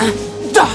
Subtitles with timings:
[0.00, 0.12] Hein?
[0.54, 0.66] Doc!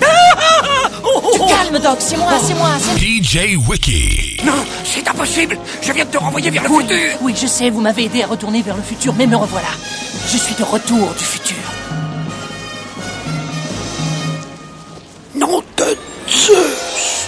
[1.32, 4.40] Tu calmes, Doc, c'est moi, c'est moi, c'est DJ Wiki.
[4.44, 4.52] Non,
[4.84, 7.80] c'est impossible Je viens de te renvoyer vers le Oui, futur oui, je sais, vous
[7.80, 9.68] m'avez aidé à retourner vers le futur, mais me revoilà.
[10.26, 11.56] Je suis de retour du futur.
[15.36, 15.96] Nom de
[16.28, 17.27] Zeus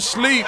[0.00, 0.46] sleep.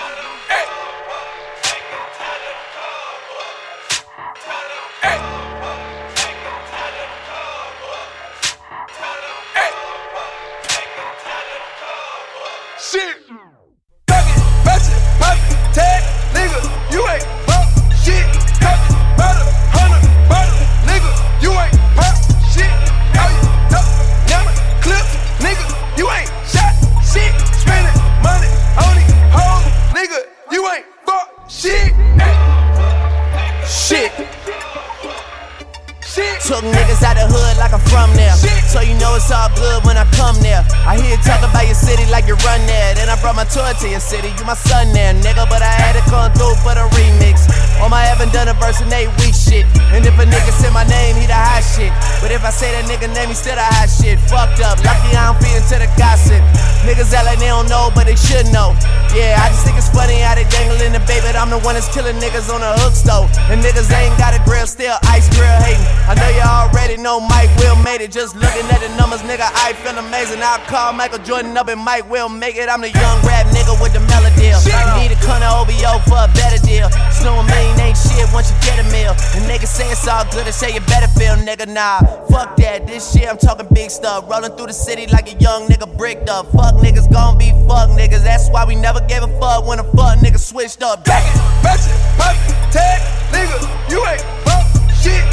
[61.92, 63.28] Killing niggas on the hook stove.
[63.52, 65.84] And niggas ain't got a grill, still ice grill hating.
[66.08, 68.10] I know you already know Mike Will made it.
[68.10, 70.40] Just looking at the numbers, nigga, I feel amazing.
[70.40, 72.72] I'll call Michael Jordan up and Mike will make it.
[72.72, 74.56] I'm the young rap nigga with the melody.
[74.96, 76.88] Need a con of OVO for a better deal.
[77.22, 79.14] A million ain't shit once you get a meal.
[79.34, 81.68] And niggas say it's all good and say you better feel, nigga.
[81.68, 82.86] Nah, fuck that.
[82.86, 84.28] This shit, I'm talking big stuff.
[84.28, 86.46] Rolling through the city like a young nigga bricked up.
[86.52, 88.24] Fuck niggas gon' be fuck niggas.
[88.24, 91.04] That's why we never gave a fuck when a fuck nigga switched up.
[91.04, 93.00] Back it, match it, pop it, tag,
[93.32, 94.66] nigga, you ain't fuck
[95.00, 95.31] shit.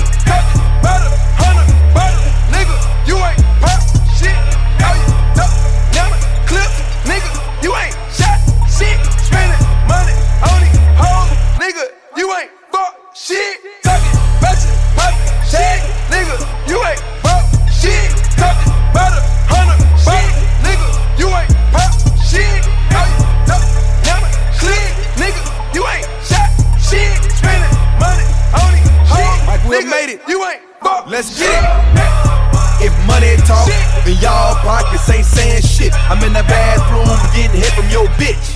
[31.19, 31.67] Let's get it.
[32.79, 33.67] If money talk,
[34.07, 35.91] then y'all pockets ain't saying shit.
[36.07, 38.55] I'm in the bathroom getting hit from your bitch.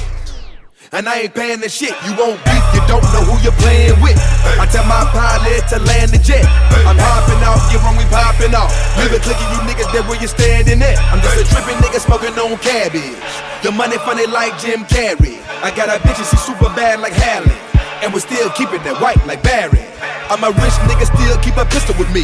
[0.96, 1.92] And I ain't paying the shit.
[2.08, 4.16] You won't beef, you don't know who you're playing with.
[4.56, 6.48] I tell my pilot to land the jet.
[6.88, 8.72] I'm hopping off, get wrong, we popping off.
[8.96, 10.96] Leave it clicking, you niggas there where you standing at.
[11.12, 13.20] I'm just a tripping nigga smoking on cabbage.
[13.60, 15.36] The money funny like Jim Carrey.
[15.60, 17.52] I got a bitch and she super bad like Halle.
[18.00, 19.84] And we still keeping that white like Barry.
[20.30, 22.24] I'm a rich nigga, still keep a pistol with me.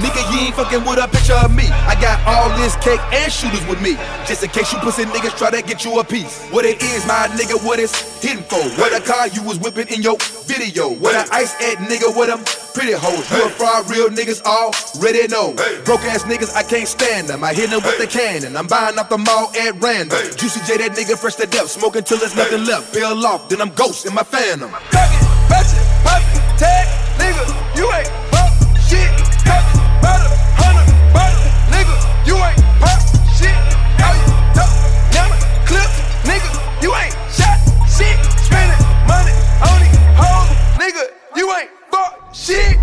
[0.00, 1.68] Nigga, you ain't fucking with a picture of me.
[1.84, 3.96] I got all this cake and shooters with me.
[4.24, 6.46] Just in case you pussy niggas try to get you a piece.
[6.48, 7.92] What it is, my nigga, what it's
[8.22, 8.62] hidden for.
[8.80, 10.88] What a car you was whipping in your video.
[10.88, 12.40] What a ice at nigga with them
[12.72, 13.28] pretty hoes.
[13.30, 15.52] You a fraud, real niggas already know.
[15.84, 17.44] Broke ass niggas, I can't stand them.
[17.44, 18.56] I hit them with the cannon.
[18.56, 20.16] I'm buying off the mall at random.
[20.36, 21.68] Juicy J, that nigga fresh to death.
[21.68, 22.94] Smoking till there's nothing left.
[22.94, 24.70] Peel off, then I'm ghost in my phantom.
[24.70, 26.99] Tuck it, match it, pop it, tag,
[42.50, 42.76] shit.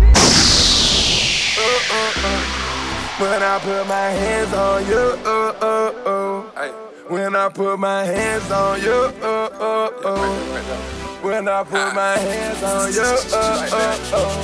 [1.58, 2.40] Uh, uh, uh.
[3.20, 6.72] When I put my hands on you, uh, uh, uh.
[7.08, 10.28] When I put my hands on you, uh, uh, uh.
[11.22, 14.34] When I put my hands on you, uh, uh, uh.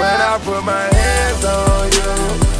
[0.00, 2.53] When I put my hands on you.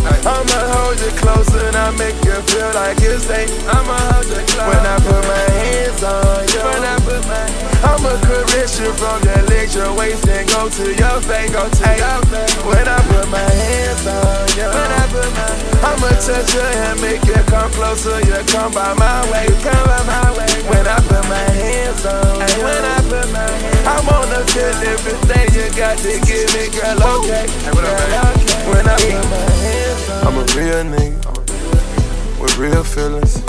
[0.00, 3.52] I'ma hold you closer and I make you feel like it's safe.
[3.68, 6.60] I'ma hold you close when I put my hands on you.
[6.64, 10.84] When I put my I'ma caress you from your legs, your waist, and go to
[10.92, 12.54] your face, go to your face.
[12.64, 17.00] When I put my hands on you, when I put my I'ma touch your hand,
[17.00, 18.20] make you come closer.
[18.24, 20.48] You come by my way, you come by my way.
[20.68, 24.40] When I put my hands on you, when I put my hands, on, I wanna
[24.48, 27.20] feel everything you got to give me, girl.
[27.20, 28.60] Okay, girl, okay.
[28.68, 32.40] When I put my hands on I'm a real nigga.
[32.40, 33.42] with real feelings.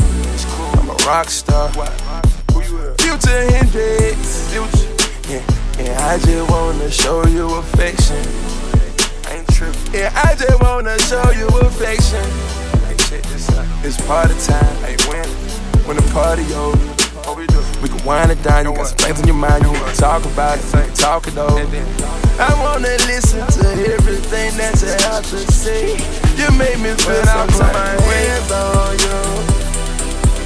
[0.78, 1.70] I'm a rock star.
[2.98, 4.54] Future Hendrix.
[5.30, 5.44] Yeah,
[5.80, 8.24] yeah, I just wanna show you affection.
[9.94, 12.26] Yeah, I just wanna show you affection.
[13.84, 14.76] It's party time.
[15.86, 17.11] When the party over.
[17.82, 18.66] We can wind it down.
[18.66, 19.64] You got some things on your mind.
[19.64, 20.96] You can talk about it.
[20.96, 21.62] Talk it over.
[22.40, 25.94] I wanna listen to everything that you have to say.
[26.38, 27.96] You make me feel some put my
[28.52, 29.51] on you.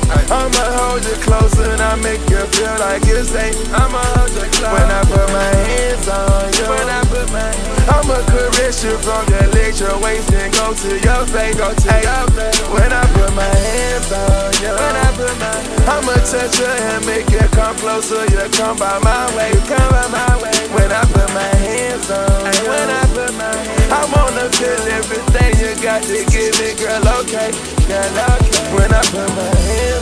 [0.09, 3.57] I'ma hold you closer and I make you feel like you safe.
[3.73, 6.65] I'ma hold you close when I put my hands on you.
[6.69, 10.73] When I put my hands I'ma caress you from your legs, your waist and go
[10.73, 12.61] to your face, go to hey, your face.
[12.69, 16.69] When I put my hands on you, when I put my hands I'ma touch your
[16.69, 18.25] and make you come closer.
[18.29, 20.53] You come by my way, you come by my way.
[20.73, 24.81] When I put my hands on you, when I put my hands I wanna feel
[24.97, 27.01] everything you got to give me, girl.
[27.21, 27.49] Okay,
[27.89, 28.09] girl.
[28.37, 28.55] Okay.
[28.75, 29.94] When I put my hands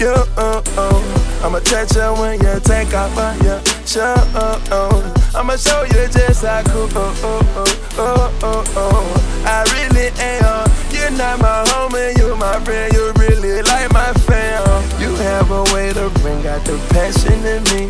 [0.00, 1.40] you, oh, oh.
[1.42, 4.18] I'ma touch you when you take off on your shirt.
[4.34, 5.14] Oh, oh.
[5.34, 6.88] I'ma show you just how cool.
[6.94, 7.64] Oh, oh,
[7.98, 9.44] oh, oh, oh.
[9.44, 10.68] I really am.
[10.90, 12.92] You're not my homie, you're my friend.
[12.92, 15.00] You really like my fam.
[15.00, 17.88] You have a way to bring out the passion in me.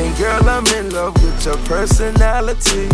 [0.00, 2.88] And girl, I'm in love with your personality.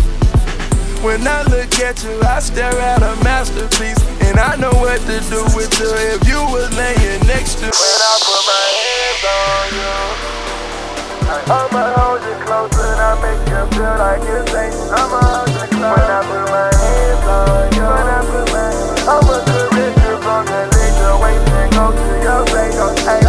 [1.05, 4.01] When I look at you, I stare at a masterpiece.
[4.25, 7.77] And I know what to do with you if you was laying next to me.
[7.77, 9.93] When I put my hands on you,
[11.45, 14.73] I'ma hold you close and I make you feel like it's safe.
[14.97, 15.93] I'ma hold you close.
[15.93, 20.17] When I put my hands on you, when I put my hands I'ma caress you
[20.25, 22.81] from the legs, your waist and go to your face.
[23.05, 23.21] Hey,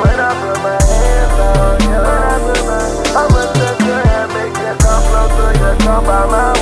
[0.00, 2.80] when I put my hands on you, when I put my
[3.20, 5.52] I'ma touch your hand, make you come closer.
[5.60, 6.61] You come by my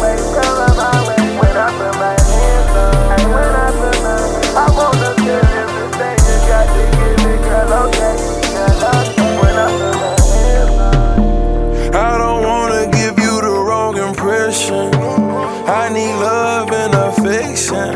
[15.70, 17.94] I need love and affection.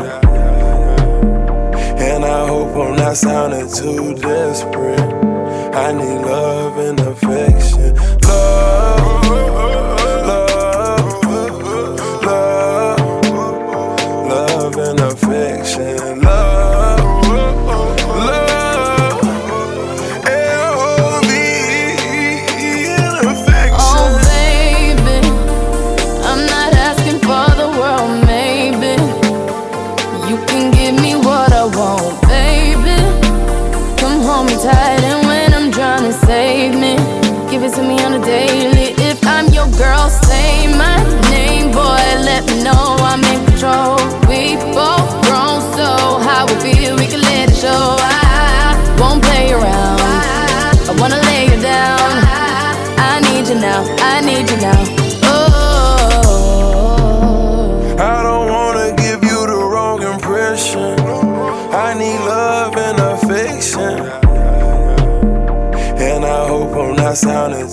[1.99, 5.01] And I hope I'm not sounding too desperate.
[5.75, 7.97] I need love and affection.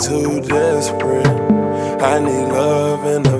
[0.02, 1.26] Too desperate.
[2.02, 3.31] I need love and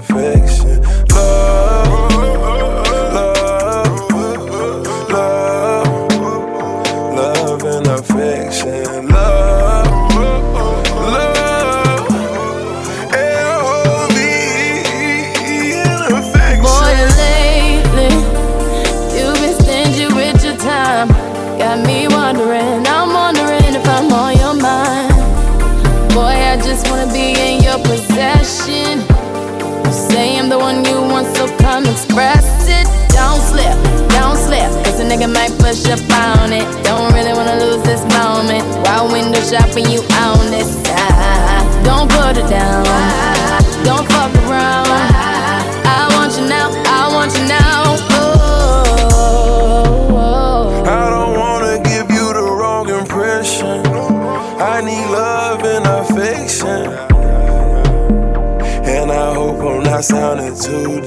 [35.72, 36.66] up on it.
[36.84, 38.62] Don't really wanna lose this moment.
[38.84, 41.84] While window shopping, you own this side.
[41.84, 42.84] Don't put it down,
[43.82, 44.86] don't fuck around.
[45.84, 47.96] I want you now, I want you now.
[49.14, 49.64] Oh,
[50.86, 53.82] I don't wanna give you the wrong impression.
[54.60, 56.92] I need love and affection.
[58.84, 61.00] And I hope I'm not sounding too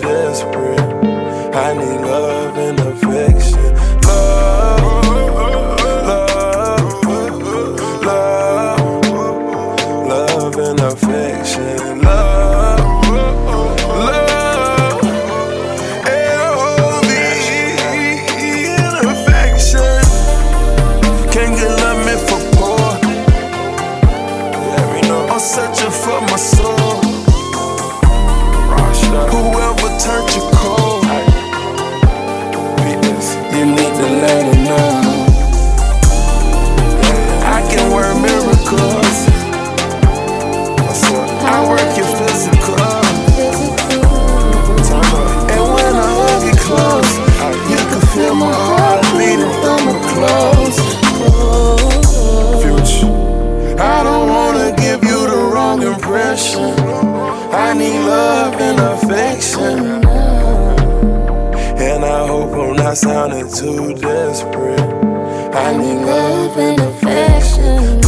[62.95, 64.79] feeling too desperate.
[64.79, 68.04] I need love and affection.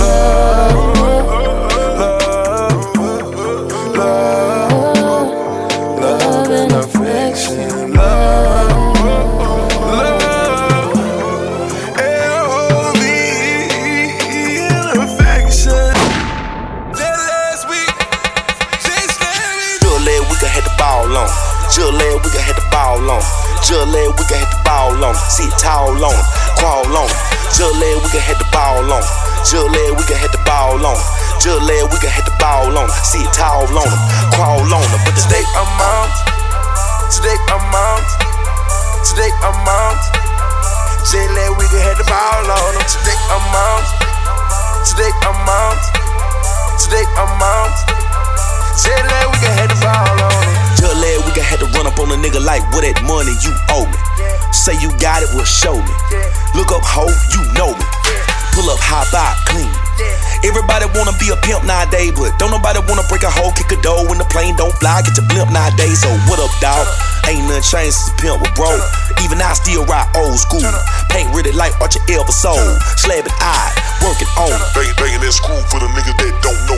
[53.17, 53.97] Money you owe me.
[54.53, 55.93] Say you got it, well show me.
[56.53, 57.85] Look up, ho, you know me.
[58.53, 59.69] Pull up, hop out, clean.
[60.45, 63.79] Everybody wanna be a pimp nowadays, but don't nobody wanna break a hole, kick a
[63.81, 66.05] door when the plane don't fly, get your blimp nowadays.
[66.05, 66.85] So what up, dawg?
[67.25, 68.85] Ain't nothing changed since pimp was broke.
[69.25, 70.69] Even I still ride old school.
[71.09, 72.61] Paint really like Archie Elba soul.
[73.01, 73.73] Slabbing eye,
[74.05, 74.69] working on it.
[74.77, 76.77] Bang, banging that screw for the niggas that don't know.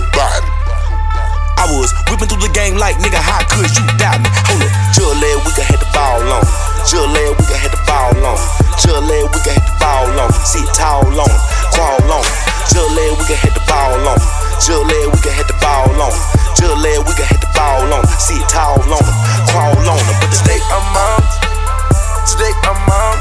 [1.60, 4.32] I was whipping through the game like nigga, how could you doubt me?
[4.48, 6.44] Hold up, just let we can hit the ball on.
[6.88, 8.40] Just let we can hit the ball on.
[8.80, 10.32] Just let we can hit the ball on.
[10.48, 11.28] Sit tall on,
[11.76, 12.24] crawl on.
[12.72, 14.16] Just let we can hit the ball on.
[14.64, 16.16] Just let we can hit the ball on.
[16.56, 18.08] Just let we can hit the ball on.
[18.16, 19.04] Sit tall on,
[19.52, 20.00] crawl on.
[20.24, 21.28] But Today I'm out.
[22.24, 23.20] Today I'm out.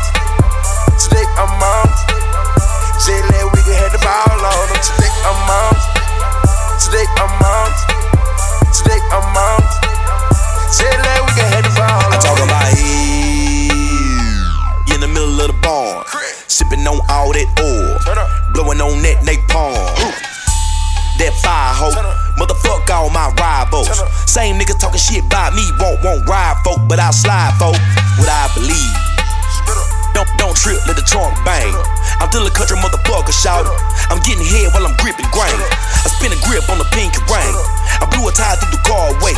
[0.95, 1.91] Today I'm out.
[3.03, 4.67] Say let we can hit the ball on.
[4.79, 5.75] Today I'm out.
[6.79, 7.98] Today I'm out.
[8.69, 9.25] Today I'm
[10.69, 11.73] let we can hit the
[12.13, 13.73] I talk about here
[14.95, 16.05] in the middle of the barn,
[16.47, 17.97] sipping on all that oil,
[18.53, 19.73] blowing on that napalm.
[21.17, 21.97] That fire hoe,
[22.37, 23.89] motherfuck all my rivals.
[24.29, 27.75] Same niggas talking shit about me, won't won't ride folk, but I slide folk.
[28.21, 28.95] What I believe.
[30.13, 31.73] Don't don't trip, let the trunk bang.
[32.21, 33.65] I'm still a country motherfucker, shout.
[34.13, 35.57] I'm getting head while I'm gripping grain.
[36.05, 37.78] I spin a grip on the pink ring.
[38.01, 39.35] I blew a tire through the car away.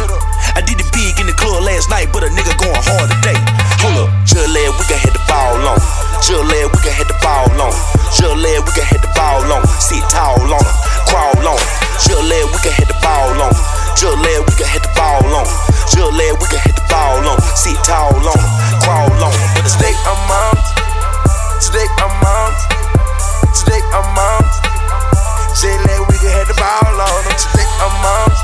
[0.57, 3.38] I did it big in the club last night, but a nigga going hard today.
[3.87, 5.78] Hold up, just let we can hit the ball on.
[6.21, 7.73] Just let we can hit the ball on.
[8.12, 9.62] Just let we can hit the ball on.
[9.80, 10.75] Sit tall on 'em,
[11.09, 11.66] crawl on 'em.
[12.02, 13.52] Just let we can hit the ball on.
[13.97, 15.47] Just let we can hit the ball on.
[15.88, 17.38] Just let we can hit the ball on.
[17.57, 18.50] Sit tall on 'em,
[18.85, 19.54] crawl on 'em.
[19.54, 20.59] But Today I'm out.
[21.62, 22.57] Today I'm out.
[23.54, 24.69] Today I'm out.
[25.54, 27.37] Say let we can hit the ball on them.
[27.37, 28.38] Today I'm out.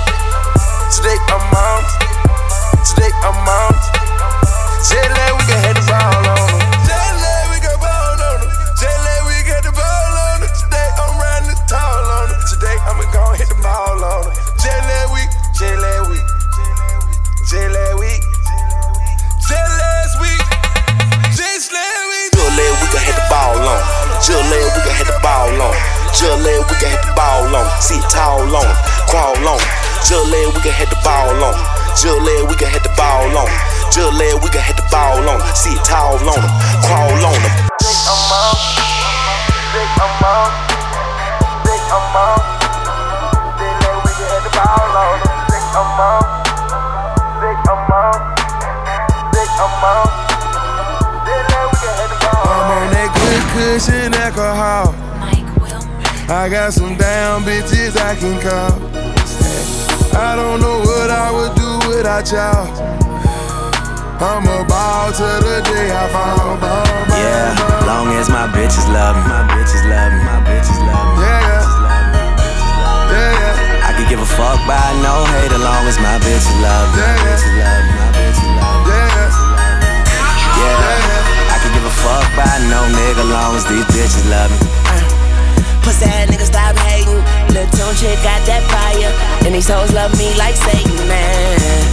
[0.92, 1.86] Today I'm out.
[2.84, 3.80] Today I'm out.
[4.82, 5.75] Say let we can hit
[26.26, 27.70] Just let we can hit the ball on.
[27.78, 28.66] Sit tall on,
[29.06, 29.62] crawl on.
[30.02, 31.54] Just let we can hit the ball on.
[31.94, 33.46] Just let we can hit the ball on.
[33.94, 35.38] Just let we can hit the ball on.
[35.54, 36.42] Sit tall on,
[36.82, 37.38] crawl on.
[37.78, 37.94] Today
[43.86, 45.22] let we can hit the ball on
[51.70, 52.50] we can hit the ball.
[52.50, 55.06] I'm on that good cushion alcohol.
[56.28, 58.74] I got some damn bitches I can call.
[60.18, 62.66] I don't know what I would do without y'all.
[64.18, 66.58] I'm a ball to the day I fall.
[66.58, 67.86] Ball, ball, Yeah, ball.
[67.86, 71.22] long as my bitches love me, my bitches love me, my bitches love me.
[71.22, 71.62] Yeah, yeah.
[71.62, 73.14] bitches love me, bitches love me.
[73.14, 73.86] Yeah, yeah.
[73.86, 77.06] I could give a fuck by no hate as long as my bitches love me,
[77.06, 78.90] my bitches love me, my bitches love me.
[78.90, 79.30] Yeah, yeah.
[80.58, 84.85] Yeah, I could give a fuck by no nigga long as these bitches love me.
[85.86, 87.22] Pussy ass nigga stop hating.
[87.54, 89.14] Lil' Tunechi got that fire.
[89.46, 91.86] And these hoes love me like Satan, man.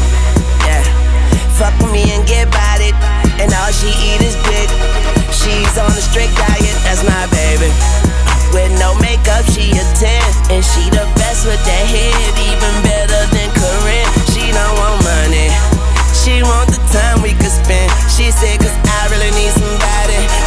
[0.66, 0.82] Yeah.
[1.54, 2.98] Fuck with me and get about it.
[3.38, 4.66] And all she eat is dick.
[5.30, 7.70] She's on a strict diet, that's my baby.
[8.50, 10.50] With no makeup, she a 10.
[10.50, 14.10] And she the best with that head, even better than Karrine.
[14.34, 15.54] She don't want money.
[16.18, 17.94] She want the time we could spend.
[18.10, 20.13] She said, cause I really need somebody.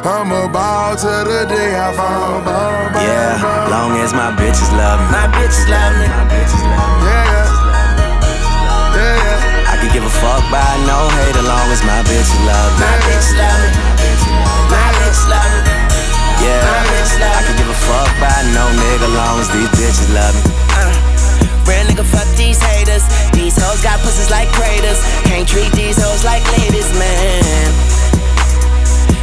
[0.00, 2.40] I'm a ball to the day I fall.
[2.40, 3.68] Ball, ball, Yeah, ball.
[3.68, 5.06] long as my bitches love me.
[5.12, 6.06] My bitches love me.
[6.08, 7.08] My bitches love me.
[7.10, 7.36] Yeah,
[8.96, 9.70] yeah, yeah.
[9.70, 12.80] I could give a fuck by no hate as long as my bitches love me.
[12.80, 13.70] My bitches love me.
[14.72, 15.60] My bitches love me.
[16.40, 19.68] Yeah, My bitches love I could give a fuck by no nigga long as these
[19.76, 20.42] bitches love me.
[20.80, 20.96] Uh,
[21.68, 23.04] real nigga, fuck these haters.
[23.36, 24.96] These hoes got pussies like craters.
[25.28, 27.68] Can't treat these hoes like ladies, man.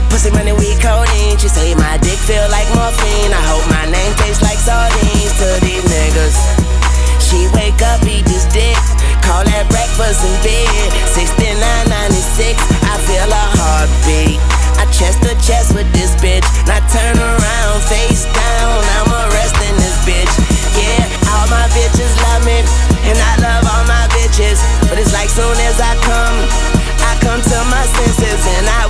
[0.09, 1.37] Pussy money, we codeine.
[1.37, 3.31] She say my dick feel like morphine.
[3.33, 6.37] I hope my name tastes like sardines to these niggas.
[7.19, 8.77] She wake up, eat this dick.
[9.27, 10.87] Call that breakfast in bed.
[11.11, 12.55] 6996,
[12.87, 14.39] I feel a heartbeat.
[14.79, 16.47] I chest to chest with this bitch.
[16.63, 18.79] Now turn around, face down.
[18.95, 20.33] I'm arresting this bitch.
[20.79, 21.03] Yeah,
[21.35, 22.63] all my bitches love me.
[23.03, 24.63] And I love all my bitches.
[24.87, 26.37] But it's like soon as I come,
[27.03, 28.41] I come to my senses.
[28.55, 28.87] And I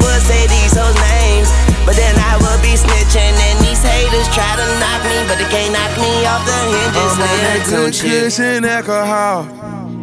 [1.88, 3.34] But then I would be snitching.
[3.48, 5.18] And these haters try to knock me.
[5.32, 7.16] But they can't knock me off the hinges.
[7.16, 9.48] I'm on that good cushion alcohol.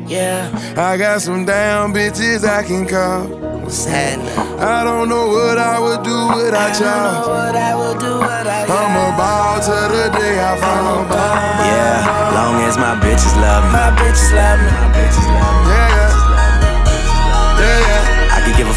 [0.07, 3.25] Yeah, I got some damn bitches I can call.
[3.64, 4.29] what's happening?
[4.61, 7.29] I don't know what I would do without I don't know y'all.
[7.33, 11.09] what I will do without I'm a ball to the day I fall.
[11.09, 13.73] Yeah, long as my bitches love me.
[13.73, 14.68] My bitches love me.
[14.77, 15.73] My bitches love me.
[15.73, 15.93] Yeah.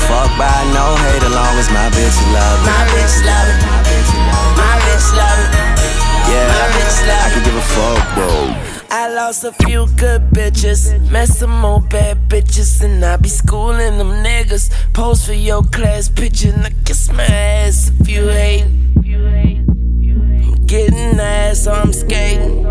[0.08, 2.68] Fuck by no hate as long as my bitches love me.
[2.72, 3.68] My bitches love me.
[4.58, 5.60] My bitches love me.
[6.32, 7.34] Yeah, My bitches love I me.
[7.34, 8.32] could give a fuck, bro.
[8.90, 13.98] I lost a few good bitches, met some more bad bitches, and I be schooling
[13.98, 14.72] them niggas.
[14.94, 18.64] Pose for your class picture, and I kiss my ass if you hate.
[18.64, 22.64] I'm getting ass, so I'm skating.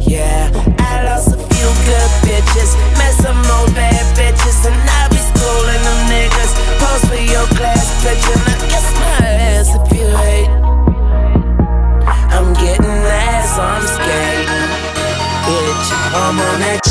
[0.00, 5.11] Yeah, I lost a few good bitches, met some more bad bitches, and I
[5.52, 6.52] schooling them niggas.
[6.80, 10.50] Pose for your picture, and I kiss my ass if you hate.
[12.34, 14.72] I'm getting ass, I'm skating
[15.46, 15.88] bitch.
[16.14, 16.81] I'm on that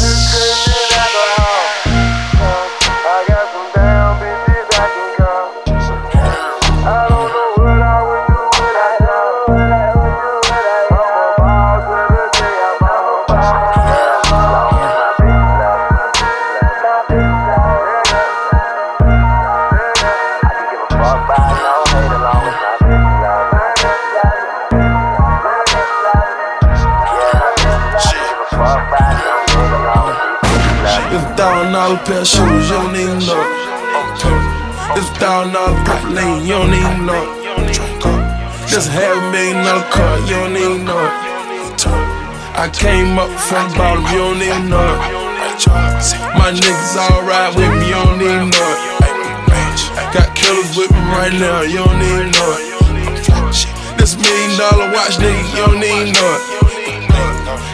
[55.11, 56.37] watch, nigga, you don't even know.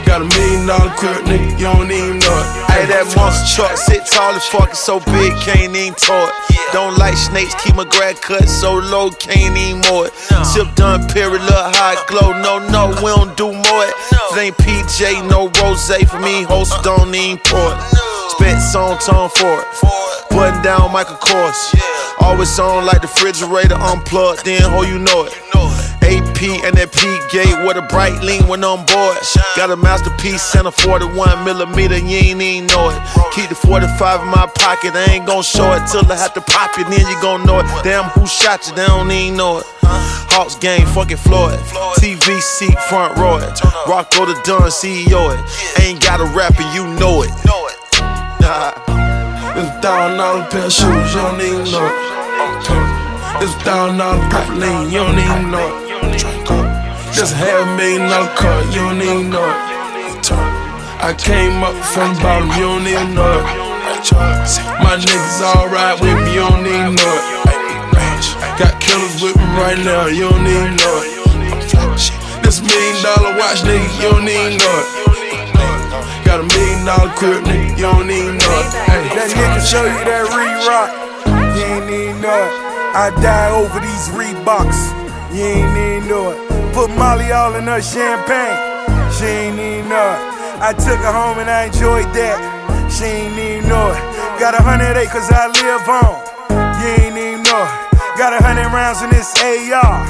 [0.05, 2.39] Got a million dollar crib, nigga, you don't even know.
[2.69, 6.33] Hey, that monster truck sit tall as fuck, so big, can't even tow it.
[6.73, 10.13] Don't like snakes, keep my grad cut so low, can't even mow it.
[10.45, 12.33] Sip done, period, look high glow.
[12.41, 13.93] No, no, we don't do more it.
[14.33, 17.79] It ain't PJ, no rose for me, host don't even pour it.
[18.37, 19.67] Spent song tone for it.
[20.29, 21.75] Button down Michael Kors.
[22.21, 25.86] Always on like the refrigerator unplugged, then ho, you know it.
[26.07, 29.17] AP and that P gate with a bright lean when on board.
[29.55, 32.97] Got a masterpiece and a 41 millimeter, you ain't even know it.
[33.35, 36.41] Keep the 45 in my pocket, I ain't gon' show it till I have to
[36.41, 37.67] pop it, then you gon' know it.
[37.83, 38.75] Damn, who shot you?
[38.75, 39.65] They don't even know it.
[40.31, 41.59] Hawks game, fucking Floyd.
[41.99, 43.59] TV seat, front row it.
[43.87, 45.39] Rocco the Dunn, CEO it.
[45.83, 47.31] Ain't got a rapper, you know it.
[49.57, 51.95] It's a thousand dollar pair of shoes, you don't even know it.
[53.43, 55.86] It's thousand dollar purple lane, you don't even know it.
[57.17, 59.57] Just a half million dollar car, you don't even know it.
[61.01, 63.57] I came up from bottom, you don't even know it.
[64.85, 65.41] My niggas
[65.73, 67.25] ride with me, you don't even know it.
[68.61, 71.09] Got killers with me right now, you don't even know it.
[72.45, 76.21] This million dollar watch, nigga, you don't even know it.
[76.21, 78.69] Got a million dollar crib, nigga, you don't even know it.
[79.17, 80.93] That nigga show you that re-rock.
[81.57, 82.53] You ain't even know it.
[82.93, 84.93] I die over these Reeboks.
[85.33, 86.66] You ain't even know it.
[86.73, 88.57] Put Molly all in her champagne.
[89.11, 90.11] She ain't even know.
[90.59, 92.37] I took her home and I enjoyed that.
[92.91, 93.93] She ain't even know.
[94.39, 96.15] Got a hundred acres I live on.
[96.81, 97.65] You ain't even know.
[98.17, 100.05] Got a hundred rounds in this AR.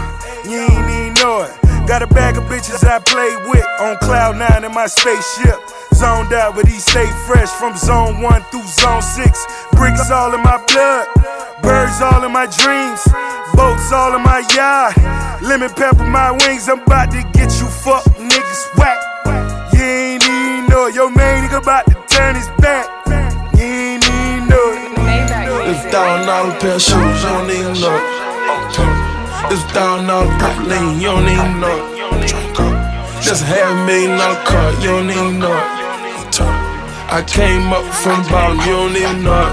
[0.45, 0.87] You ain't
[1.19, 1.66] know it.
[1.87, 5.55] Got a bag of bitches I play with on cloud nine in my spaceship.
[5.93, 9.47] Zoned out, but he stay fresh from zone one through zone six.
[9.71, 11.07] Bricks all in my blood,
[11.63, 12.99] birds all in my dreams,
[13.55, 14.99] boats all in my yard.
[15.41, 18.99] Lemon pepper my wings, I'm about to get you fuck niggas whack.
[19.71, 20.93] You ain't even know it.
[20.95, 22.83] Your main nigga about to turn his back.
[23.55, 25.71] You ain't even know it.
[25.71, 28.16] It's thousand dollar pair of shoes, you don't even know
[29.45, 30.65] a thousand dollar purple
[30.97, 31.97] you don't even know it.
[33.21, 35.57] Just a half a million dollar car, you don't even know.
[37.09, 39.47] I came up from bottom, you don't even know.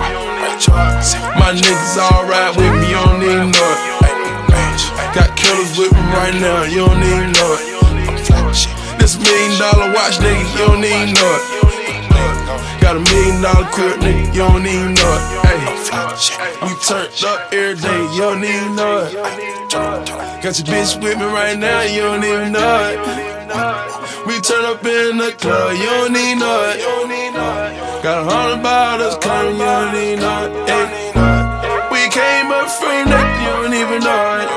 [1.39, 1.97] My niggas
[2.29, 3.73] ride with me, you don't even know.
[5.15, 7.53] Got killers with me right now, you don't even know.
[8.99, 11.84] This million dollar watch, nigga, you don't even know.
[12.81, 15.23] Got a million dollar crib, nigga, you don't even know it.
[15.47, 15.59] Hey,
[16.63, 19.13] we turned up every day, you don't even know it.
[20.43, 22.99] Got your bitch with me right now, you don't even know it.
[24.27, 26.81] We turn up in the club, you don't even know it.
[28.03, 31.93] Got a hundred bottles coming, you don't even know it.
[31.93, 34.54] We came up from that, you don't even know it.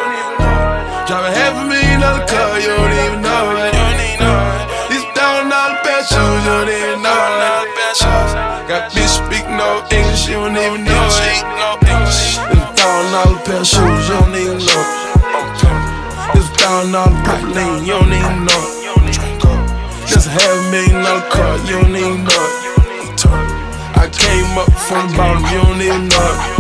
[10.48, 11.44] Don't even know it.
[11.84, 14.96] This thousand dollar pair of shoes, you don't even know it.
[16.32, 20.08] This thousand dollar purple lean, you don't even know it.
[20.08, 23.28] Just a half million dollar car, you don't even know it.
[24.00, 26.56] I came up from the bottom, you don't even know it.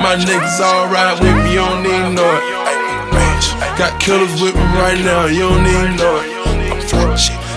[0.00, 2.44] My niggas all ride with me, you don't even know it.
[3.76, 6.32] Got killers with me right now, you don't even know it.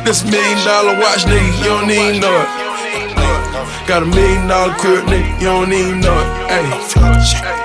[0.04, 2.65] This million dollar watch, nigga, you don't even know it.
[3.88, 6.52] Got a million dollar crib, nigga, you don't even know it.
[6.52, 7.65] Ay.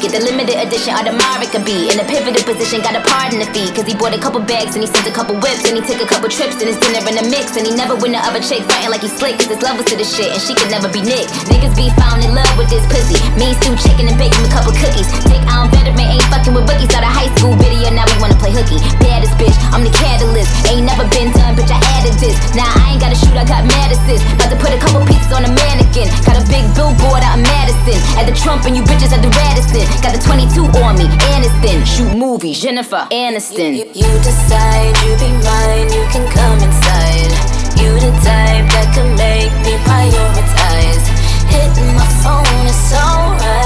[0.00, 2.80] Get the limited edition Audemars be in a pivotal position.
[2.80, 5.04] Got a part in the fee, cause he bought a couple bags and he sent
[5.04, 7.60] a couple whips and he took a couple trips and his dinner in the mix
[7.60, 10.00] and he never win the other chick fighting like he's slick, cause his levels to
[10.00, 11.28] the shit and she could never be Nick.
[11.52, 13.20] Niggas be found in love with this pussy.
[13.36, 15.04] Me stew chicken and bake him a couple cookies.
[15.28, 16.88] Dick on veteran ain't fucking with bookies.
[16.96, 18.80] Out of high school video, now we wanna play hooky.
[19.04, 20.48] Baddest bitch, I'm the catalyst.
[20.64, 21.68] Ain't never been done, bitch.
[21.68, 22.40] I added this.
[22.56, 24.24] Now I ain't gotta shoot, I got mad assist.
[24.32, 26.08] About to put a couple pieces on a mannequin.
[26.24, 28.00] Got a big billboard out in Madison.
[28.16, 29.89] At the Trump and you bitches at the Radisson.
[30.02, 31.84] Got the 22 on me, Aniston.
[31.84, 33.76] Shoot movies, Jennifer Aniston.
[33.76, 37.32] You, you decide you be mine, you can come inside.
[37.76, 41.04] You the type that can make me prioritize.
[41.52, 43.59] Hitting my phone is alright.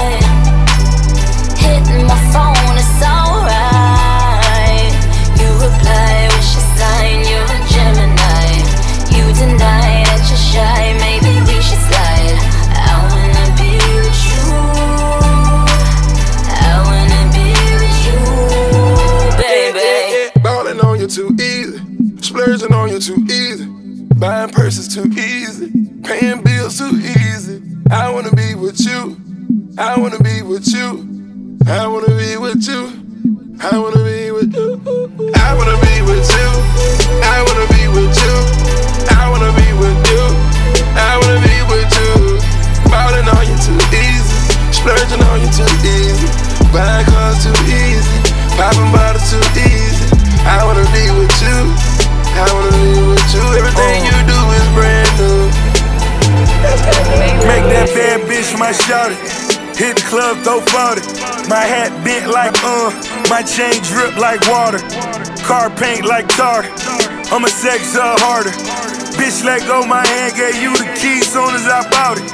[24.17, 25.71] Buying purses too easy.
[26.01, 27.61] Paying bills too easy.
[27.91, 29.17] I wanna be with you.
[29.77, 31.59] I wanna be with you.
[31.67, 32.87] I wanna be with you.
[33.59, 34.71] I wanna be with you.
[35.35, 36.47] I wanna be with you.
[37.27, 38.35] I wanna be with you.
[39.11, 40.23] I wanna be with you.
[40.95, 42.39] I wanna be with you.
[42.87, 44.37] Balling on you too easy.
[44.71, 46.27] Splurging on you too easy.
[46.71, 48.15] Buying cars too easy.
[48.55, 50.07] Popping bottles too easy.
[50.47, 51.84] I wanna be with you.
[52.35, 53.45] I wanna be with you.
[53.55, 55.47] Everything you do is brand new.
[57.47, 59.15] Make that bad bitch my shawty.
[59.79, 60.99] Hit the club, throw 40.
[61.47, 62.91] My hat bent like uh,
[63.31, 64.83] my chain drip like water.
[65.47, 66.67] Car paint like tar.
[67.31, 68.51] I'm a sex up harder.
[69.15, 72.27] Bitch, let go my hand, gave you the key soon as I bought it.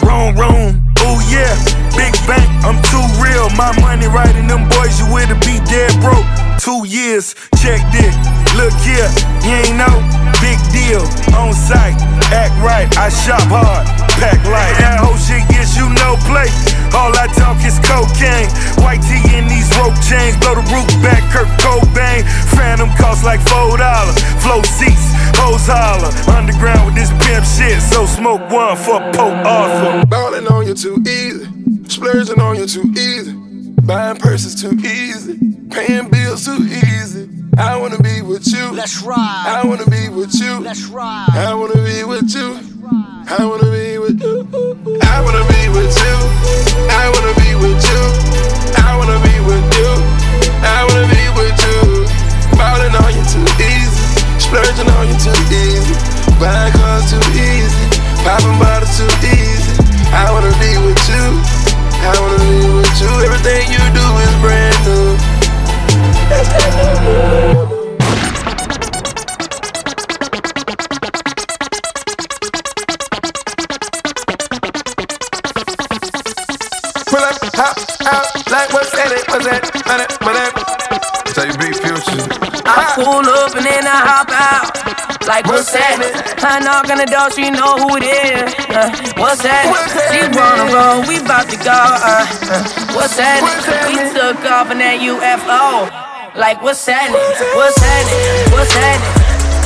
[0.00, 1.52] Room, room, ooh yeah.
[1.92, 3.52] Big bank, I'm too real.
[3.52, 6.24] My money right in them boys, you with be dead broke.
[6.62, 8.14] Two years, check this.
[8.54, 9.10] Look here,
[9.42, 9.98] you ain't know.
[10.38, 11.02] Big deal,
[11.34, 11.98] on site,
[12.30, 12.86] act right.
[12.94, 13.82] I shop hard,
[14.22, 14.78] pack light.
[14.78, 16.46] That whole shit gets you no play.
[16.94, 18.46] All I talk is cocaine.
[18.78, 20.38] White tee in these rope chains.
[20.38, 22.22] Blow the roof back, Kurt Cobain.
[22.54, 23.82] Phantom cost like $4.
[24.38, 25.10] Flow seats,
[25.42, 26.14] hoes holler.
[26.30, 27.82] Underground with this pimp shit.
[27.82, 30.06] So smoke one for Pope Arthur.
[30.06, 31.42] Ballin' on you too easy.
[31.90, 33.34] Splurging on you too easy.
[33.82, 35.51] Buying purses too easy.
[35.72, 37.28] Paying bills too easy.
[37.56, 38.72] I wanna be with you.
[38.72, 39.44] Let's ride.
[39.48, 40.60] I wanna be with you.
[40.60, 41.32] Let's ride.
[41.32, 42.60] I wanna be with you.
[43.32, 44.36] I wanna be with you.
[45.00, 46.16] I wanna be with you.
[46.92, 48.02] I wanna be with you.
[48.84, 49.90] I wanna be with you.
[50.60, 52.04] I wanna be with you.
[52.60, 54.04] Ballin' on you too easy.
[54.44, 55.96] Splurging on you too easy.
[56.36, 57.86] Buying cars too easy.
[58.20, 59.72] Popping bottles too easy.
[60.12, 61.40] I wanna be with you.
[62.04, 63.12] I wanna be with you.
[63.24, 65.11] Everything you do is brand new.
[87.34, 88.54] She know who it is.
[88.68, 89.64] Uh, what's that?
[90.12, 91.72] She wanna roll, we bout to go.
[91.72, 93.40] Uh, uh, what's that?
[93.88, 96.11] We took off in that UFO.
[96.34, 97.12] Like what's that?
[97.12, 98.04] What's that?
[98.56, 98.98] What's that?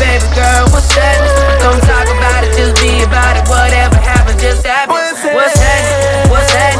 [0.02, 1.14] Baby girl, what's that?
[1.62, 3.46] Don't talk about it, just be about it.
[3.46, 4.90] Whatever happens, just happen.
[4.90, 6.26] What's that?
[6.28, 6.74] What's that?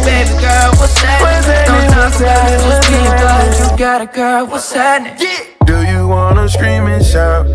[0.00, 1.20] Baby girl, what's that?
[1.68, 3.70] Don't talk about it, just be about it.
[3.70, 5.20] You got a girl, what's happening?
[5.66, 7.46] Do you wanna scream and shout?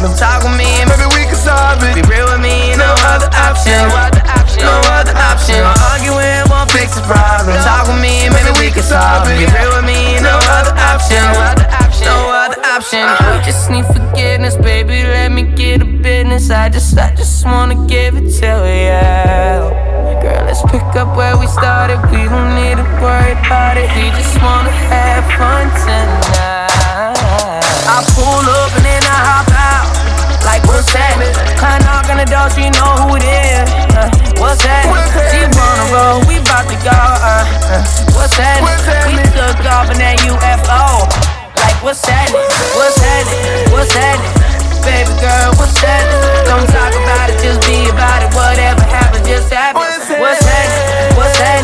[0.00, 0.20] Problems.
[0.20, 1.94] Talk with me, maybe we can solve it.
[1.94, 3.76] Be real with me, no other option.
[3.76, 4.62] No other option.
[4.64, 5.60] No other option.
[5.92, 7.56] Arguing won't fix the problem.
[7.60, 9.36] Talk with me, maybe we can solve it.
[9.36, 11.20] Be real with me, no other option.
[11.20, 12.04] No other option.
[12.08, 13.04] No other option.
[13.04, 13.38] Uh-huh.
[13.38, 15.04] We just need forgiveness, baby.
[15.04, 16.50] Let me get a business.
[16.50, 19.90] I just, I just wanna give it to you.
[20.20, 22.00] Girl, let's pick up where we started.
[22.12, 23.88] We don't need to worry about it.
[23.96, 26.68] We just wanna have fun tonight.
[27.90, 29.79] I pull up and then I hop out.
[30.50, 31.14] Like what's that?
[31.62, 33.70] I knock on the door, she know who it is.
[33.94, 34.10] Uh,
[34.42, 34.82] what's that?
[35.30, 36.90] She wanna roll, we bout to go.
[36.90, 37.86] Uh, uh,
[38.18, 38.58] what's that?
[39.06, 41.06] We took off in that UFO.
[41.54, 42.34] Like what's that?
[42.74, 43.22] What's that?
[43.70, 44.18] What's that?
[44.82, 46.02] Baby girl, what's that?
[46.50, 48.34] Don't talk about it, just be about it.
[48.34, 49.86] Whatever happens, just happen.
[49.86, 51.14] What's that?
[51.14, 51.62] What's that?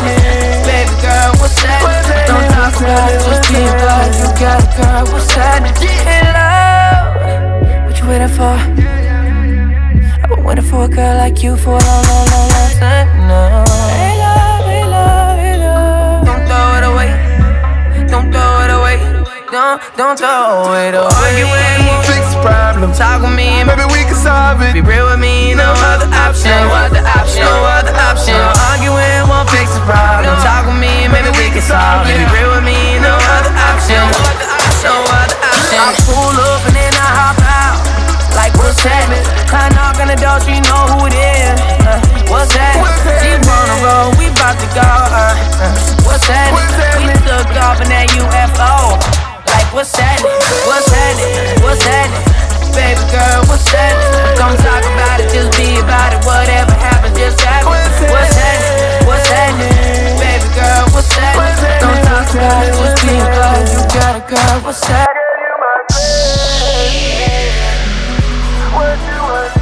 [0.63, 1.83] Baby girl, what's that?
[2.23, 4.15] Don't talk about it, just be about it.
[4.15, 5.59] You got a girl, what's that?
[5.83, 7.06] In love,
[8.07, 8.55] waiting for?
[8.55, 13.07] I've been waiting for a girl like you for a long, long, long, long time
[13.27, 13.67] now.
[13.91, 16.23] Hey love, hey love, hey love.
[16.23, 17.11] Don't throw it away.
[18.07, 18.97] Don't throw it away.
[19.51, 21.19] Don't, don't throw it away.
[21.19, 22.95] Arguing won't fix problems.
[22.97, 24.71] Talk with me, maybe we can solve it.
[24.71, 26.55] Be real with me, no other option.
[26.55, 27.43] No other option.
[27.43, 28.39] No other option.
[28.39, 30.31] No Arguing won't fix the problem.
[30.47, 32.23] Talk with me, maybe we can solve it.
[32.23, 33.99] Be real with me, no other option.
[33.99, 35.75] No other option.
[35.75, 36.76] I pull up and
[40.37, 41.57] knock on the door, she know who it is.
[41.85, 42.77] Uh, what's that?
[43.21, 44.85] She wanna roll, we bout to go.
[44.85, 45.73] Uh, uh,
[46.05, 46.53] what's that?
[46.53, 48.97] We took off in that UFO.
[49.47, 50.21] Like what's that?
[50.67, 51.15] What's that?
[51.63, 52.09] What's that?
[52.75, 53.93] Baby girl, what's that?
[54.37, 56.21] Don't talk about it, just be about it.
[56.25, 57.73] Whatever happens, just happen.
[57.73, 58.59] What's that?
[59.07, 59.51] What's that?
[60.21, 61.33] Baby girl, what's that?
[61.81, 63.73] Don't talk about it, just be about it.
[63.73, 65.07] You got a girl, what's that?
[68.77, 69.56] We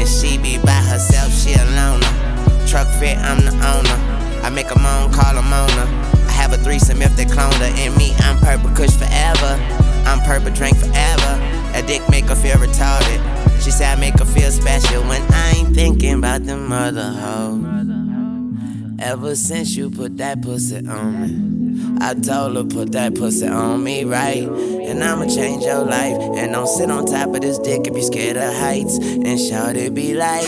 [0.00, 2.00] and she be by herself, she alone.
[2.66, 3.98] Truck fit, I'm the owner.
[4.42, 5.84] I make a moan, call a Mona.
[6.26, 8.14] I have a threesome if they clone her and me.
[8.20, 9.52] I'm purple kush forever.
[10.06, 11.32] I'm purple drink forever.
[11.74, 13.20] A dick make her feel retarded.
[13.62, 17.99] She said I make her feel special when I ain't thinking about them other hoes.
[19.00, 23.82] Ever since you put that pussy on me, I told her put that pussy on
[23.82, 24.46] me right.
[24.46, 26.16] And I'ma change your life.
[26.36, 28.98] And don't sit on top of this dick if you scared of heights.
[28.98, 30.46] And shout it be like,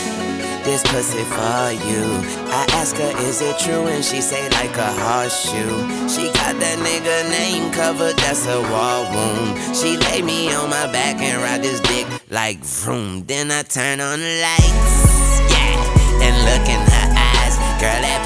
[0.64, 2.04] this pussy for you.
[2.52, 3.86] I ask her, is it true?
[3.86, 6.08] And she say like a horseshoe.
[6.08, 9.76] She got that nigga name covered, that's a wall wound.
[9.76, 13.24] She lay me on my back and ride this dick like vroom.
[13.24, 17.56] Then I turn on the lights, yeah, and look in her eyes.
[17.80, 18.21] Girl, that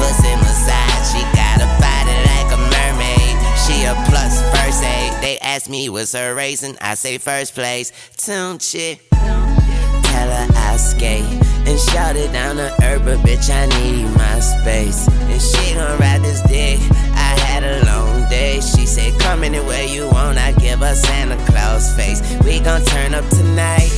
[0.00, 1.04] pussy massage.
[1.12, 3.36] She got a body like a mermaid.
[3.62, 5.12] She a plus first aid.
[5.20, 7.92] They ask me what's her and I say first place.
[8.16, 8.98] Tunechi.
[9.10, 14.40] Tell her I skate and shout it down to earth, but bitch, I need my
[14.40, 15.06] space.
[15.08, 16.80] And she gon' ride this dick.
[17.14, 18.60] I had a long day.
[18.60, 20.38] She said, Come anywhere you want.
[20.38, 22.20] I give her Santa Claus face.
[22.44, 23.92] We gon' turn up tonight.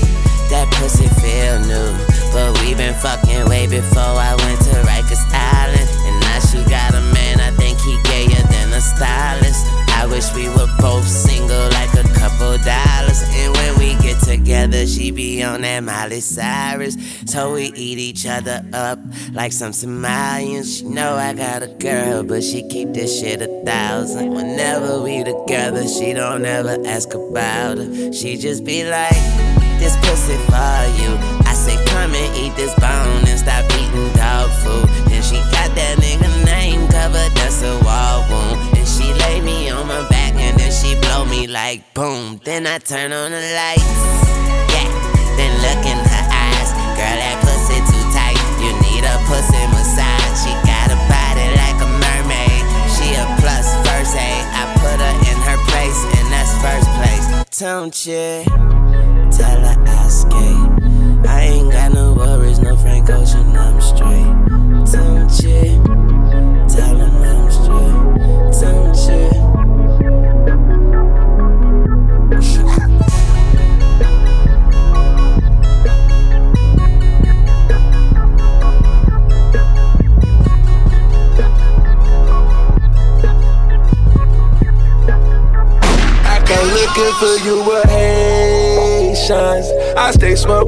[0.50, 1.96] That pussy feel new,
[2.34, 5.24] but we been fucking way before I went to Rikers
[6.72, 7.38] got a man.
[7.38, 9.66] I think he gayer than a stylist.
[10.00, 13.20] I wish we were both single, like a couple dollars.
[13.40, 16.96] And when we get together, she be on that Miley Cyrus.
[17.26, 18.98] So we eat each other up
[19.32, 20.78] like some Somalians.
[20.78, 24.30] She know I got a girl, but she keep this shit a thousand.
[24.30, 28.12] Whenever we together, she don't ever ask about her.
[28.14, 29.20] She just be like,
[29.78, 31.10] this pussy for you.
[31.44, 34.88] I say, come and eat this bone and stop eating dog food.
[35.12, 36.21] And she got that nigga
[37.12, 38.76] covered, that's a wall wound.
[38.76, 42.40] And she lay me on my back and then she blow me like boom.
[42.44, 44.00] Then I turn on the lights,
[44.72, 44.88] yeah.
[45.36, 48.40] Then look in her eyes, girl, that pussy too tight.
[48.60, 50.32] You need a pussy massage.
[50.42, 52.64] She got a body like a mermaid.
[52.94, 54.44] She a plus first aid.
[54.56, 57.24] I put her in her place, and that's first place.
[57.58, 58.44] Don't you?
[59.30, 61.28] Tell her I skate.
[61.28, 64.92] I ain't got no worries, no Frank Ocean, I'm straight.
[64.92, 66.11] Don't you?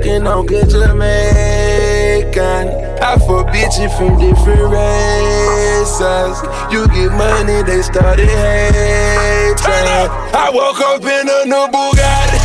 [0.05, 2.69] Smoking on good Jamaican.
[3.01, 6.43] I fuck bitches from different races.
[6.73, 9.55] You get money, they started hating.
[9.65, 12.39] I woke up in a new Bugatti.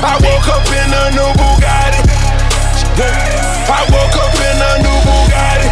[0.00, 2.00] I woke up in a new Bugatti.
[3.68, 5.68] I woke up in a new Bugatti.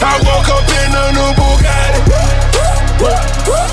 [0.00, 2.00] I woke up in a new Bugatti.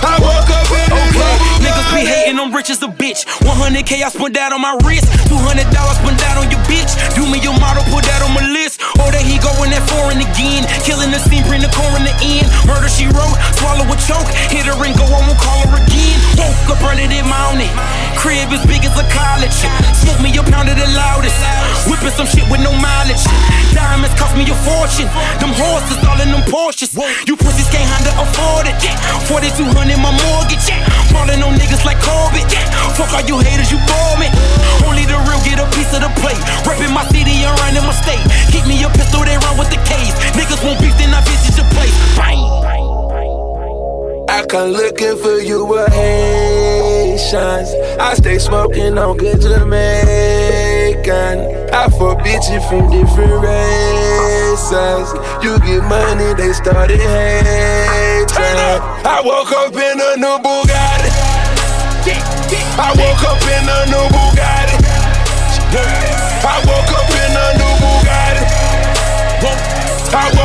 [0.04, 1.64] I woke up in a new Bugatti.
[1.64, 2.31] Niggas be hating,
[2.62, 3.26] rich as a bitch.
[3.42, 5.10] 100k I spent that on my wrist.
[5.26, 6.94] $200 spent that on your bitch.
[7.18, 8.71] Do me your model, put that on my list.
[9.00, 10.68] Oh, there he go in that foreign again.
[10.84, 12.10] Killing the scene, bring the coroner in.
[12.10, 12.48] The end.
[12.66, 14.28] Murder she wrote, swallow a choke.
[14.50, 16.18] Hit her and go, I won't call her again.
[16.36, 17.70] Woke up early this morning.
[18.18, 19.54] Crib as big as a college.
[20.02, 21.38] Smoke me a pound of the loudest.
[21.86, 23.22] Whipping some shit with no mileage.
[23.74, 25.10] Diamonds cost me a fortune.
[25.38, 26.92] Them horses all in them Porsches.
[27.30, 28.78] You pussies can't handle afford it.
[29.30, 30.68] 4200 my mortgage.
[31.14, 32.50] Falling on niggas like Corbett.
[32.98, 34.28] Fuck all you haters, you bore me.
[34.86, 36.42] Only the real get a piece of the plate.
[36.66, 38.22] Reppin' my city and running my state.
[38.52, 40.14] Keep me a pistol, they run with the case.
[40.34, 41.94] Niggas won't beef, then I visit your place.
[42.18, 42.40] Bang.
[44.30, 47.74] I come looking for you with Haitians.
[48.00, 51.38] I stay smoking on good Jamaican.
[51.74, 55.12] I fuck bitches from different races.
[55.44, 58.32] You get money, they started hating.
[59.04, 61.12] I woke up in a new Bugatti.
[62.80, 64.80] I woke up in a new Bugatti.
[66.44, 67.01] I woke up
[70.14, 70.41] I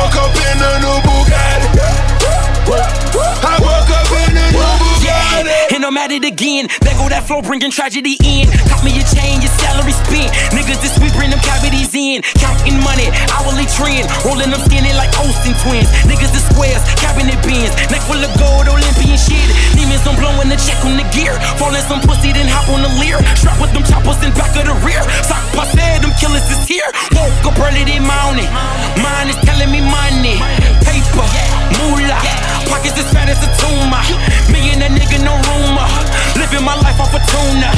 [6.07, 6.71] at it again.
[6.79, 8.47] There go that flow, bringing tragedy in.
[8.71, 10.31] Cop me a chain, your salary spent.
[10.55, 12.23] Niggas this week bring them cavities in.
[12.39, 14.07] Counting money, hourly trend.
[14.23, 15.89] Rolling them skinny like Olsen twins.
[16.07, 17.75] Niggas the squares, cabinet bins.
[17.91, 19.47] Neck full of gold, Olympian shit.
[19.75, 21.35] Demons I'm blowing the check on the gear.
[21.59, 23.19] Falling some pussy, then hop on the Lear.
[23.35, 25.03] Strap with them choppers in back of the rear.
[25.27, 26.87] Sock passe, them killers is here.
[27.19, 28.47] Woke up early this morning.
[29.03, 30.39] Mine is telling me money.
[30.87, 31.27] Paper,
[31.75, 32.56] moolah.
[32.67, 34.03] Pockets as fat as a tumor.
[34.51, 35.87] Me and that nigga, no rumor.
[36.35, 37.71] Living my life off a tuna.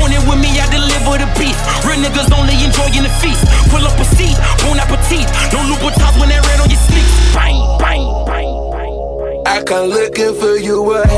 [0.00, 1.56] Want it with me, I deliver the beef.
[1.84, 3.44] Real niggas only enjoying the feast.
[3.72, 5.26] Pull up a seat, bon appetit.
[5.52, 7.12] No Louboutins when that red on your sleeves.
[7.34, 8.54] Bang, bang, bang.
[9.46, 11.08] I come looking for you with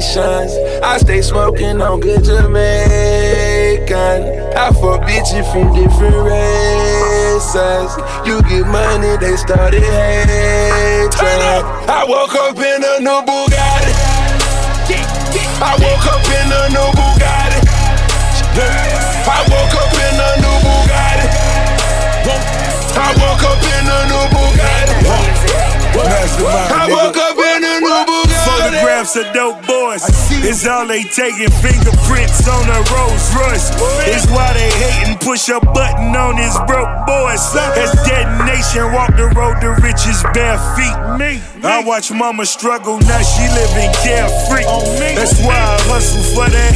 [0.00, 0.56] Haitians.
[0.82, 2.48] I stay smoking on good Jamaican.
[4.56, 7.92] I fuck bitches from different races.
[8.24, 11.12] You get money, they started hating.
[11.20, 13.92] I woke up in a new Bugatti.
[15.60, 17.60] I woke up in a new Bugatti.
[19.28, 21.28] I woke up in a new Bugatti.
[22.96, 24.96] I woke up in a new Bugatti.
[26.00, 26.86] I
[29.10, 30.06] Of dope boys.
[30.30, 31.50] It's all they taking.
[31.58, 33.66] Fingerprints on a Rolls Royce.
[34.06, 35.18] It's why they hating.
[35.18, 37.42] Push a button on his broke boys.
[37.74, 40.94] As detonation, walk the road to riches bare feet.
[41.18, 41.42] Me.
[41.62, 44.64] I watch mama struggle, now she living carefree.
[45.18, 46.69] That's why I hustle for that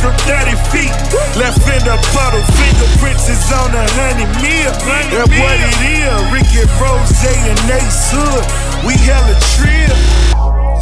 [0.00, 0.94] from 30 feet.
[1.34, 4.72] Left in the puddle, fingerprints is on a honey meal.
[4.86, 6.18] That's what it is.
[6.30, 8.44] Ricky Rose and Ace Hood.
[8.86, 9.98] We hella trill.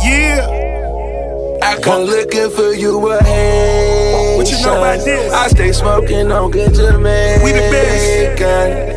[0.04, 0.64] Yeah.
[1.62, 4.36] I come looking for you a hand.
[4.36, 5.32] What you know about this?
[5.32, 7.42] I stay smoking on good Jamaican.
[7.42, 8.36] We the best.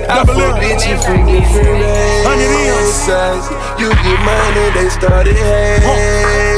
[0.09, 3.43] I fuck bitches from different races.
[3.80, 6.49] You get money, they started hating.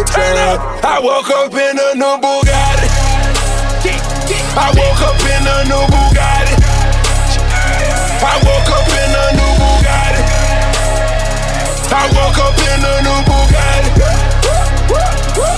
[0.84, 2.81] I woke up in a new Bugatti.
[4.54, 6.60] I woke up in a new Bugatti.
[8.20, 10.24] I woke up in a new Bugatti.
[11.96, 13.92] I woke up in a new Bugatti.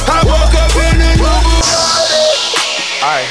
[0.05, 2.21] I woke up in a new Bugatti.
[3.01, 3.25] Aye.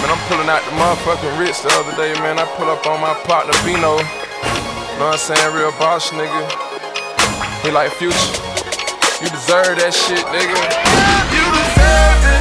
[0.00, 2.38] Man, I'm pulling out the motherfucking Ritz the other day, man.
[2.38, 4.00] I pull up on my partner Bino.
[4.00, 5.54] Know what I'm saying?
[5.54, 6.48] Real boss nigga.
[7.62, 8.16] He like future.
[9.20, 10.56] You deserve that shit, nigga.
[11.28, 12.39] You deserve it.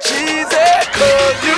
[0.00, 1.53] Cheesy, cause you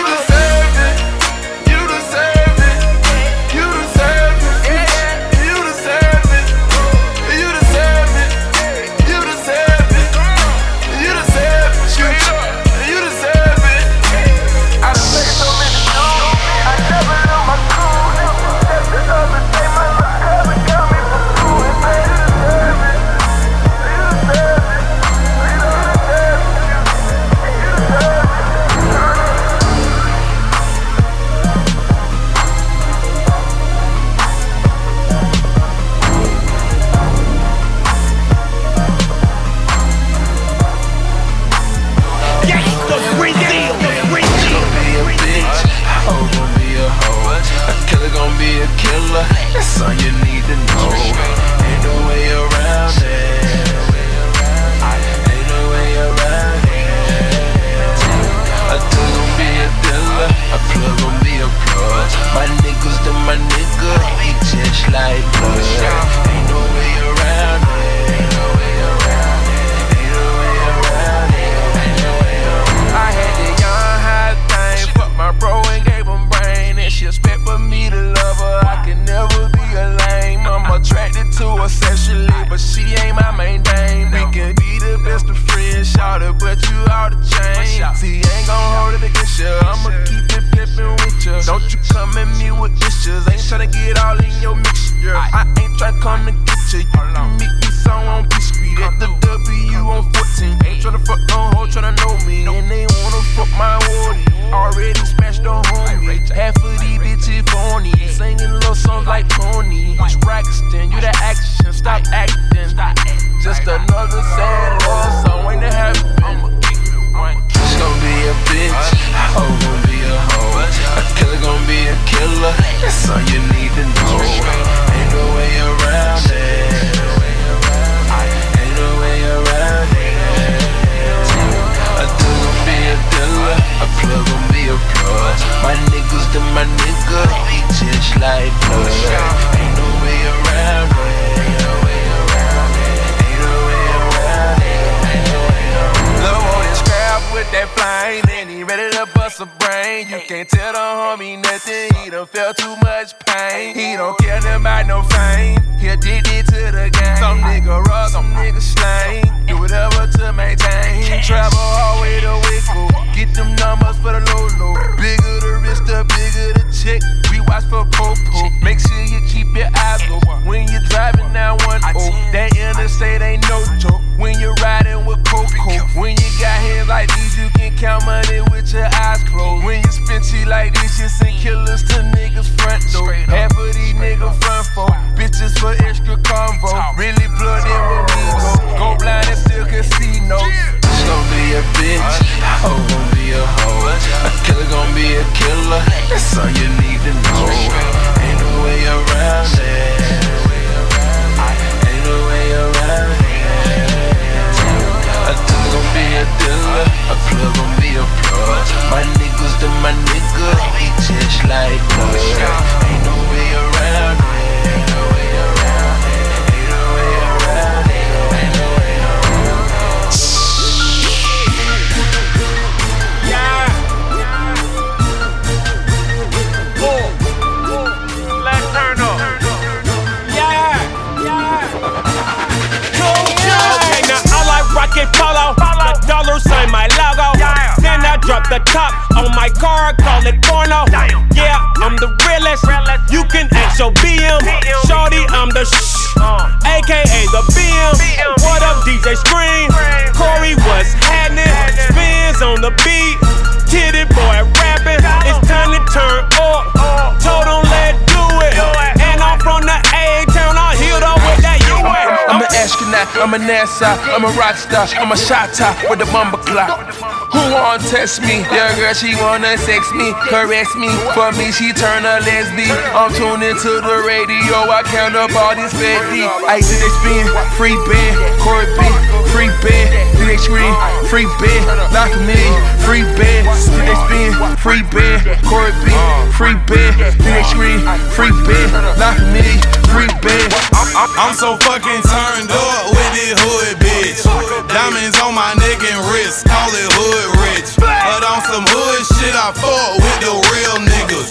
[264.16, 265.52] I'm a rock star, I'm a shot
[265.90, 266.88] with the bumper clock.
[267.36, 268.40] Who won't test me?
[268.48, 270.88] Young girl, she wanna sex me, caress me.
[271.12, 272.72] For me, she turn a lesbian.
[272.96, 276.24] I'm tuning to the radio, I count up all these petty.
[276.48, 277.28] I did a spin,
[277.60, 279.15] free band, Corbin.
[279.33, 281.62] Free bed, DH3, free bed,
[281.93, 282.41] knock me,
[282.85, 285.95] free bed, DH free bed, Corey B,
[286.35, 288.68] free bed, DH3, free bed,
[288.99, 289.47] knock me,
[289.95, 290.51] free bed.
[290.97, 294.24] I'm so fucking turned up with this hood, bitch.
[294.68, 297.77] Diamonds on my neck and wrist, call it hood rich.
[297.77, 301.31] But on some hood shit, I fuck with the real niggas.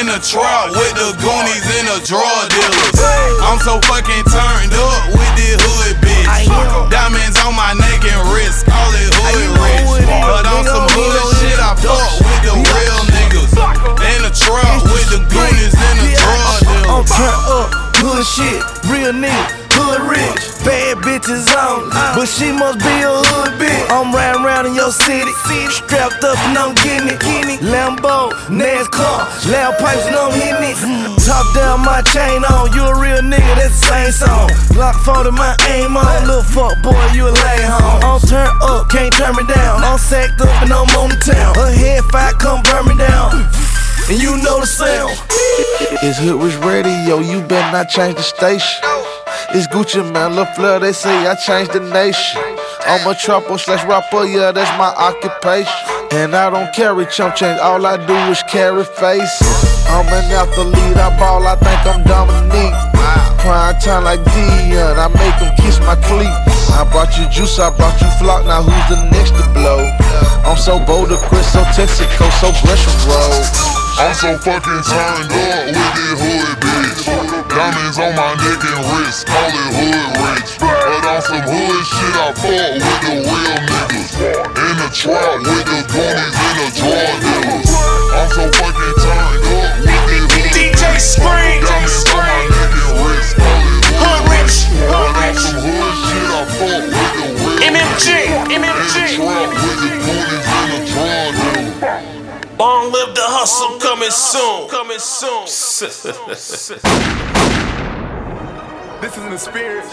[0.00, 2.98] In the trap with the goonies and the drug dealers.
[3.40, 6.90] I'm so fucking turned up with this hood, bitch bitch.
[6.90, 10.06] Diamonds on my neck and wrist, call it hood rich.
[10.06, 13.52] But on some hood shit, I fuck with the real niggas.
[14.02, 16.58] In the truck with the goonies in the drawer.
[16.90, 17.68] I'm turned up,
[18.02, 20.40] hood shit, real nigga hood rich.
[20.64, 23.86] Bad bitches on, but she must be a hood bitch.
[23.92, 25.30] I'm riding around in your city,
[25.70, 27.20] strapped up and I'm getting it.
[27.60, 30.78] Lambo, NASCAR, loud pipes and I'm hitting it.
[31.24, 34.48] Top down my chain on, you a real nigga, that's the same song.
[34.74, 38.02] Glock 40, my aim on, little fuck boy, you a lay home.
[38.04, 39.82] I'm turned up, can't turn me down.
[39.82, 41.56] I'm sacked up and I'm on the town.
[41.58, 43.48] A head fight, come burn me down.
[44.08, 45.18] And you know the sound.
[46.02, 49.15] It's Hood Rich Radio, you better not change the station.
[49.50, 52.42] It's Gucci Mane, LaFleur, they say I changed the nation.
[52.86, 55.72] I'm a trapper slash rapper, yeah, that's my occupation.
[56.12, 59.86] And I don't carry chump change, all I do is carry faces.
[59.86, 62.74] I'm an athlete, I ball, I think I'm Dominique.
[63.38, 66.70] Prime time like Deion, I make them kiss my cleats.
[66.70, 69.86] I brought you juice, I brought you flock, now who's the next to blow?
[70.44, 73.75] I'm so bold, Chris, so Texaco, so Gresham Road.
[73.98, 77.00] I'm so fucking turned up with this hood bitch.
[77.48, 80.52] Diamonds on my neck and wrist, call it hood rich.
[80.60, 84.20] But on some hood shit, I fought with the real niggas.
[84.20, 87.72] In the trap with the goonies and the drug dealers.
[88.12, 91.64] I'm so fucking turned up with this hood DJ Scream.
[91.64, 94.76] Diamonds on my neck and wrist, call it hood rich.
[94.92, 98.60] But on some hood shit, I fought with the real MMG, niggas.
[98.60, 98.60] MMG.
[98.60, 102.15] In the trap with the goonies and the drug dealers.
[102.58, 104.68] Long live the hustle coming soon.
[104.70, 105.46] Coming soon.
[108.98, 109.92] This is an experience.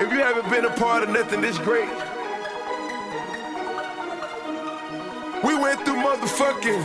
[0.00, 1.88] If you haven't been a part of nothing this great,
[5.44, 6.82] we went through motherfucking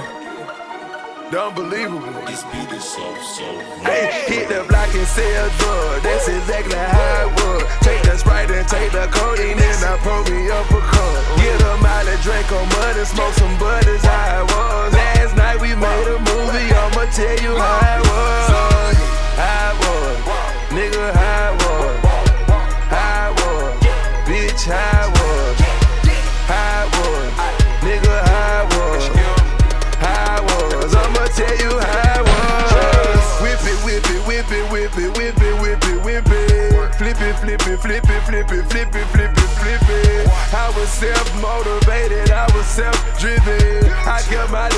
[1.31, 2.13] the unbelievable.
[2.25, 3.45] This beat is so, so.
[3.85, 6.03] Hey, hit the block and sell drugs.
[6.03, 7.63] That's exactly how it was.
[7.81, 11.37] Take the sprite and take the codeine and I pull me up a cup.
[11.37, 13.33] Get a mile and drink on mud and smoke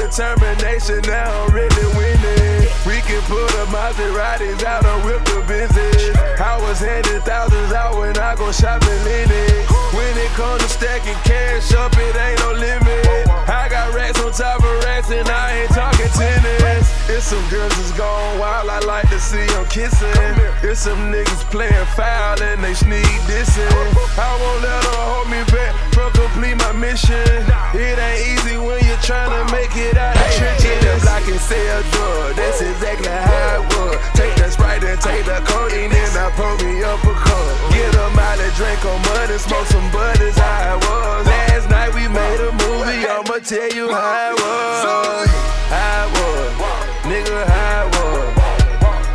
[0.02, 2.66] determination, now I'm really winning.
[2.89, 6.18] We can put a Maseratis out and whip the business.
[6.41, 9.70] I was handing thousands out when I go shopping in it.
[9.93, 13.30] When it comes to stacking cash up, it ain't no limit.
[13.45, 16.89] I got racks on top of racks and I ain't talking tennis.
[17.10, 20.34] It's some girls that's gone wild, I like to see them kissing.
[20.64, 23.70] It's some niggas playing foul and they sneak dissing.
[24.18, 27.30] I won't let her hold me back from complete my mission.
[27.74, 30.66] It ain't easy when you're trying to make it out the trenches.
[30.66, 33.97] Hit the block and sell drugs, that's exactly how it was.
[34.18, 37.74] Take the sprite and take the codeine and I pull me up a cup.
[37.74, 41.28] Get a mile and drink on mud and smoke some bud is how it was.
[41.28, 45.30] Last night we made a movie, I'ma tell you how it was.
[45.70, 46.82] How it was.
[47.06, 48.30] Nigga, how it was.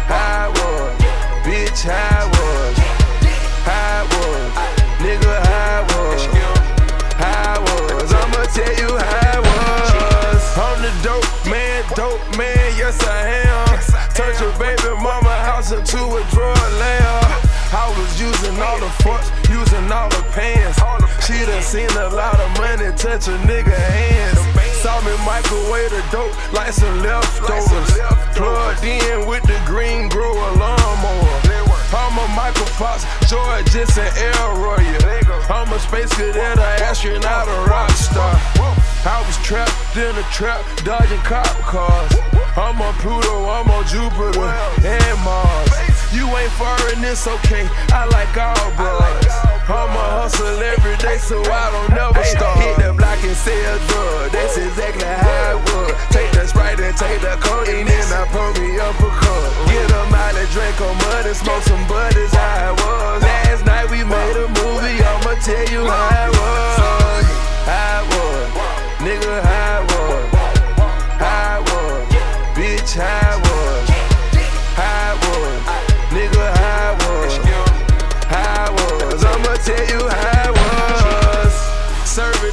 [0.06, 0.94] How it was.
[1.46, 2.85] Bitch, how it was.
[11.94, 13.78] Dope man, yes I am.
[14.14, 17.20] Turn your baby mama house into a drug lair.
[17.72, 20.78] I was using all the forks, using all the pants.
[21.26, 24.38] She done seen a lot of money touch a nigga hands.
[24.80, 27.98] Saw me microwave the dope like some leftovers.
[28.34, 31.45] Plugged in with the green grower lawnmower.
[31.92, 34.82] I'm a Michael Fox, George Jetson, Elroy.
[35.48, 38.34] I'm a space cadet, an astronaut, a rock star.
[39.06, 42.12] I was trapped in a trap, dodging cop cars.
[42.56, 44.40] I'm on Pluto, I'm on Jupiter
[44.82, 45.70] and Mars.
[46.12, 47.68] You ain't foreign, it's okay.
[47.94, 49.46] I like all bros.
[49.68, 53.05] I'm a hustle every day, so I don't never stop.
[53.26, 54.30] And sell drugs.
[54.30, 55.90] That's exactly how it was.
[56.14, 59.66] Take the sprite and take the codeine, and then I pull me up a cup.
[59.66, 63.22] Get a mile and drink on mud and smoke some bud how it was.
[63.26, 67.26] Last night we made a movie, I'ma tell you how it was.
[67.66, 68.86] It was.
[69.02, 69.45] Nigga,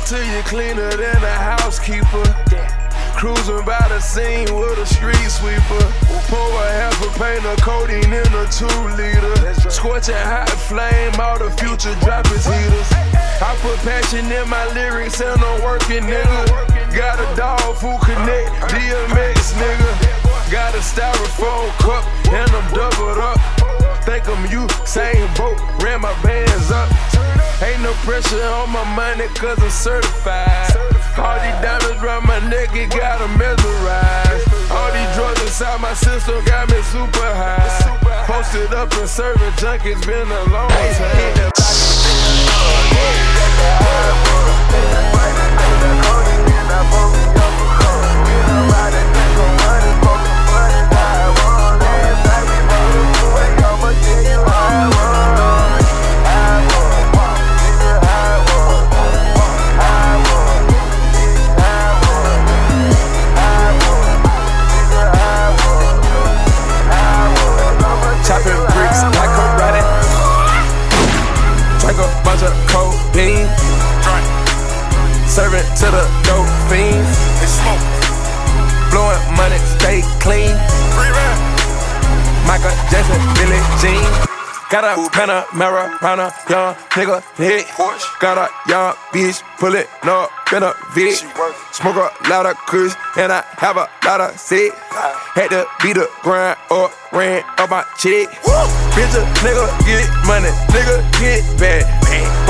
[0.07, 2.23] to you cleaner than a housekeeper.
[3.15, 5.85] Cruising by the scene with a street sweeper.
[6.27, 8.67] Pour a half a paint of codeine in a two
[8.99, 9.35] liter.
[9.69, 12.89] Scorching hot flame, all the future drop is heaters.
[13.39, 16.51] I put passion in my lyrics and I'm working, nigga.
[16.91, 20.51] Got a dog food connect, DMX, nigga.
[20.51, 23.39] Got a styrofoam cup and I'm doubled up.
[24.03, 26.91] Think I'm you, same boat, ran my bands up.
[27.63, 30.75] Ain't no pressure on my money cause I'm certified.
[31.17, 34.45] All these diamonds round my neck, it got 'em mesmerized.
[34.69, 37.99] All these drugs inside my system got me super high.
[38.27, 40.93] Posted up and serving junk, it's been a long time.
[40.93, 41.53] Serving
[85.23, 87.65] Panamera, round a young nigga hit.
[88.19, 91.13] Got a young bitch, pull it up in a Vic.
[91.77, 94.73] Smoke a lot of kush, and I have a lot of sick.
[95.37, 98.29] Had to beat the grind up, ran up my chick.
[98.97, 101.85] Bitch, a nigga get money, nigga get bad.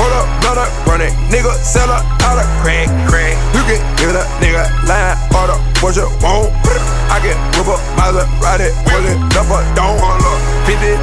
[0.00, 2.88] Hold up, up, run it, nigga sell a out of crack.
[3.08, 3.36] crack.
[3.52, 6.48] You can get a nigga line, order what you want.
[7.12, 10.00] I can whip up Maserati, pull it up or don't.
[10.64, 10.96] 50,000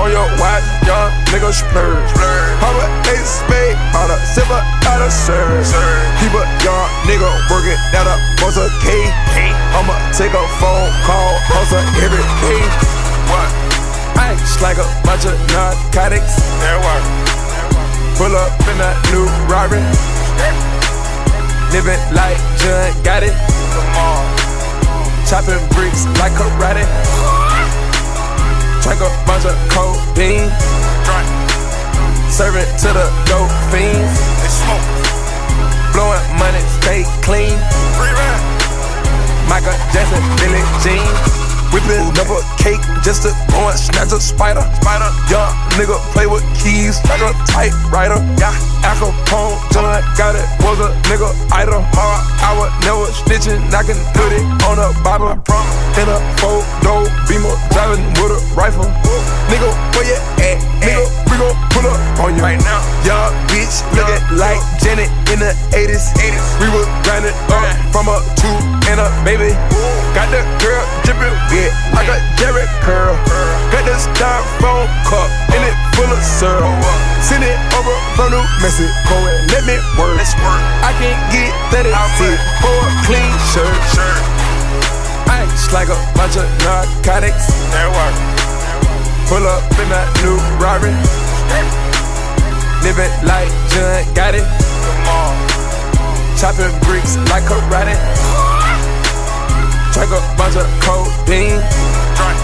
[0.00, 2.08] on your watch, young nigga splurge.
[2.60, 5.64] How a ace spade, out of silver, out of serve.
[6.20, 9.08] Keep a young nigga working that up, what's a K?
[9.74, 12.62] I'ma take a phone call, hustle every day.
[13.30, 13.50] What?
[14.20, 16.38] Ice like a bunch of narcotics.
[16.62, 17.04] There work.
[18.16, 19.82] Pull up in a new Rari.
[21.74, 23.34] Living like John Gotti.
[23.74, 24.22] Come on.
[25.26, 26.86] Chopping bricks like karate.
[28.82, 30.46] Drink a bunch of codeine.
[31.02, 31.28] Drink.
[32.30, 34.33] Serving to the dope fiends.
[34.44, 34.84] They smoke.
[35.94, 37.56] Blowing money, stay clean.
[37.96, 38.12] Free.
[39.48, 41.43] Michael Jackson, Billie Jean.
[41.74, 44.62] Whipping up a cake just to go and snatch a spider.
[44.78, 45.10] Spider.
[45.26, 48.14] Young nigga play with keys like a typewriter.
[48.38, 48.54] Yeah.
[48.86, 51.82] Al Capone, John Gotti, was a nigga idol.
[51.98, 55.34] I was never snitching, I can put it on a Bible.
[55.98, 58.86] In a four door beamer, driving with a rifle.
[59.50, 60.62] Nigga, where you at?
[60.78, 62.84] Nigga, we gon' pull up on you right now.
[63.02, 66.14] Young bitch, looking like Janet in the 80s.
[66.22, 66.46] 80s.
[66.60, 68.52] We was grinding up from a two
[68.92, 69.56] and a baby.
[70.12, 71.34] Got the girl dripping
[71.64, 73.16] wet like a Jerry curl.
[73.72, 76.76] Got this styrofoam cup and it full of syrup.
[77.24, 80.16] Send it over from New Mexico and let me work.
[80.16, 80.60] Let's work.
[80.84, 81.88] I can't get 30
[82.20, 83.80] cents for a clean shirt.
[83.96, 84.20] shirt.
[85.28, 87.48] Ice like a bunch of narcotics.
[87.72, 88.16] That work.
[89.28, 90.92] Pull up in that new Rari.
[92.84, 94.44] Living like John Gotti.
[94.44, 95.32] Come on.
[96.36, 98.43] Chopping bricks like karate.
[99.94, 101.62] Drink a bunch of codeine.
[102.18, 102.38] Drink.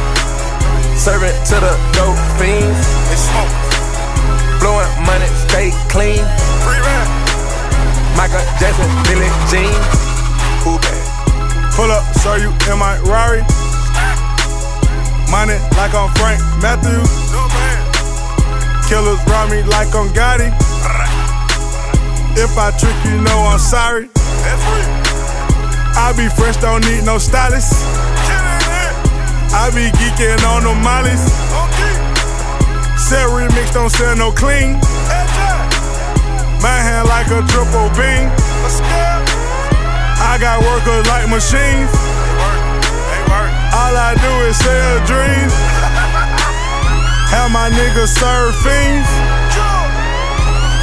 [0.95, 2.79] Serving to the dope fiends.
[3.11, 3.51] They smoke.
[4.63, 6.23] Blowing money, stay clean.
[6.63, 7.11] Free rap.
[8.15, 9.75] Michael Jackson, Billie Jean.
[10.63, 11.75] Cool bad.
[11.75, 13.43] Pull up, show you in my Rari.
[15.27, 17.11] Money like I'm Frank Matthews.
[18.87, 20.55] Killers rob me like I'm Gotti.
[22.39, 24.09] If I trick you, know I'm sorry.
[25.97, 27.73] I be fresh, don't need no stylist.
[29.53, 31.23] I be geeking on the mollies.
[32.99, 34.79] Sell remix, don't sell no clean.
[36.63, 38.31] My hand like a triple beam.
[40.21, 41.91] I got workers like machines.
[43.75, 45.55] All I do is sell dreams.
[47.31, 49.09] Have my niggas serve fiends.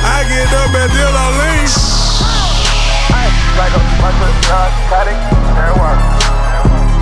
[0.04, 1.97] I get up and deal on lean.
[3.58, 5.26] Like a bunch of narcotics,
[5.58, 5.98] that work.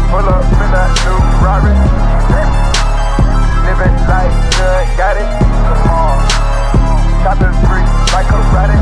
[0.07, 1.75] Pull up in that new Rari.
[3.67, 5.27] Living like good, got it.
[7.21, 7.83] Chopping free
[8.15, 8.79] like a karate.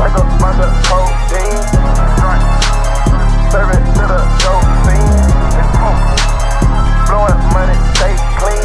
[0.00, 1.60] Like a bunch of codeine.
[3.52, 4.64] Serve it to the dope
[5.76, 6.02] smoke.
[7.04, 8.64] Blowing money, stay clean.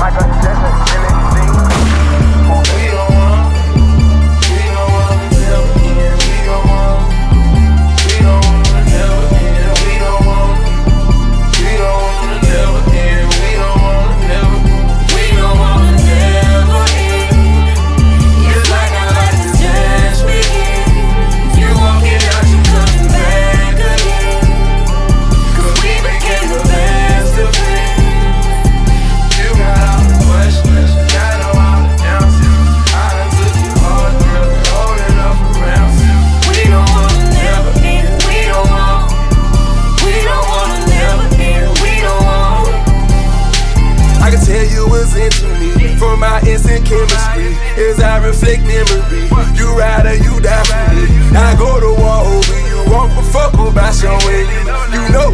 [0.00, 1.04] Michael Jackson, Jean.
[2.72, 3.41] We don't want,
[47.34, 49.11] As I reflect memory,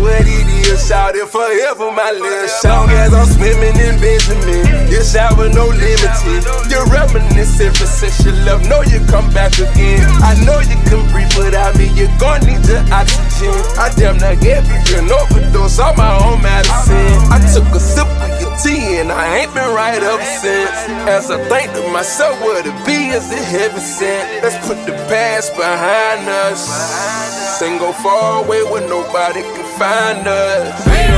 [0.00, 2.90] what it is, shout it forever, my little song.
[2.90, 6.42] As I'm swimming in Benjamin, your shower no limited.
[6.70, 10.04] You're reminiscent for sexual love, know you come back again.
[10.22, 13.54] I know you can breathe without me, you're gonna need your oxygen.
[13.78, 17.18] I damn near gave you an overdose on my own medicine.
[17.30, 20.78] I took a sip of your tea and I ain't been right ever since.
[21.08, 24.42] As I think to myself, what it be is it heaven sent?
[24.42, 27.17] Let's put the past behind us.
[27.60, 31.17] Then go far away where nobody can find us.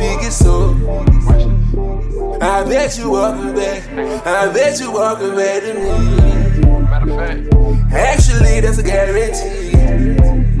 [0.00, 2.42] Until your feet get.
[2.42, 3.82] I bet you walking back.
[4.26, 6.60] I bet you walking back to me.
[6.82, 9.72] Matter of fact, Actually, that's a guarantee.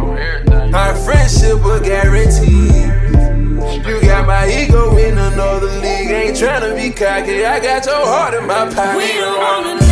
[0.00, 2.88] Oh, Our friendship a guarantee.
[3.88, 6.10] You got my ego in another league.
[6.10, 7.44] Ain't tryna be cocky.
[7.44, 8.96] I got your heart in my pocket.
[8.96, 9.87] We don't wanna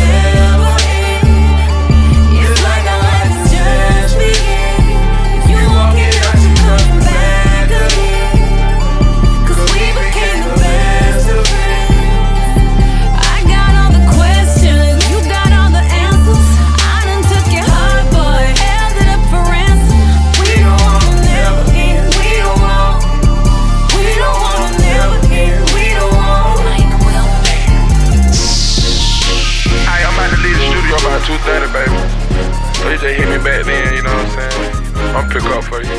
[35.17, 35.89] I'm pick up for you.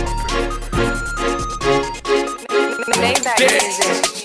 [2.86, 4.17] Let,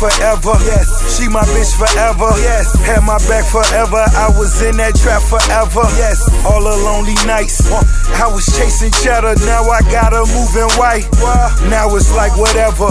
[0.00, 0.56] forever.
[0.64, 0.88] Yes.
[1.12, 2.32] She my bitch forever.
[2.40, 2.72] Yes.
[2.88, 4.00] Had my back forever.
[4.16, 5.84] I was in that trap forever.
[6.00, 6.24] Yes.
[6.48, 7.68] All the lonely nights.
[8.16, 9.36] I was chasing cheddar.
[9.44, 11.04] Now I got her moving white.
[11.68, 12.88] Now it's like whatever.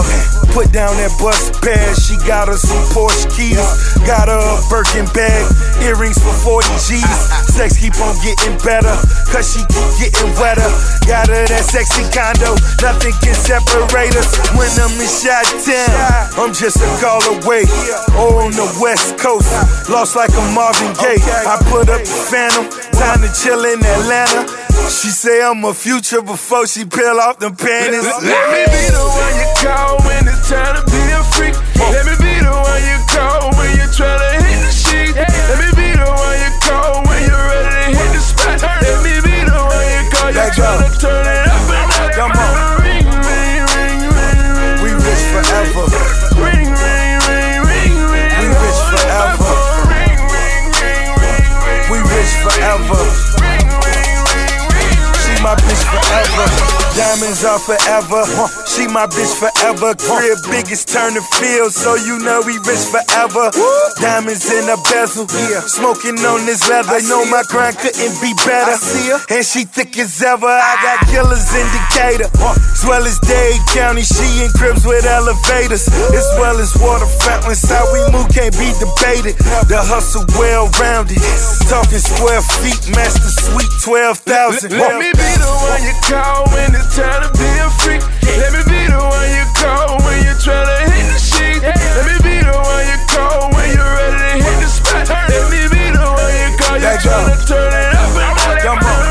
[0.54, 1.98] Put down that bus bag.
[1.98, 3.58] She got her some Porsche keys.
[4.06, 5.42] Got her a Birkin bag.
[5.82, 7.02] Earrings for 40 G's.
[7.50, 8.94] Sex keep on getting better.
[9.28, 10.70] Cause she keep getting wetter.
[11.04, 12.54] Got her that sexy condo.
[12.80, 14.30] Nothing can separate us.
[14.54, 15.90] When I'm in shot town,
[16.38, 17.66] I'm just a call away.
[18.14, 19.50] Or on the west coast.
[19.90, 21.20] Lost like a Marvin Gaye.
[21.20, 22.70] I put up the phantom.
[22.94, 24.46] Time to chill in Atlanta.
[24.88, 28.04] She say I'm a future before she peel off them panties.
[28.04, 31.54] Let me be the one you call when it's time to be a freak.
[31.78, 32.99] Let me be the one you
[56.46, 56.69] forever.
[57.10, 58.22] Diamonds are forever.
[58.70, 59.98] She my bitch forever.
[59.98, 63.50] Crib biggest turn the field, so you know we rich forever.
[63.98, 65.26] Diamonds in a bezel.
[65.66, 66.94] Smoking on this leather.
[66.94, 68.78] I know my grind couldn't be better.
[69.26, 70.46] And she thick as ever.
[70.46, 71.10] I got ah.
[71.10, 72.30] killers in Decatur.
[72.30, 74.06] As well as Dade County.
[74.06, 75.90] She in cribs with elevators.
[76.14, 77.66] As well as water fountains.
[77.66, 79.34] How we move can't be debated.
[79.66, 81.18] The hustle well rounded.
[81.66, 82.78] Talking square feet.
[82.94, 84.78] Master Suite 12,000.
[84.78, 88.02] Let me be the one you call when it's time to be a freak.
[88.36, 91.60] Let me be the one you call when you're trying to hit the sheet.
[91.64, 95.08] Let me be the one you call when you're ready to hit the spot.
[95.08, 99.09] Let me be the one you call, you're trying to turn it up and up.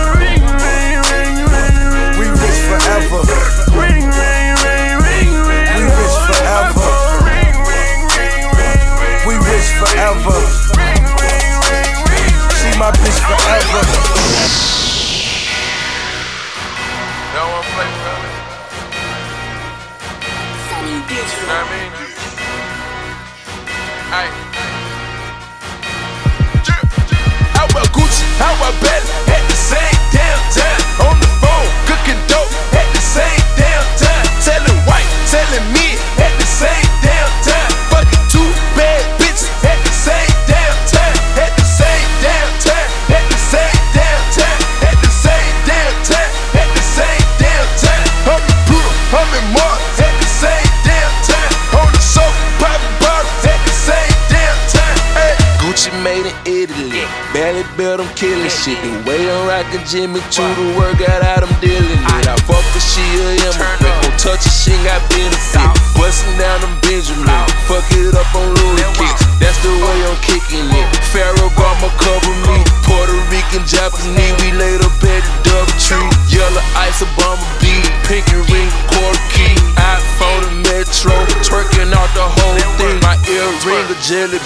[58.16, 58.80] Killing shit.
[58.82, 62.28] The way I'm rockin' Jimmy to the workout out, I'm dealing it.
[62.28, 64.02] I fuck with she a immigrant.
[64.04, 65.72] Don't touch a shit, got benefit.
[65.96, 67.28] Bustin' down them Benjamin.
[67.70, 69.24] Fuck it up on Louis kicks.
[69.40, 70.88] That's the way I'm kicking it.
[71.14, 72.60] Pharaoh Obama cover me.
[72.84, 76.10] Puerto Rican, Japanese, we laid up at the double tree.
[76.34, 77.86] Yellow ice, Obama beat.
[78.10, 79.54] Pinky ring, quarter key.
[79.78, 81.14] iPhone and Metro.
[81.46, 83.00] Twerking out the whole thing.
[83.06, 84.39] My ear ring, a jelly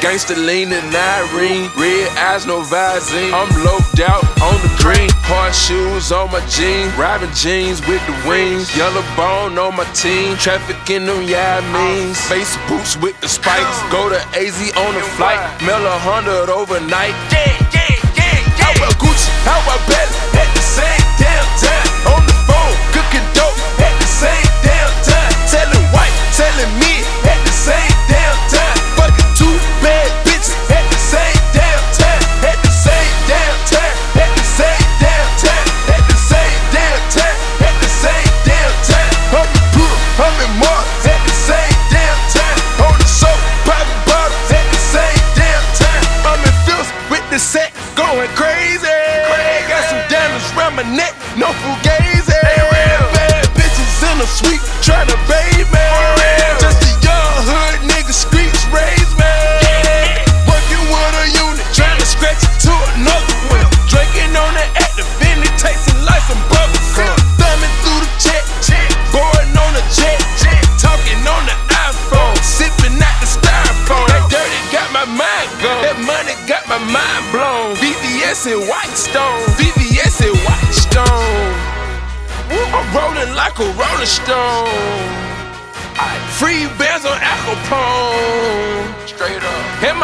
[0.00, 1.70] Gangsta lean and Irene.
[1.76, 3.32] Red eyes, no visine.
[3.34, 5.10] I'm loped out on the green.
[5.26, 6.92] Hard shoes on my jeans.
[6.94, 8.74] Robin jeans with the wings.
[8.76, 10.36] Yellow bone on my team.
[10.36, 12.14] Trafficking them, yeah, I mean.
[12.14, 13.78] Face boots with the spikes.
[13.90, 15.40] Go to AZ on the flight.
[15.66, 17.14] Mail a hundred overnight.
[17.34, 18.62] Yeah, yeah, yeah, yeah.
[18.62, 19.28] How about Gucci?
[19.42, 20.17] How about Bentley?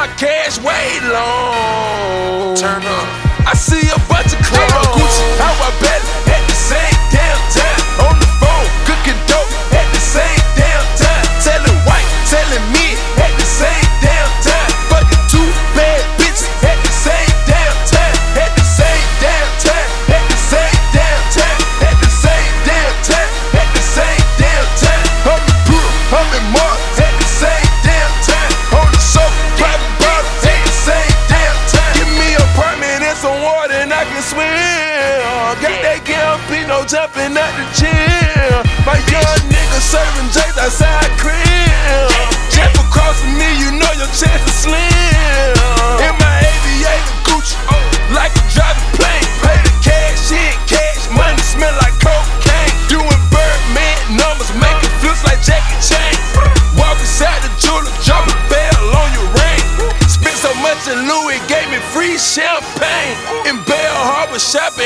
[0.06, 2.54] my cash way long.
[2.56, 3.48] Turn up.
[3.48, 4.83] I see a bunch of clowns.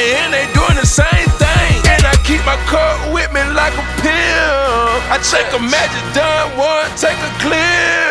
[0.08, 1.74] and they doing the same thing.
[1.84, 4.88] And I keep my cup with me like a pill.
[5.12, 8.08] I take a magic done one, take a clear.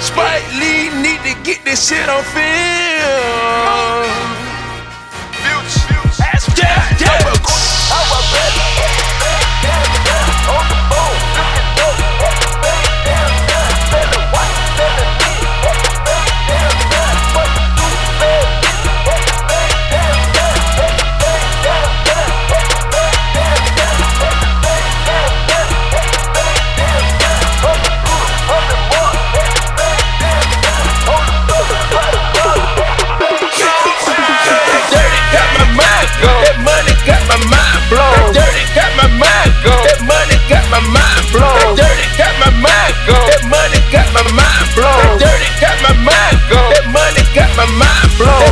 [0.00, 2.44] Spike Lee need to get this shit on film.
[6.56, 7.32] Yeah, yeah.
[7.90, 8.67] I'm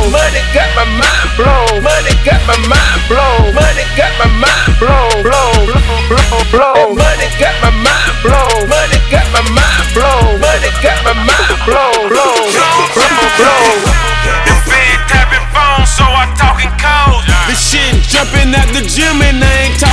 [0.07, 1.83] Money got my mind blown.
[1.83, 3.51] Money got my mind blown.
[3.51, 5.11] Money got my mind blown.
[5.19, 5.67] Blown,
[6.07, 6.95] blown, blown.
[6.95, 8.71] Money got my mind blown.
[8.71, 10.39] Money got my mind blown.
[10.39, 12.07] Money got my mind blown.
[12.07, 13.75] Blown, blown, blown.
[14.47, 17.27] The big tapping phone, so I'm talking cold.
[17.51, 19.86] The shit jumping at the gym and I ain't talking.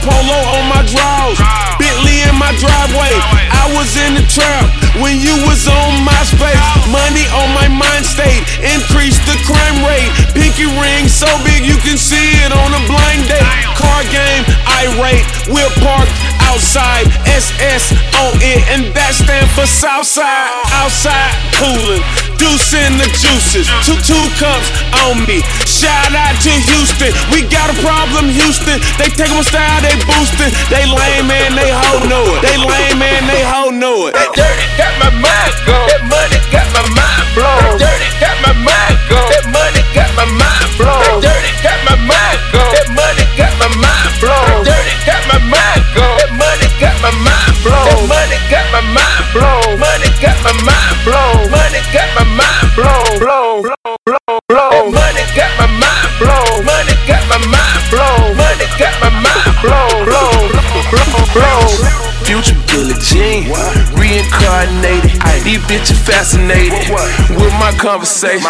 [0.00, 1.38] Polo on my drawers.
[1.76, 3.10] Bitly Bentley in my driveway.
[3.50, 4.68] I was in the trap
[5.00, 6.60] when you was on MySpace.
[6.92, 8.44] Money on my mind state.
[8.60, 10.10] Increase the crime rate.
[10.36, 13.42] Pinky ring so big you can see it on a blind date.
[13.74, 14.44] Car game
[14.84, 15.24] irate.
[15.48, 16.12] We're parked
[16.46, 17.08] outside.
[17.26, 20.52] SS on it, and that stand for Southside.
[20.72, 23.64] Outside cooling in the juices.
[23.86, 24.68] Two two cups
[25.06, 25.40] on me.
[25.64, 28.76] Shout out to Houston, we got a problem, Houston.
[29.00, 30.52] They take my style, they boosting.
[30.68, 32.40] They lame man, they hoe know it.
[32.44, 34.14] They lame man, they hoe know it.
[34.14, 35.78] That dirty got my mind go.
[35.88, 37.80] That money got my mind blown.
[37.80, 39.20] That dirty got my mind go.
[39.32, 41.00] That money got my mind blown.
[41.00, 42.62] That dirty got my mind go.
[42.76, 44.44] That money got my mind blown.
[44.44, 46.06] That dirty got my mind go.
[46.20, 47.86] That money got my mind blown.
[47.88, 49.80] That money got my mind blown.
[49.80, 50.75] Money got my mind
[64.82, 65.05] reincarnated.
[65.46, 66.74] These bitches fascinated
[67.38, 68.42] with my conversation.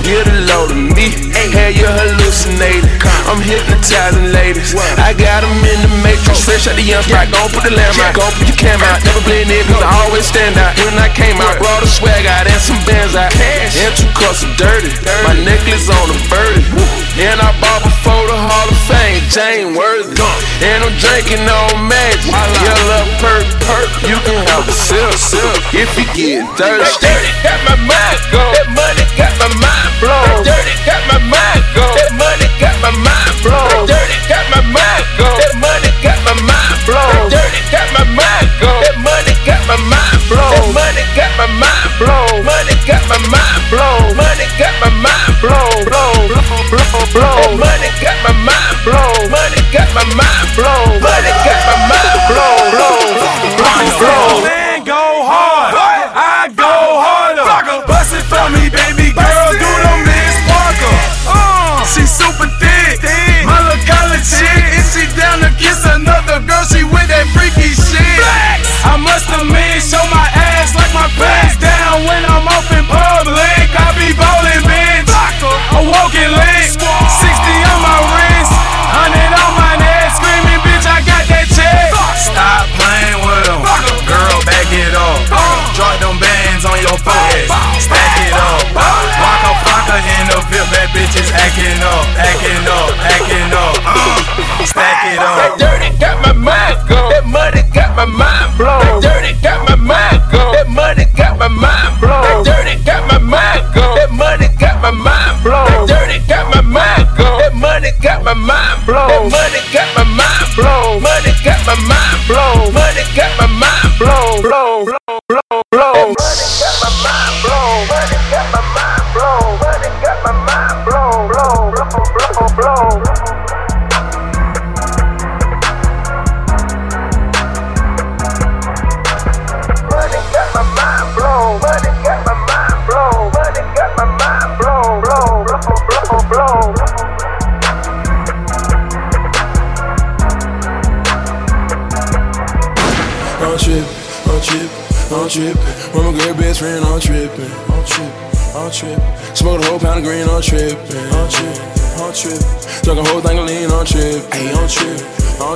[0.00, 2.88] Get a load of me, have you hallucinating?
[3.28, 4.72] I'm hypnotizing ladies.
[4.96, 6.40] I got them in the matrix.
[6.48, 8.16] Fresh out the young spot, gon' put the lamb out.
[8.16, 9.04] Gon' put your cam out.
[9.04, 10.72] Never blend in, cause I always stand out.
[10.80, 13.36] When I came out, brought a swag out and some bands out.
[13.36, 14.96] And two cups of dirty.
[15.28, 16.64] My necklace on a birdie.
[17.20, 20.16] And I bought before the Hall of Fame, Jane Worthy.
[20.64, 22.32] And I'm drinking on magic.
[22.32, 23.88] Yellow perk, perk.
[24.08, 25.52] You can have a sip, sip.
[25.76, 27.10] If you get That thirsty.
[27.10, 28.38] dirty got my mind go.
[28.54, 30.46] That money got my mind blown.
[30.46, 31.82] That dirty got my mind go.
[31.98, 33.66] That money got my mind blown.
[33.66, 35.26] That dirty got my mind go.
[35.26, 37.34] That money got my mind blown.
[37.34, 38.70] That dirty got my mind go.
[38.78, 40.54] That money got my mind blown.
[40.54, 42.46] That money got my mind blown.
[42.46, 44.14] Money got my mind blown.
[44.14, 44.99] Money got my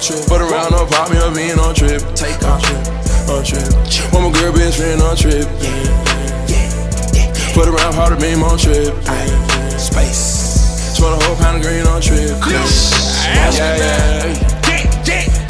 [0.05, 0.29] trippin', I'm.
[0.29, 2.65] Put around, up, pop me a bean, I'm trippin', take off,
[3.29, 3.73] I'm trippin'.
[4.13, 5.49] With my girl best friend, I'm trippin'.
[7.55, 9.79] Put around, hard to beam, I'm trippin'.
[9.79, 10.97] Space.
[10.97, 12.37] Smoke a whole pound of green, I'm trippin'.
[12.51, 14.54] Yeah, yeah, yeah.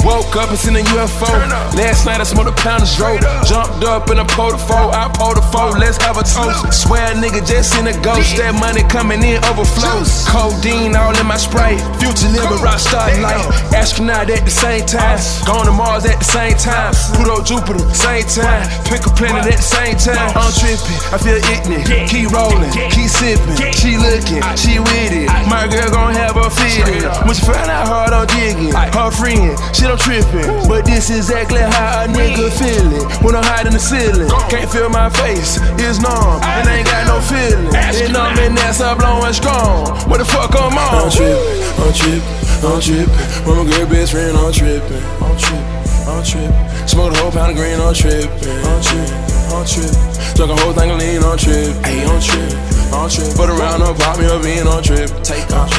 [0.05, 1.25] Woke up and seen a UFO.
[1.73, 3.17] Last night I smoked a pound of dro.
[3.41, 4.53] Jumped up in a four.
[4.53, 5.73] I pulled a four.
[5.81, 6.85] Let's have a toast.
[6.85, 8.37] Swear a nigga just seen a ghost.
[8.37, 10.29] That money coming in overflows.
[10.29, 11.81] Codeine all in my sprite.
[11.97, 13.49] Future living rock star life.
[13.73, 15.17] Astronaut at the same time.
[15.49, 16.93] Going to Mars at the same time.
[17.17, 18.69] Pluto, Jupiter, same time.
[18.85, 20.29] Pick a planet at the same time.
[20.37, 21.01] I'm tripping.
[21.09, 21.89] I feel ignorant.
[22.13, 22.69] Keep rolling.
[22.93, 23.57] Keep sipping.
[23.73, 24.45] She looking.
[24.53, 25.33] She with it.
[25.49, 27.09] My girl gon' have her feeling.
[27.25, 28.69] When she find out hard I'm digging.
[28.69, 29.57] Her friend.
[29.73, 30.67] Shit, I'm tripping.
[30.67, 33.07] But this exactly how a nigga feeling.
[33.23, 34.27] When I'm hiding the ceiling.
[34.51, 35.55] Can't feel my face.
[35.79, 36.43] It's numb.
[36.43, 37.71] And I ain't got no feeling.
[37.71, 39.87] And I'm in that I'm blowing strong.
[40.11, 41.07] What the fuck I'm on?
[41.07, 41.39] I'm tripping.
[41.79, 42.27] I'm tripping.
[42.59, 43.07] I'm tripping.
[43.47, 44.99] When my girl best friend, I'm tripping.
[45.23, 45.63] I'm tripping.
[46.11, 46.87] I'm tripping.
[46.91, 48.27] Smoke a whole pound of green, I'm tripping.
[48.67, 49.15] I'm tripping.
[49.47, 49.95] I'm tripping.
[50.35, 51.71] Drunk a whole thing of lean, I'm tripping.
[51.87, 52.59] Ayy, I'm tripping.
[52.91, 53.35] I'm tripping.
[53.39, 55.23] Put around, up, pop me a bean, I'm tripping.
[55.23, 55.71] Take off.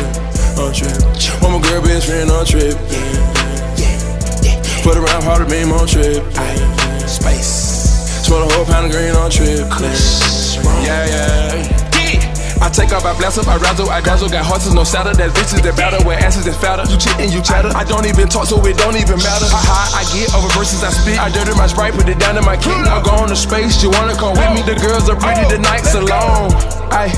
[0.57, 1.05] I'm tripping.
[1.45, 3.36] When my girl best friend, I'm tripping.
[4.87, 6.23] Put around powder beam on trip.
[7.11, 8.23] Space.
[8.23, 9.67] Smoke a whole pound of green on trip.
[10.87, 12.63] Yeah, yeah.
[12.63, 14.31] I take off, I blast up, I razzle, I dazzle.
[14.31, 15.13] Got horses, no saddle.
[15.13, 16.87] That's bitches that battle with asses that fatter.
[16.87, 17.75] You chick and you chatter.
[17.75, 19.51] I don't even talk, so it don't even matter.
[19.51, 21.19] How high I get over verses I spit.
[21.19, 22.71] I dirty my sprite, put it down in my key.
[22.71, 24.63] I go on to space, you wanna come with me?
[24.63, 26.55] The girls are pretty, the nights are long.
[26.95, 27.11] I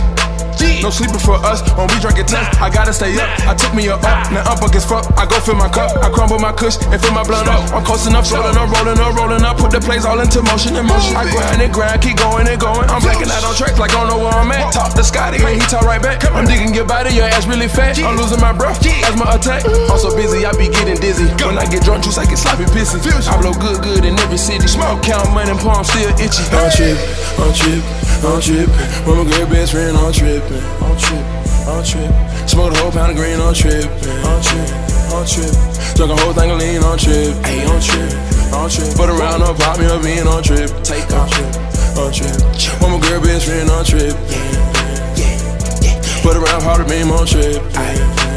[0.82, 2.48] no sleeping for us when we drink it tough.
[2.60, 3.28] I gotta stay up.
[3.46, 5.04] I took me a up, now up against fuck.
[5.18, 7.62] I go fill my cup, I crumble my kush and fill my blunt up.
[7.72, 9.56] I'm coasting up, rolling up, rolling up, rolling up.
[9.58, 11.16] Put the plays all into motion and motion.
[11.16, 12.86] I grind and grind, keep going and going.
[12.90, 14.72] I'm blacking out on tracks like I don't know where I'm at.
[14.72, 16.24] Talk to Scotty, and he talk right back.
[16.32, 17.98] I'm digging your body, your ass really fat.
[17.98, 19.64] I'm losing my breath as my attack.
[19.66, 21.26] I'm so busy, I be getting dizzy.
[21.44, 22.98] When I get drunk, juice, I get sloppy pissy.
[23.28, 24.66] I blow good, good in every city.
[24.66, 26.44] Smoke, count money, palm still itchy.
[26.54, 26.98] I'm trip,
[27.38, 27.82] I'm trip,
[28.24, 28.74] I'm tripping.
[29.06, 30.62] When my girl best friend, I'm tripping.
[30.82, 32.10] I'm tripping on trip.
[32.48, 33.84] Smoke a whole pound of green on trip.
[34.24, 34.68] On trip,
[35.12, 35.52] on trip.
[35.94, 37.36] Drunk a whole thing of lean on trip.
[37.44, 38.10] Hey, on trip,
[38.56, 38.88] on trip.
[38.96, 40.70] Put around up, pop me a bean on trip.
[40.82, 41.52] Take on trip,
[42.00, 42.34] on trip.
[42.80, 44.16] One my girl best friend on trip.
[44.32, 45.36] Yeah, yeah,
[45.84, 46.22] yeah.
[46.24, 47.62] Put around powder beam on trip.
[47.76, 47.94] Ay,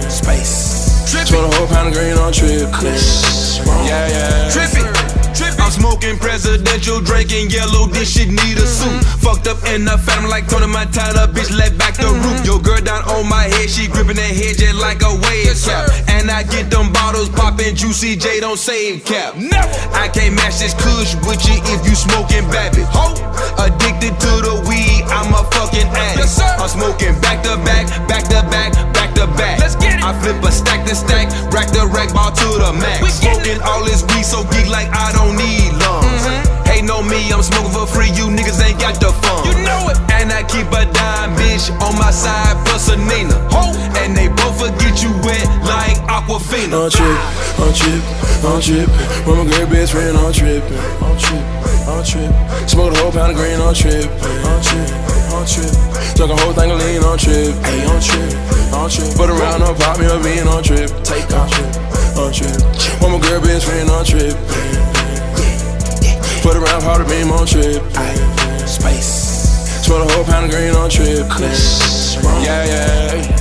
[0.09, 1.07] space.
[1.07, 2.67] Smoke a whole pound of green on trip.
[3.87, 4.51] Yeah, yeah.
[4.51, 4.90] Trippy.
[5.61, 9.05] I'm smoking presidential, drinking yellow, this shit need a suit.
[9.21, 12.41] Fucked up in the phantom like Tony Montana, bitch, let back the roof.
[12.43, 15.93] Yo, girl down on my head, she gripping that head just like a wave cap.
[16.09, 19.37] And I get them bottles popping, Juicy J don't save cap.
[19.93, 22.89] I can't match this kush with you if you smoking Babbitt.
[23.61, 26.41] Addicted to the weed, I'm a fucking addict.
[26.57, 28.73] I'm smoking back to back, back to back,
[29.13, 29.59] back to back.
[29.59, 30.03] Let's get it.
[30.03, 33.13] I flip a stack to stack, rack the rack ball to the max.
[33.13, 36.05] Smoking all this weed so geek like I don't need lungs.
[36.05, 36.50] Mm-hmm.
[36.81, 38.09] Hey, know me, I'm smoking for free.
[38.09, 39.45] You niggas ain't got the fun.
[39.45, 40.01] You know it.
[40.17, 43.37] And I keep a dime bitch on my side, plus a Nina.
[44.01, 46.73] And they both forget you wet like Aquafina.
[46.73, 47.21] On trip,
[47.61, 48.01] on trip,
[48.41, 48.89] on trip.
[49.29, 50.65] When my girl best friend on trip,
[51.05, 51.45] on trip,
[51.85, 52.33] on trip.
[52.65, 54.09] Smoke a whole pound of green on trip,
[54.49, 54.89] on trip,
[55.37, 55.73] on trip.
[56.17, 58.33] Drunk a whole thing of lean on trip, hey, on trip,
[58.73, 59.13] on trip.
[59.13, 62.57] Put around up, pop me a bean on trip, take on trip, on trip.
[63.05, 64.33] When my girl best friend on trip,
[66.41, 67.83] Put around powder beam on trip.
[67.95, 68.15] Ay,
[68.65, 69.85] space.
[69.85, 71.27] Smoke a whole pound of green on trip.
[72.41, 73.37] Yeah, yeah.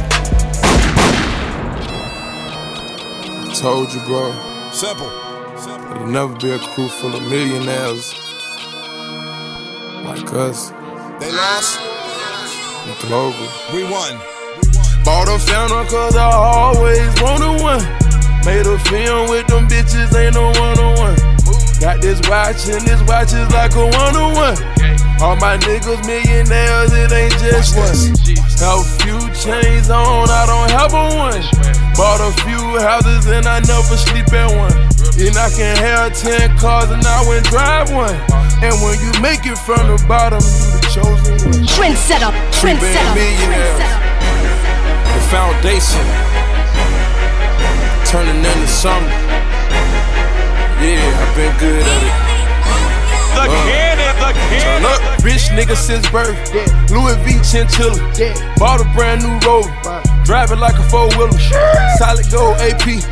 [3.48, 4.32] I told you, bro.
[4.70, 5.10] Simple.
[5.90, 8.14] It'll never be a crew full of millionaires
[10.04, 10.70] like us.
[11.20, 11.80] They lost.
[12.86, 13.48] We global.
[13.72, 14.18] We won.
[15.04, 17.82] Bought a fountain cause I always wanted one.
[18.44, 21.29] Made a film with them bitches, ain't no one on one.
[21.80, 24.58] Got this watch and this watch is like a one on one.
[25.16, 27.96] All my niggas millionaires, it ain't just one.
[28.60, 31.40] Have a few chains on, I don't have a one.
[31.96, 34.76] Bought a few houses and I never sleep at one.
[35.16, 38.14] And I can have ten cars and I went drive one.
[38.60, 41.64] And when you make it from the bottom, you the chosen one.
[41.64, 43.80] Trendsetter, trendsetter, millionaire.
[45.16, 46.04] The foundation
[48.04, 49.49] turning into something.
[50.80, 52.14] Yeah, I've been good at it.
[53.36, 53.89] The cannon,
[54.34, 55.00] Turn up.
[55.22, 56.36] Rich nigga since birth.
[56.90, 57.96] Louis V chinchilla.
[58.58, 59.68] Bought a brand new road.
[60.24, 61.38] Drive it like a four wheeler.
[61.98, 63.02] Solid gold AP.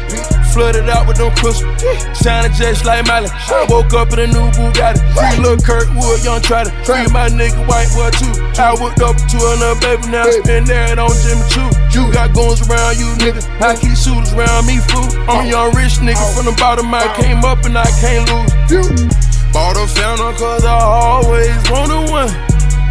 [0.53, 1.77] Flooded out with them crystals.
[2.23, 3.29] Shining just like Miley.
[3.33, 5.03] I woke up in a new Bugatti.
[5.13, 6.71] Free little Kirkwood, young Trotter.
[6.85, 8.33] Free my nigga white boy too.
[8.57, 10.25] I whipped up to another baby now.
[10.25, 11.69] I Spin there on Jimmy Choo.
[11.93, 13.45] You got guns around you, nigga.
[13.61, 15.07] I keep shooters around me, fool.
[15.29, 16.93] I'm a young rich nigga from the bottom.
[16.95, 19.28] I came up and I can't lose.
[19.53, 22.31] Bought a fountain cause I always wanted one.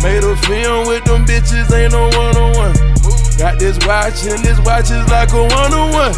[0.04, 2.76] Made a film with them bitches, ain't no one on one.
[3.38, 6.16] Got this watch and this watch is like a one on one.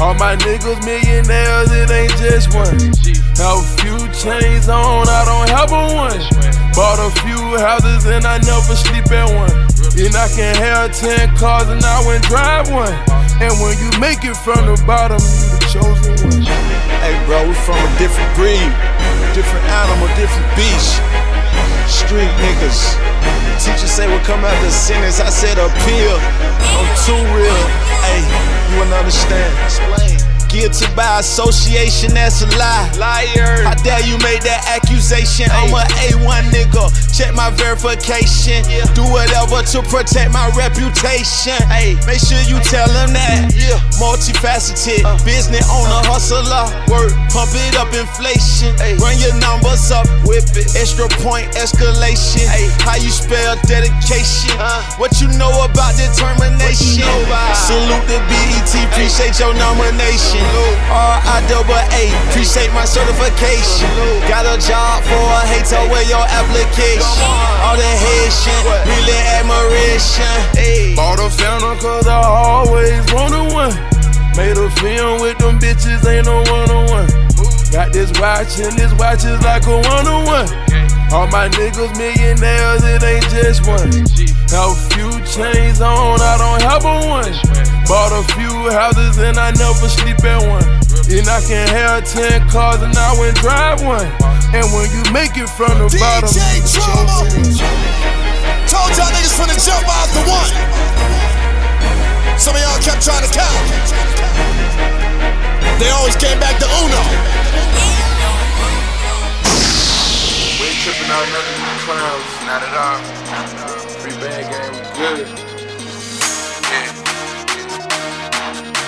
[0.00, 2.78] All my niggas millionaires, it ain't just one.
[3.38, 6.57] Have few chains on, I don't have a one.
[6.78, 9.50] Bought a few houses and I never sleep at one.
[9.98, 12.94] And I can have ten cars and I went drive one.
[13.42, 16.46] And when you make it from the bottom, you the chosen one.
[17.02, 18.70] Hey, bro, we from a different breed,
[19.34, 21.02] different animal, different beast.
[21.90, 22.94] Street niggas.
[23.58, 25.18] Teacher say what come out the sentence.
[25.18, 26.14] I said appeal.
[26.78, 27.62] I'm too real.
[28.06, 29.50] Hey, you wouldn't understand.
[30.48, 32.88] Guilty by association, that's a lie.
[32.96, 33.68] Liar.
[33.68, 35.44] How dare you make that accusation?
[35.52, 36.88] I'm a A1 nigga.
[37.12, 38.64] Check my verification.
[38.96, 41.60] Do whatever to protect my reputation.
[41.68, 43.52] Hey, make sure you tell them that.
[43.52, 43.76] Yeah.
[44.00, 45.20] Multifaceted, uh.
[45.28, 46.16] business owner, uh.
[46.16, 46.64] hustler.
[46.88, 48.72] Work, pump it up, inflation.
[48.96, 50.72] Run your numbers up, whip it.
[50.72, 52.48] Extra point escalation.
[52.88, 54.56] How you spell dedication?
[54.56, 54.80] Uh.
[54.96, 57.04] What you know about determination?
[57.04, 57.52] You know about?
[57.52, 60.37] Salute the BET, appreciate your nomination.
[60.38, 60.78] Station.
[60.88, 63.88] R I double A, appreciate my certification.
[64.28, 67.02] Got a job for a hater with your application.
[67.62, 70.96] All the head shit, really admiration.
[70.96, 73.74] Bought a fountain cause I always wanted one.
[74.36, 77.08] Made a film with them bitches, ain't no one on one.
[77.70, 80.48] Got this watch and this watch is like a one on one.
[81.12, 83.90] All my niggas millionaires, it ain't just one.
[84.48, 87.28] Have a few chains on, I don't have a one.
[87.84, 90.64] Bought a few houses and I never sleep at one.
[91.12, 94.08] And I can have ten cars and I went drive one.
[94.56, 96.32] And when you make it from the bottom,
[98.72, 100.52] Told y'all niggas from the jump off the one.
[102.40, 103.52] Some of y'all kept trying to count.
[105.76, 107.02] They always came back to Uno.
[110.56, 112.32] We ain't tripping out none of clowns.
[112.48, 113.97] Not at all.
[114.38, 115.26] Band game, we good.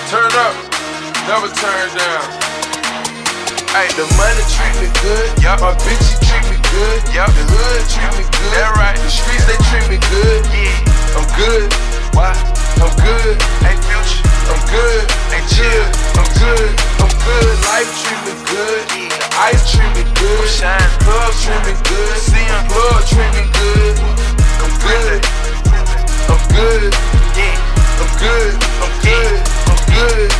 [0.07, 0.55] Turn up,
[1.27, 2.23] never turn down.
[3.75, 5.27] Hey, the money treat me good.
[5.43, 5.59] Yup.
[5.59, 7.03] My bitches treat me good.
[7.11, 7.27] Yup.
[7.35, 8.51] The hood treat me good.
[8.55, 8.95] That right.
[8.95, 10.39] The streets they treat me good.
[10.55, 11.19] Yeah.
[11.19, 11.67] I'm good.
[12.15, 12.31] Why?
[12.79, 13.35] I'm good.
[13.59, 14.23] Hey, future.
[14.51, 15.03] I'm good.
[15.35, 15.83] Hey, chill.
[16.15, 16.71] I'm good.
[17.03, 17.53] I'm good.
[17.67, 18.83] Life treat me good.
[18.95, 19.51] Yeah.
[19.51, 20.47] Ice treat me good.
[20.47, 20.79] Shine.
[21.03, 22.15] Club treat me good.
[22.23, 22.47] See.
[22.71, 23.99] Plug treat me good.
[24.63, 25.40] I'm good.
[26.29, 26.93] I'm good.
[27.37, 27.55] Yeah.
[28.01, 28.53] I'm good.
[28.83, 29.35] I'm good.
[29.69, 30.31] I'm good.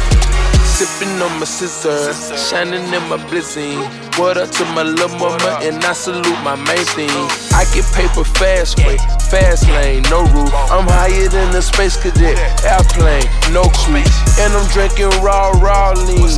[0.82, 3.78] Sipping on my scissor, shining in my blizzing.
[4.18, 7.10] What up to my little mama, and I salute my main thing.
[7.54, 8.98] I get paper fast way,
[9.30, 10.50] fast lane, no roof.
[10.74, 14.02] I'm higher than a space cadet, airplane, no crew.
[14.42, 16.34] And I'm drinking raw, raw lean,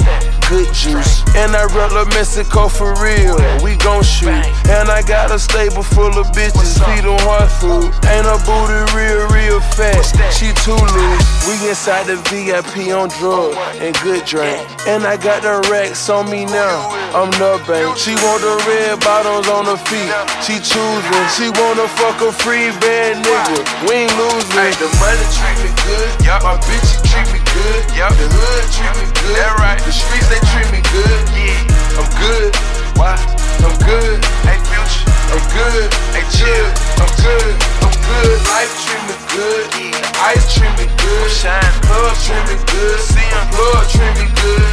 [0.53, 1.25] good juice.
[1.33, 3.33] And I rep Mexico for real,
[3.65, 4.29] we gon' shoot.
[4.69, 7.89] And I got a stable full of bitches, feed them hard food.
[8.05, 11.25] Ain't a booty real, real fat, she too loose.
[11.49, 14.61] We inside the VIP on drugs and good drink.
[14.85, 16.85] And I got the racks on me now,
[17.17, 17.97] I'm the bank.
[17.97, 20.13] She want the red bottoms on her feet,
[20.45, 21.25] she choosing.
[21.33, 24.53] She wanna fuck a free band nigga, we ain't losing.
[24.53, 29.05] Hey, the money treat me good, my bitches treat me good, the hood treat me
[29.17, 29.81] good, that right.
[29.83, 31.99] The streets they treat me good, yeah.
[31.99, 32.51] I'm good,
[32.97, 33.15] why?
[33.63, 36.67] I'm good, hey future, I'm good, hey chill,
[36.99, 37.53] I'm good,
[37.85, 38.37] I'm good.
[38.51, 40.31] Life treat me good, yeah.
[40.33, 44.69] Ice treat me good, shine, club treat me good, see him, plug treat me good.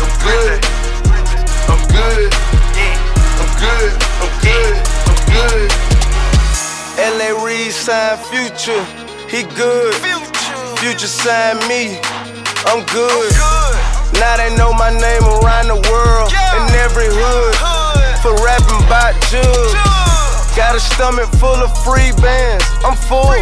[0.00, 0.58] I'm good,
[1.70, 2.28] I'm good,
[2.76, 2.96] yeah.
[3.40, 4.74] I'm good, I'm good,
[5.08, 5.68] I'm good.
[6.98, 8.84] LA Reid sign Future,
[9.28, 9.94] he good.
[10.80, 12.00] Future sign me,
[12.66, 13.99] I'm good.
[14.20, 17.56] Now they know my name around the world in every hood.
[18.20, 19.72] For rapping about jugs.
[20.52, 23.32] Got a stomach full of free bands, I'm full.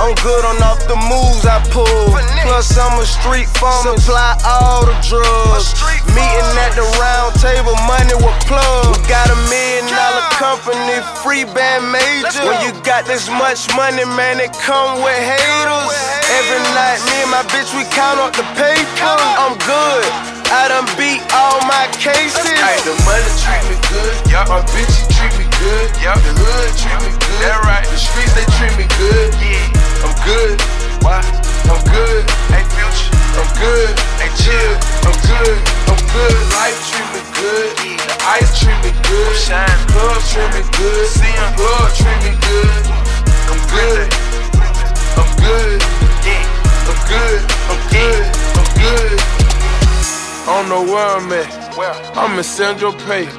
[0.00, 2.14] I'm good on off the moves I pull.
[2.46, 5.74] Plus I'm a street farmer, supply all the drugs.
[6.14, 8.37] Meeting at the round table, money with
[11.00, 12.44] company, free band major.
[12.46, 15.94] When you got this much money, man, it come with haters.
[16.38, 19.14] Every night, me and my bitch, we count up the paper.
[19.38, 20.04] I'm good.
[20.48, 22.40] I done beat all my cases.
[22.40, 24.32] Hey, the money treat me good.
[24.32, 24.48] Yup.
[24.48, 25.88] My bitches treat me good.
[26.00, 26.16] Yup.
[26.24, 27.40] The hood treat me good.
[27.44, 27.84] That right.
[27.84, 29.28] The streets they treat me good.
[29.44, 30.08] Yeah.
[30.08, 30.56] I'm good.
[31.04, 31.20] Why?
[31.68, 32.24] I'm good.
[32.48, 32.77] Hey, future.
[33.38, 33.94] I'm good.
[34.18, 34.74] Hey, chill.
[35.06, 35.56] I'm good.
[35.86, 36.38] I'm good.
[36.58, 37.70] Life treat me good.
[38.02, 39.34] The ice treat me good.
[39.94, 41.06] Club treat me good.
[41.54, 42.82] Plug treat me good.
[43.46, 44.06] I'm good.
[45.16, 45.78] I'm good.
[46.90, 47.40] I'm good.
[47.70, 48.22] I'm good.
[48.58, 49.18] I'm good.
[50.46, 51.67] I don't know where I'm at.
[51.78, 53.30] I'm in Saint-Tropez.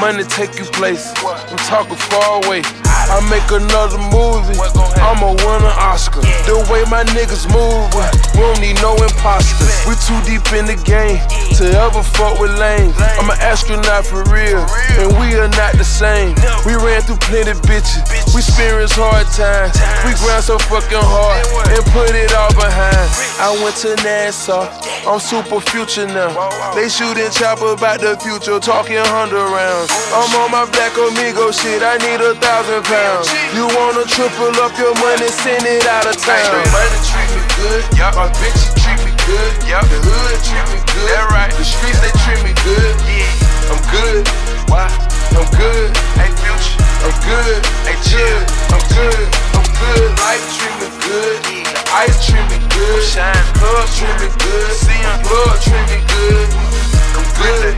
[0.00, 1.12] Money take you places.
[1.20, 2.62] I'm talking far away.
[2.64, 4.56] I make another movie.
[5.04, 6.24] I'ma win an Oscar.
[6.48, 9.68] The way my niggas move, we don't need no imposters.
[9.84, 11.20] We too deep in the game
[11.60, 12.96] to ever fuck with lanes.
[13.20, 14.64] I'm an astronaut for real,
[14.96, 16.32] and we are not the same.
[16.64, 18.00] We ran through plenty bitches.
[18.32, 19.76] We experienced hard times.
[20.08, 23.04] We grind so fucking hard and put it all behind.
[23.36, 24.72] I went to Nassau.
[25.04, 26.32] I'm super future now.
[26.72, 29.90] They shooting chopper about the future, talking hundred rounds.
[30.14, 31.82] I'm on my black amigo shit.
[31.82, 33.26] I need a thousand pounds.
[33.50, 36.54] You wanna triple up your money, send it out of town.
[36.54, 37.82] The money treat me good.
[37.98, 38.14] Yup.
[38.14, 39.50] My bitches treat me good.
[39.66, 39.82] Yup.
[39.90, 41.08] The hood treat me good.
[41.10, 41.50] That right.
[41.50, 42.94] The streets they treat me good.
[43.10, 43.74] Yeah.
[43.74, 44.22] I'm good.
[44.70, 44.86] Why?
[45.34, 45.90] I'm good.
[46.14, 46.78] Hey future.
[47.02, 47.58] I'm good.
[47.82, 48.38] Hey chill.
[48.70, 49.24] I'm good.
[49.58, 50.08] I'm good.
[50.22, 51.36] Life treat me good.
[51.50, 51.58] The
[51.90, 53.02] ice treat me good.
[53.02, 53.34] Shine.
[53.58, 54.70] Club treat me good.
[54.78, 55.18] See him.
[55.26, 56.93] Plug treat me good.
[57.14, 57.74] I'm good.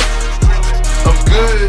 [1.04, 1.68] I'm good.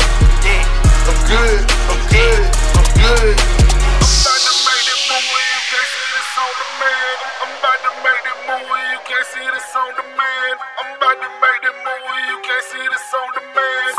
[1.08, 1.62] I'm good.
[1.88, 2.44] I'm good.
[2.78, 3.36] I'm good.
[3.38, 5.44] I'm about to make this movie.
[5.52, 7.18] You can't see this on demand.
[7.44, 8.88] I'm about to make this movie.
[8.92, 10.56] You can't see this on demand.
[10.80, 12.24] I'm about to make this movie.
[12.32, 13.92] You can't see this on demand.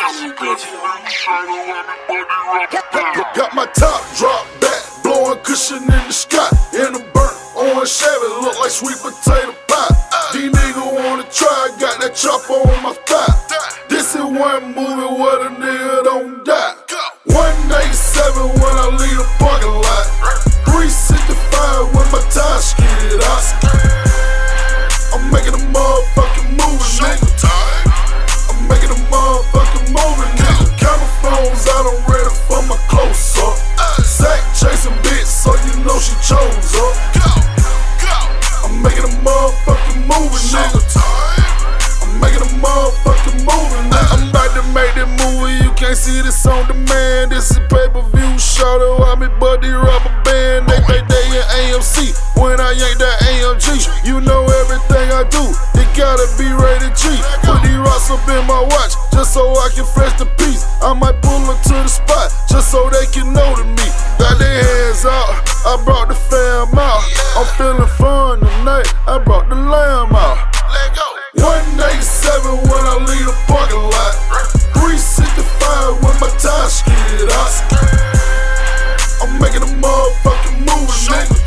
[3.37, 7.18] Got my top drop back, blowing cushion in the sky in the
[7.59, 10.31] burnt orange Chevy, look like sweet potato pie.
[10.33, 13.35] These niggas wanna try, got that chopper on my thigh.
[13.89, 16.75] This is one movie where the nigga don't die.
[17.25, 20.07] 187 when I leave the parking lot.
[20.67, 23.47] 365 when my tires skid out.
[25.15, 27.27] I'm making a motherfucking movie, nigga.
[28.51, 30.67] I'm making a motherfucking movie, nigga.
[30.79, 33.57] Camera phones out, I'm ready for my close up.
[34.05, 37.48] Sack chasing bitch, so you know she chose up.
[40.19, 40.83] A nigga.
[42.03, 44.19] I'm making a motherfucking movie, nigga.
[44.19, 47.31] I'm about to make that movie, you can't see this on demand.
[47.31, 50.67] This is pay per view, shout out, I'm me buddy rubber band.
[50.67, 53.79] They pay day in AMC when I yank that AMG.
[54.03, 57.15] You know everything I do, it gotta be rated G.
[57.47, 60.67] Put these rocks up in my watch, just so I can fresh the piece.
[60.83, 63.87] I might pull them to the spot, just so they can know to me.
[64.19, 65.31] Got their hands out,
[65.65, 67.03] I brought the fam out.
[67.39, 70.49] I'm feeling fun tonight, I brought the lamb out.
[71.35, 74.15] 187 when I leave the parking lot.
[74.75, 77.55] 365 when my tires skid out.
[79.23, 81.39] I'm making a motherfucking movie, nigga.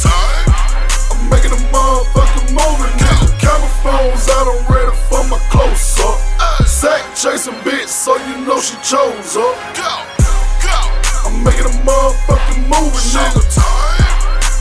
[1.11, 3.27] I'm making a motherfucking movie, nigga.
[3.43, 6.19] Camera phones out, I'm ready for my close up.
[6.65, 9.55] Sack chasing bitch, so you know she chose up.
[11.31, 13.39] I'm making a motherfucking movie, nigga.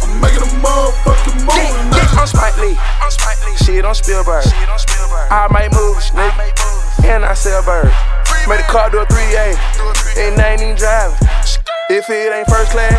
[0.07, 2.21] I'm making a motherfucking movie, nigga.
[2.21, 2.79] I'm Spike Lee.
[3.65, 4.45] Shit on Spielberg.
[5.31, 7.05] I make movies, nigga.
[7.05, 7.93] And I sell birds.
[8.49, 9.59] Made the car do a 3A.
[10.17, 11.19] And I ain't even driving.
[11.91, 12.95] If it ain't first class,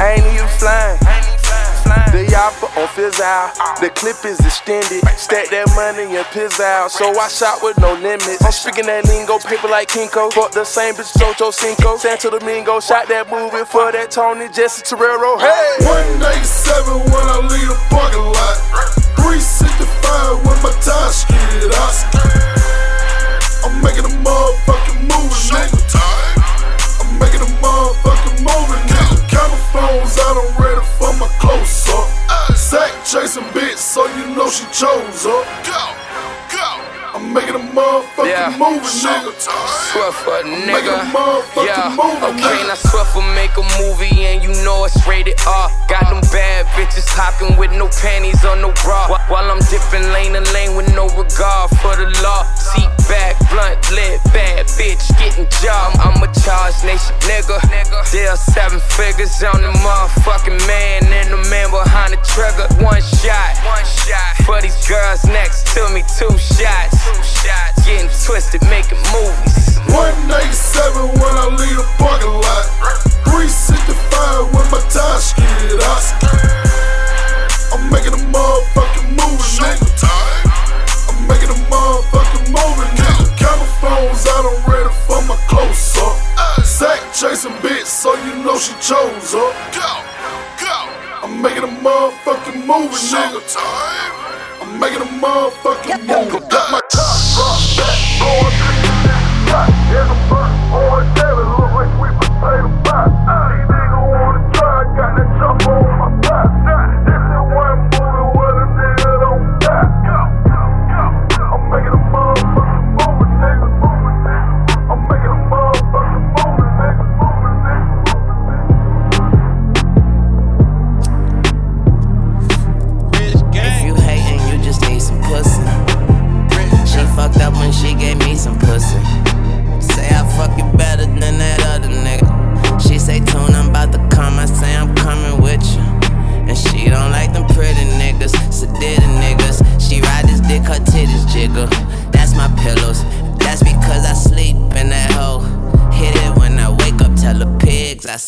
[0.00, 0.98] I ain't even flying.
[2.12, 3.54] The yapper on fizz out.
[3.80, 5.02] The clip is extended.
[5.16, 6.90] Stack that money and piss out.
[6.90, 8.42] So I shot with no limits.
[8.44, 10.32] I'm speaking that lingo, paper like Kinko.
[10.32, 11.96] Fuck the same bitch, Jojo Cinco.
[11.96, 15.40] Santo Domingo, shot that movie for that Tony Jessy Terrero.
[15.40, 15.84] Hey!
[15.86, 18.56] 187 when I leave the parking lot.
[19.16, 21.96] 365 when my tires skid out.
[23.64, 25.70] I'm making a motherfucking movie, nigga.
[27.00, 28.81] I'm making a motherfucking movie, nigga.
[28.81, 28.81] Camera
[29.72, 32.08] phones out, I'm ready for my close up.
[32.56, 35.46] Sack chasing bitch, so you know she chose up.
[37.14, 38.56] I'm making a motherfucking Yeah.
[38.56, 39.32] movie, nigga.
[39.92, 40.96] Swear for a making nigga.
[40.96, 42.68] a motherfucking Yeah, movie, okay, nigga.
[42.68, 45.68] now swear for make a movie and you know it's rated R.
[45.88, 49.08] Got them bad bitches hopping with no panties or no bra.
[49.32, 52.44] Wh- While I'm dipping lane to lane with no regard for the law.
[52.52, 55.96] Seat back, blunt lit, bad bitch getting job.
[56.04, 57.56] I'm a charge nation nigga.
[58.12, 62.68] Deal seven figures on the motherfucking man and the man behind the trigger.
[62.84, 66.04] One shot, one shot for these girls next to me.
[66.18, 67.86] Two shots, two shots.
[67.88, 69.80] Getting twisted, making movies.
[69.96, 72.64] 187 when I leave the parking lot.
[73.24, 76.91] 365 when my tires skid out.
[77.72, 79.88] I'm making a motherfucking movie, nigga.
[81.08, 83.24] I'm making a motherfucking movie, nigga.
[83.40, 86.16] Camera phones out, I'm ready for my close up.
[86.64, 89.54] Sack chasing bitch, so you know she chose up.
[91.22, 93.40] I'm making a motherfucking movie, nigga.
[94.60, 96.38] I'm making a motherfucking movie.
[96.48, 99.06] Got my top drop back, blowing in
[99.46, 100.51] the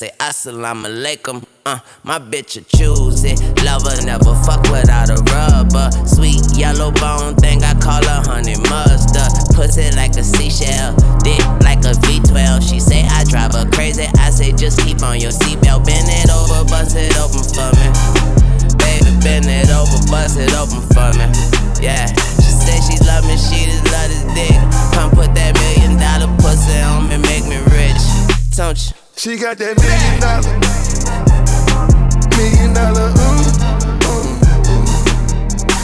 [0.05, 1.45] say, Assalamu alaikum.
[1.67, 3.41] Uh, my bitch a choose it.
[3.65, 5.89] Lover never fuck without a rubber.
[6.05, 9.33] Sweet yellow bone thing, I call her honey mustard.
[9.57, 10.93] Pussy like a seashell,
[11.25, 12.69] dick like a V12.
[12.69, 14.05] She say I drive her crazy.
[14.21, 15.87] I say just keep on your seatbelt.
[15.87, 17.89] Bend it over, bust it open for me.
[18.77, 21.27] Baby, bend it over, bust it open for me.
[21.81, 22.05] Yeah,
[22.45, 24.59] she say she love me, she just love this dick.
[24.93, 28.05] Come put that million dollar pussy on me, make me rich.
[28.53, 29.04] Don't you?
[29.16, 30.59] She got that million dollar,
[32.36, 33.47] million dollar, ooh,
[34.05, 34.36] ooh,
[34.69, 34.85] ooh.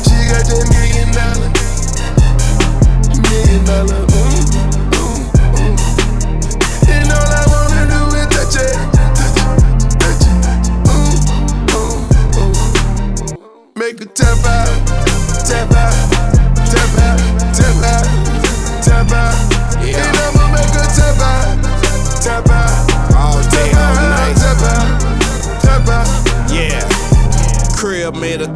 [0.05, 1.49] She got that million dollar,
[3.25, 4.45] million dollar, ooh,
[5.01, 5.25] ooh,
[5.57, 5.79] ooh.
[6.91, 8.77] And all I wanna do is touch it,
[9.17, 9.57] touch it,
[9.97, 10.45] touch it,
[10.91, 11.17] ooh,
[11.79, 11.97] ooh,
[12.43, 12.55] ooh.
[13.77, 14.69] Make a tap out,
[15.47, 15.97] tap out,
[16.69, 17.20] tap out.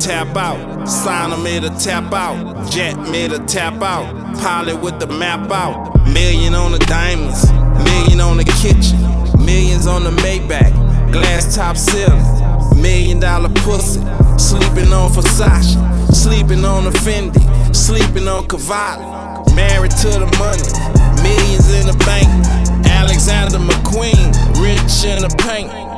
[0.00, 2.70] Signer made a tap out.
[2.70, 4.36] Jet made a tap out.
[4.38, 5.94] Pilot with the map out.
[6.12, 7.50] Million on the diamonds.
[7.84, 8.98] Million on the kitchen.
[9.44, 10.72] Millions on the Maybach.
[11.12, 12.20] Glass top ceiling.
[12.80, 14.00] Million dollar pussy.
[14.38, 15.76] Sleeping on Versace.
[16.14, 17.74] Sleeping on a Fendi.
[17.74, 19.04] Sleeping on Cavalli.
[19.54, 21.22] Married to the money.
[21.22, 22.28] Millions in the bank.
[22.86, 24.32] Alexander McQueen.
[24.60, 25.93] Rich in the paint.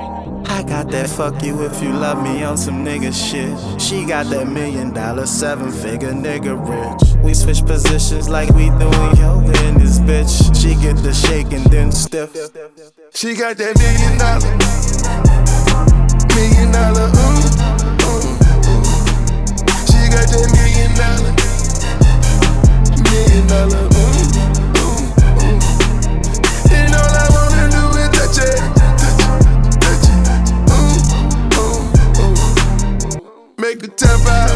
[0.68, 3.80] Got that fuck you if you love me on some nigga shit.
[3.80, 7.22] She got that million dollar, seven figure nigga rich.
[7.24, 10.54] We switch positions like we doing yoga in this bitch.
[10.60, 12.32] She get the shake and then stiff.
[13.14, 14.56] She got that million dollar,
[16.34, 17.40] million dollar, ooh,
[18.04, 18.36] ooh,
[18.68, 18.84] ooh.
[19.88, 21.32] She got that million dollar,
[23.10, 24.15] million dollar, ooh,
[33.86, 33.92] ooh.
[33.92, 34.50] Make her tap out,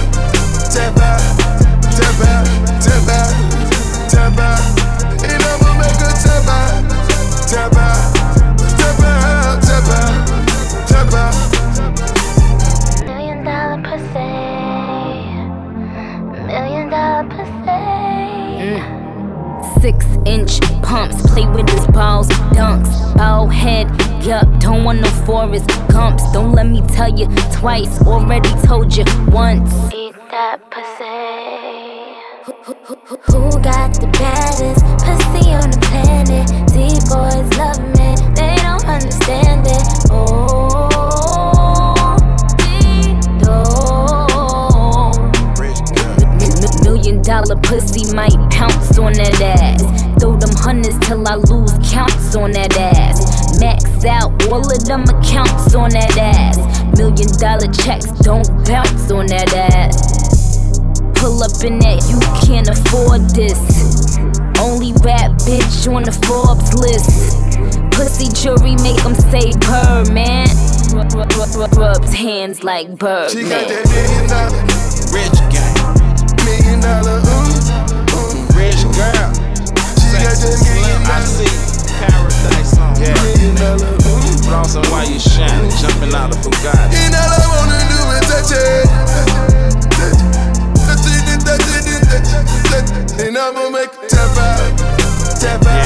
[0.72, 1.22] tap out,
[1.94, 2.46] tap out,
[2.82, 3.34] tap out,
[4.10, 4.62] tap out.
[5.24, 6.82] And I'ma make her tap out,
[7.48, 8.00] tap out.
[8.78, 10.16] Tap out, tap out,
[10.88, 11.34] tap out.
[13.06, 14.34] Million dollar pussy.
[16.46, 17.80] Million dollar pussy.
[19.80, 19.96] Six
[20.26, 23.88] inch pumps, play with his balls, dunks, ball head,
[24.22, 26.30] yup, don't want no forest Gumps.
[26.32, 29.72] Don't let me tell you twice, already told you once.
[29.92, 31.90] Eat that pussy.
[32.44, 32.52] Who,
[32.84, 36.48] who, who, got the baddest pussy on the planet?
[36.72, 37.99] These boys love me,
[47.30, 49.78] dollar pussy might pounce on that ass.
[50.18, 53.60] Throw them hundreds till I lose counts on that ass.
[53.60, 56.58] Max out all of them accounts on that ass.
[56.98, 60.82] Million dollar checks don't bounce on that ass.
[61.14, 63.62] Pull up in that, you can't afford this.
[64.58, 67.46] Only rap bitch on the Forbes list.
[67.94, 70.50] Pussy jury make them say purr, man.
[70.90, 74.58] Rub, rub, rub, rub, rubs hands like bird, She got that million dollar,
[75.14, 75.69] Rich gang.
[76.50, 77.54] Million dollar, ooh,
[78.18, 78.42] ooh.
[78.58, 79.30] Rich girl.
[80.02, 81.46] She got that million I dollar, see
[81.94, 83.14] paradise on yeah.
[83.22, 84.54] million dollar, ooh.
[84.54, 86.98] Also while you shining, jumping out of Bugatti.
[86.98, 88.90] And all I wanna do is touch it,
[90.86, 93.28] touch it, touch it, touch it, touch it, it.
[93.28, 94.58] And I'ma make her tap out,
[95.38, 95.79] tap out,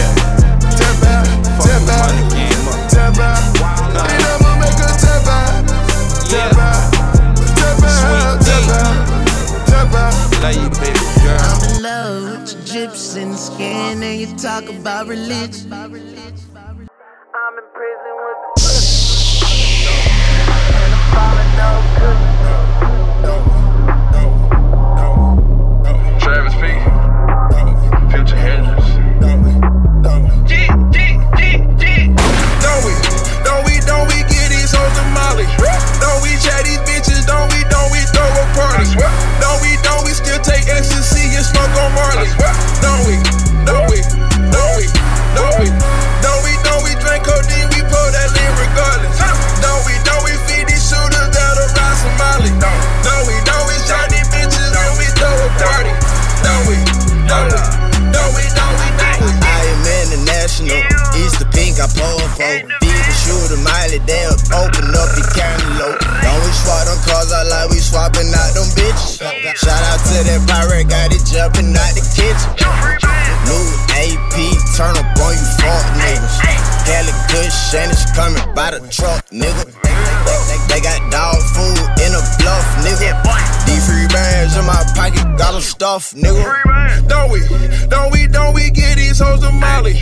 [13.65, 15.71] gyps and skin, you talk about religion.
[26.21, 26.61] Travis P.
[28.11, 28.85] Future Hendrix.
[29.21, 29.43] Don't
[32.85, 32.93] we,
[33.45, 35.47] don't we, don't we get these hoes to Molly?
[36.01, 37.27] Don't we chat these bitches?
[37.27, 38.89] Don't we, don't we throw a party?
[39.41, 42.29] Don't we, don't we still take ecstasy and smoke on Marley?
[42.81, 43.24] Don't we,
[72.35, 73.11] kitchen.
[73.47, 74.37] New AP,
[74.77, 76.65] turn up on you fuck niggas.
[76.85, 77.15] Cali
[77.75, 79.67] and it's coming by the truck, nigga.
[80.69, 83.11] They got dog food in a bluff, nigga.
[83.67, 87.09] These free bands in my pocket, got them stuffed, nigga.
[87.09, 87.41] Don't we,
[87.89, 89.95] don't we, don't we get these hoes to Molly?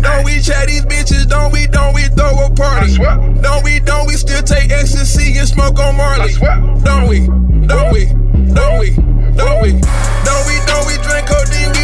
[0.00, 1.28] Don't we chat these bitches?
[1.28, 2.96] Don't we, don't we throw a party?
[2.96, 6.34] Don't we, don't we still take ecstasy and smoke on Marley?
[6.82, 7.26] Don't we,
[7.66, 8.06] don't we,
[8.52, 8.96] don't we,
[9.38, 9.70] don't we,
[10.26, 11.79] don't we, don't we drink codeine?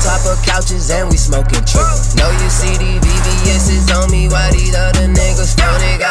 [0.00, 1.84] top of couches and we smoking true.
[2.16, 6.09] Know you see the VVS's on me, why these other niggas phone it?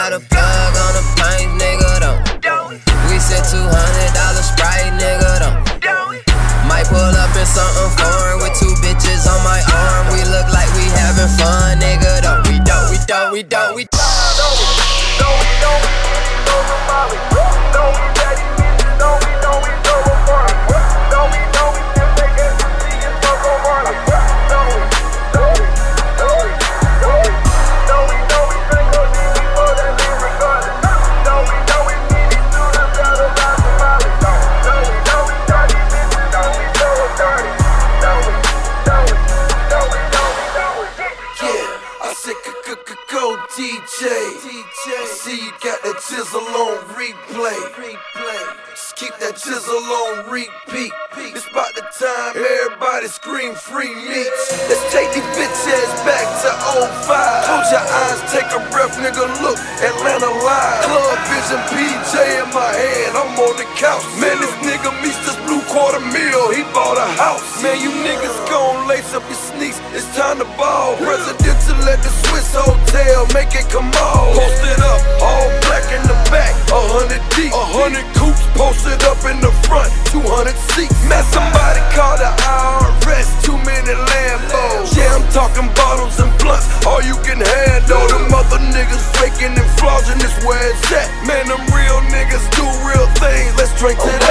[80.40, 80.96] 100 seats.
[81.04, 84.96] Man, somebody call the IRS, too many Lambos.
[84.96, 88.08] Yeah, I'm talking bottles and blunts, all you can handle.
[88.08, 91.12] Them other niggas faking and flogging, this where it's at.
[91.28, 94.29] Man, them real niggas do real things, let's drink to that.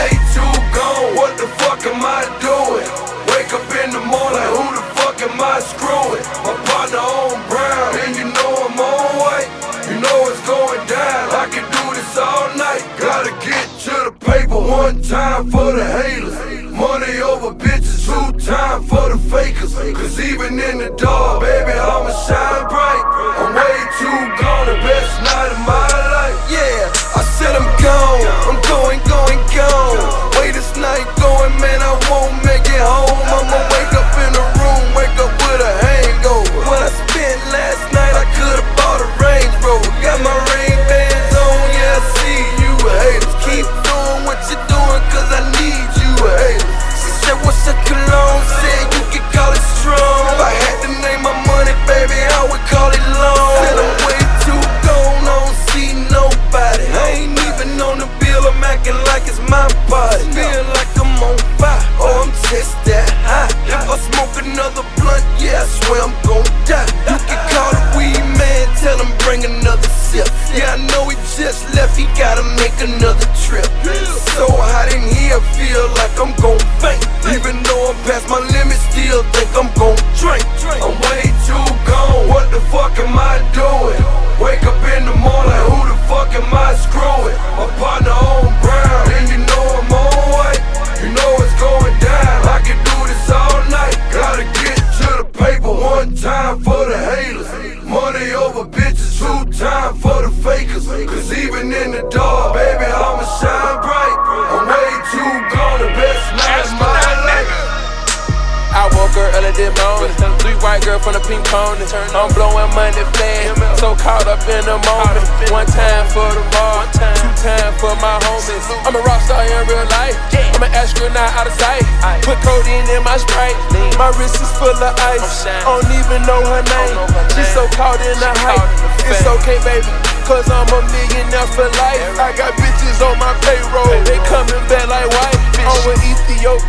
[124.19, 125.47] wrist is full of ice.
[125.63, 126.99] Don't even know her name.
[127.33, 128.69] She's so caught in the hype.
[129.07, 129.87] It's okay, baby,
[130.27, 132.19] cause I'm a millionaire for life.
[132.19, 133.89] I got bitches on my payroll.
[134.05, 135.39] They coming back like white.
[135.63, 136.67] I'm with Ethiopia.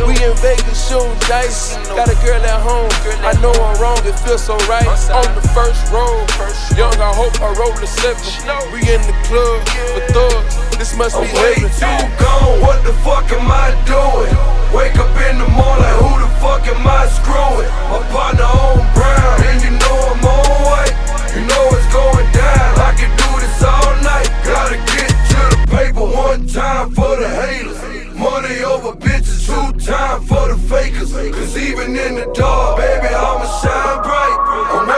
[0.00, 1.76] We in Vegas shooting dice.
[1.92, 2.88] Got a girl at home.
[3.20, 4.88] I know I'm wrong, it feels so right.
[5.12, 6.24] On the first row,
[6.72, 8.24] young, I hope I roll the seven.
[8.72, 9.60] We in the club
[9.92, 10.56] for thugs.
[10.80, 11.68] This must be heaven.
[11.68, 12.64] Way too gone.
[12.64, 14.32] What the fuck am I doing?
[14.72, 17.70] Wake up in the morning, who the fuck am I screwing?
[17.92, 20.96] My partner on brown, and you know I'm on white.
[21.36, 24.28] You know it's going down, I can do this all night.
[24.42, 27.78] Gotta get to the paper one time for the haters.
[28.16, 31.12] Money over bitches, two time for the fakers.
[31.12, 34.38] Cause even in the dark, baby, I'ma shine bright.
[34.74, 34.89] I'm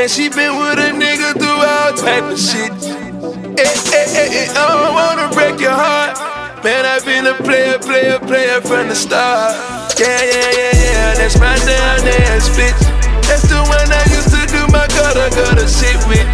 [0.00, 2.72] Man, she been with a nigga through all type of shit.
[2.72, 6.16] Eh, eh, eh, eh, I don't wanna break your heart.
[6.64, 9.52] Man, I've been a player, player, player from the start.
[10.00, 12.00] Yeah, yeah, yeah, yeah, that's my down
[12.32, 12.80] ass bitch.
[13.28, 16.24] That's the one I used to do my gutter, gutter shit with.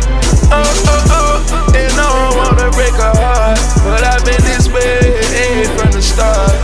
[0.55, 3.59] Oh, oh, oh, and I don't wanna break her heart.
[3.83, 6.56] But I've been this way from the start.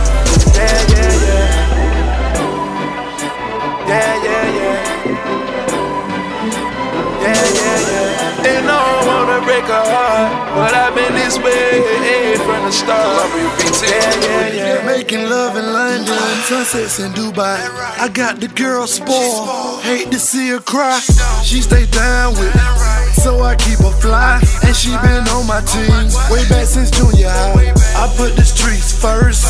[10.53, 13.25] But I've been this way from the start.
[13.81, 14.85] Yeah, yeah, yeah.
[14.85, 17.57] Making love in London, sunsets in Dubai.
[17.99, 19.81] I got the girl spoiled.
[19.81, 20.99] Hate to see her cry.
[21.43, 22.61] She stay down with me.
[23.23, 27.29] So I keep her fly, and she been on my team way back since junior
[27.29, 27.73] high.
[27.97, 29.47] I put the streets first.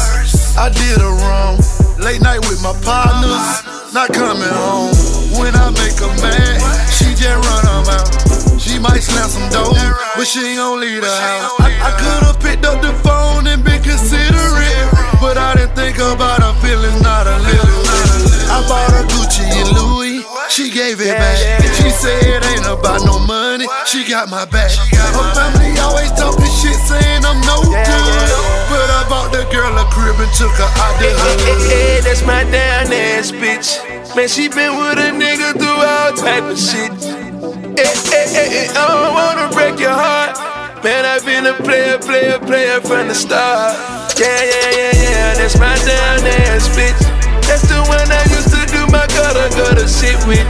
[0.57, 1.59] I did her wrong.
[1.99, 4.95] Late night with my partners, not coming home.
[5.35, 6.61] When I make her mad,
[6.95, 8.32] she just run her mouth.
[8.73, 9.69] She might slam some dough,
[10.17, 11.53] but she ain't gon' leave the house.
[11.61, 14.89] I, I could've picked up the phone and been considerate,
[15.21, 18.49] but I didn't think about her feelings, not a little bit.
[18.49, 21.37] I bought her Gucci and Louis, she gave it back.
[21.77, 24.73] She said it ain't about no money, she got my back.
[24.89, 28.29] Her family always talking shit, saying I'm no good,
[28.73, 31.61] but I bought the girl a crib and took her out the hood.
[31.69, 33.77] Hey, that's my down ass bitch.
[34.17, 36.89] Man, she been with a nigga through all type of shit.
[37.73, 40.37] Eh, eh, I don't wanna break your heart.
[40.83, 43.77] Man, I've been a player, player, player from the start.
[44.19, 47.01] Yeah, yeah, yeah, yeah, that's my down ass bitch.
[47.47, 50.47] That's the one I used to do my gutter, gutter shit with.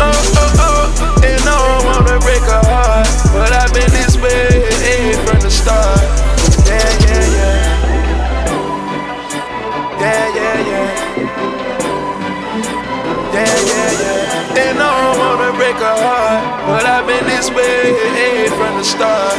[0.00, 3.08] Oh, oh, oh, and I don't wanna break her heart.
[3.32, 6.00] But I've been this way from the start.
[6.66, 7.78] Yeah, yeah, yeah.
[10.00, 10.88] Yeah, yeah, yeah.
[13.34, 14.62] Yeah, yeah, yeah.
[14.62, 19.32] And I don't wanna break her heart, but I've been this way from the start.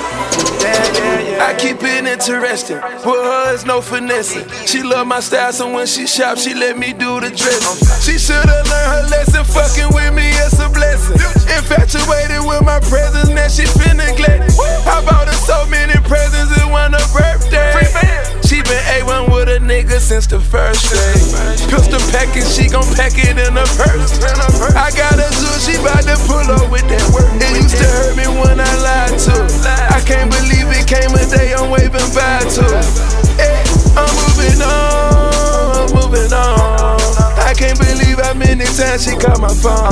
[0.60, 1.46] Yeah, yeah, yeah.
[1.46, 2.82] I keep it interesting.
[3.06, 4.50] With her, it's no finessing.
[4.66, 7.78] She love my style, so when she shop, she let me do the dressing.
[8.02, 9.44] She should've learned her lesson.
[9.46, 11.22] Fucking with me, it's a blessing.
[11.54, 14.50] Infatuated with my presence, now she feel neglected.
[14.90, 17.70] I bought her so many presents, it was her birthday.
[18.68, 21.16] Been A1 with a nigga since the first day.
[21.72, 24.20] Pistol packing, she gon' pack it in her purse.
[24.76, 27.32] I got a zoo, she bout to pull up with that work.
[27.40, 29.34] It used to hurt me when I lied to.
[29.96, 32.66] I can't believe it came a day I'm waving bye to.
[33.40, 33.64] Hey,
[33.96, 36.59] I'm moving on, I'm moving on.
[37.50, 39.90] I can't believe how many times she called my phone.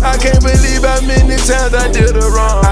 [0.00, 2.64] I can't believe how many times I did her wrong.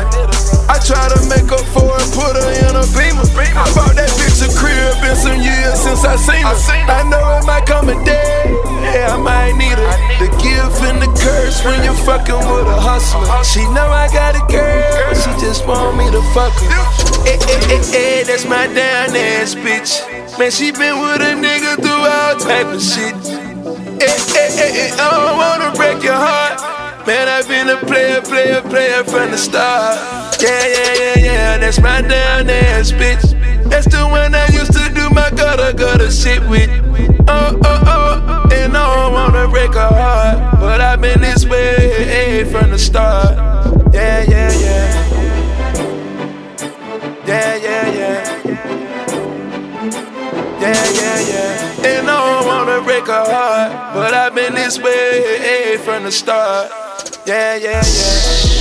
[0.72, 3.28] I try to make up for it, put her in a beamer.
[3.52, 6.56] I bought that bitch a crib, been some years since I seen her.
[6.88, 8.56] I know it might come a day,
[8.88, 9.97] yeah, I might need her.
[10.16, 13.28] The gift and the curse when you're fucking with a hustler.
[13.44, 16.84] She know I got a girl, she just want me to fuck her.
[17.28, 20.01] Eh, eh, eh, eh, that's my down ass bitch.
[20.38, 23.35] Man, she been with a nigga through all type of shit.
[23.98, 27.06] Eh, eh, eh, eh, I don't wanna break your heart.
[27.06, 29.97] Man, I've been a player, player, player from the start.
[30.39, 33.24] Yeah, yeah, yeah, yeah, that's my down ass bitch.
[33.70, 36.68] That's the one I used to do my gutter, gutter shit with.
[37.27, 40.60] Oh, oh, oh, and I don't wanna break her heart.
[40.60, 43.35] But I've been this way from the start.
[43.94, 45.06] Yeah, yeah, yeah.
[47.27, 48.23] Yeah, yeah, yeah.
[50.60, 51.65] Yeah, yeah, yeah.
[51.86, 53.94] And I don't wanna break her heart.
[53.94, 56.70] But I've been this way from the start.
[57.26, 58.55] Yeah, yeah, yeah.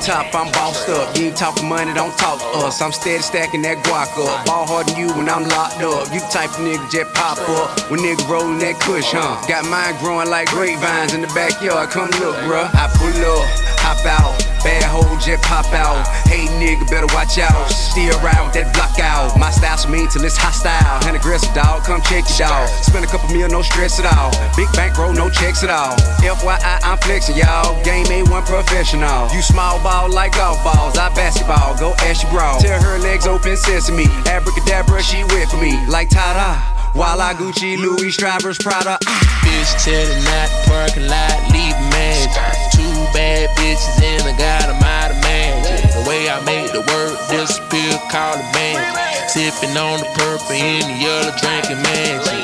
[0.00, 1.16] Top, I'm bossed up.
[1.16, 2.80] You ain't talking money, don't talk to us.
[2.80, 4.46] I'm steady stacking that guac up.
[4.46, 6.12] Ball harder than you when I'm locked up.
[6.12, 9.36] You type of nigga just pop up when nigga rolling that kush, huh?
[9.46, 11.90] Got mine growing like grapevines in the backyard.
[11.90, 12.68] Come look, bruh.
[12.72, 13.46] I pull up,
[13.80, 14.39] hop out.
[14.62, 16.04] Bad hoe just pop out.
[16.28, 17.64] Hey nigga, better watch out.
[17.70, 19.32] Steer around with that block out.
[19.38, 21.00] My style's mean till it's hostile.
[21.08, 22.68] And aggressive dog, come check it out.
[22.84, 24.30] Spend a couple mil, no stress at all.
[24.56, 25.96] Big bank bankroll, no checks at all.
[26.20, 27.82] FYI, I'm flexing, y'all.
[27.84, 29.28] Game A1 professional.
[29.32, 30.98] You small ball like golf balls.
[30.98, 32.58] I basketball, go ask your bra.
[32.58, 34.06] Tell her legs open sesame.
[34.26, 35.78] Abracadabra, she for me.
[35.86, 36.69] Like ta-da.
[36.92, 38.98] While I Gucci, Louis, Strivers, Prada.
[39.06, 39.30] Ah.
[39.46, 42.34] Bitch to the night, parking lot, leave magic.
[42.74, 45.86] Two bad bitches and I got them out of magic.
[45.94, 49.30] The way I make the word disappear, call it magic.
[49.30, 52.42] Sipping on the purple and the yellow, drinking magic.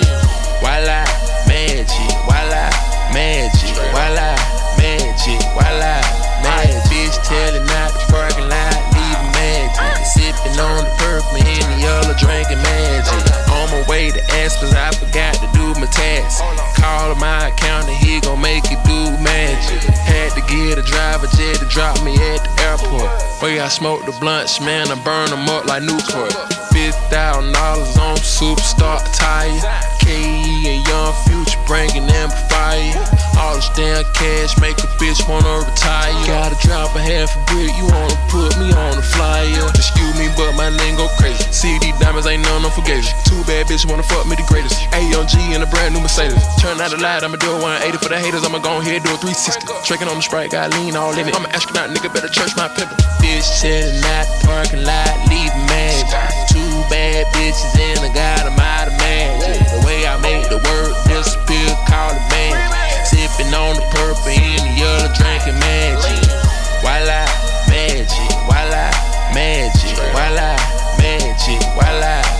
[0.62, 1.02] While I
[1.50, 2.70] magic, while I
[3.10, 4.38] magic, while I
[4.78, 6.00] magic, while I
[6.46, 6.86] magic.
[6.86, 10.06] Bitch telling the night parking lot, leave magic.
[10.06, 13.45] Sipping on the purple and the yellow, drinking magic.
[13.56, 16.44] On my way to Aspen's, I forgot to do my task.
[16.76, 19.80] Call my accountant, he gon' make it do magic.
[19.96, 23.08] Had to get a driver jet to drop me at the airport.
[23.42, 26.32] Way I smoke the blunts, man, I burn them up like Newport.
[26.76, 29.56] Five thousand dollars on superstar attire.
[30.04, 32.94] KE and Young Future bringing them fire.
[33.40, 36.12] All this damn cash make a bitch wanna retire.
[36.28, 39.68] Gotta drop a half a brick, you wanna put me on the flyer.
[39.74, 41.42] Excuse me, but my name go crazy.
[41.50, 43.04] See diamonds ain't none of forgave.
[43.24, 44.82] Two bad bitch wanna fuck me the greatest.
[44.90, 46.42] AMG in a brand new Mercedes.
[46.58, 48.42] Turn out the light, I'ma do a 180 for the haters.
[48.44, 49.62] I'ma go ahead do a 360.
[49.86, 51.34] Drinking on the sprite, got lean all in it.
[51.34, 52.98] I'ma an astronaut, nigga, better church my pimple.
[53.22, 56.04] Bitch chillin' out parking lot, leaving mad.
[56.50, 56.60] Two
[56.90, 59.62] bad bitches in a got 'em out of magic.
[59.70, 63.06] The way I make the word disappear, call it magic.
[63.06, 66.18] Sipping on the purple in the yellow, drinking magic.
[66.82, 67.22] Voila,
[67.70, 68.30] magic.
[68.50, 68.90] Voila,
[69.32, 69.94] magic.
[70.12, 70.58] Voila,
[70.98, 71.62] magic.
[71.78, 72.35] Bitch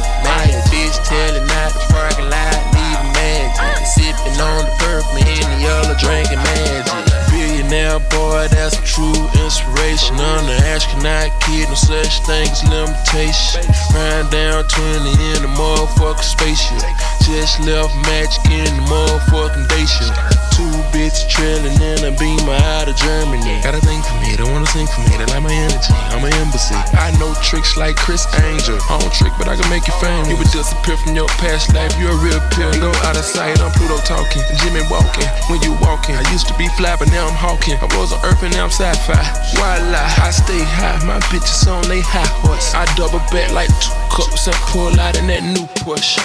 [1.06, 3.86] telling out the parking lot, leaving magic.
[3.86, 6.90] Sipping on the purple in the yellow, drinking magic.
[7.30, 10.18] Billionaire boy, that's a true inspiration.
[10.18, 13.62] I'm the astronaut kid, no such thing as limitation.
[13.94, 16.82] Riding down 20 in the motherfucking spaceship.
[17.22, 20.45] Just left magic in the motherfucking day.
[20.56, 23.60] Two bitches trailing in a beamer out of Germany.
[23.60, 25.92] Got a thing for me, they wanna sing for me, they like my energy.
[26.16, 26.72] I'm an embassy.
[26.96, 28.80] I know tricks like Criss Angel.
[28.88, 30.32] I don't trick, but I can make you famous.
[30.32, 32.72] You would disappear from your past life, you're a real pill.
[32.80, 34.40] Go out of sight, I'm Pluto talking.
[34.64, 36.16] Jimmy walking, when you walking.
[36.16, 37.76] I used to be fly, but now I'm hawking.
[37.76, 39.20] I was on Earth and now I'm sci-fi.
[39.60, 42.72] Voila, I stay high, my bitches on they high horse.
[42.72, 46.16] I double back like two cups and pull out in that new push.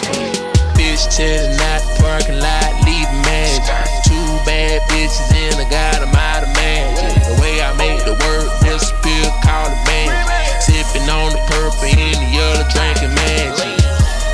[0.80, 4.01] Bitch telling out parking lot, leave magic.
[4.46, 7.14] Bad bitches in, I got 'em out of magic.
[7.30, 10.62] The way I make the word disappear, call it magic.
[10.62, 13.78] Sipping on the purple in the yellow, drinking magic.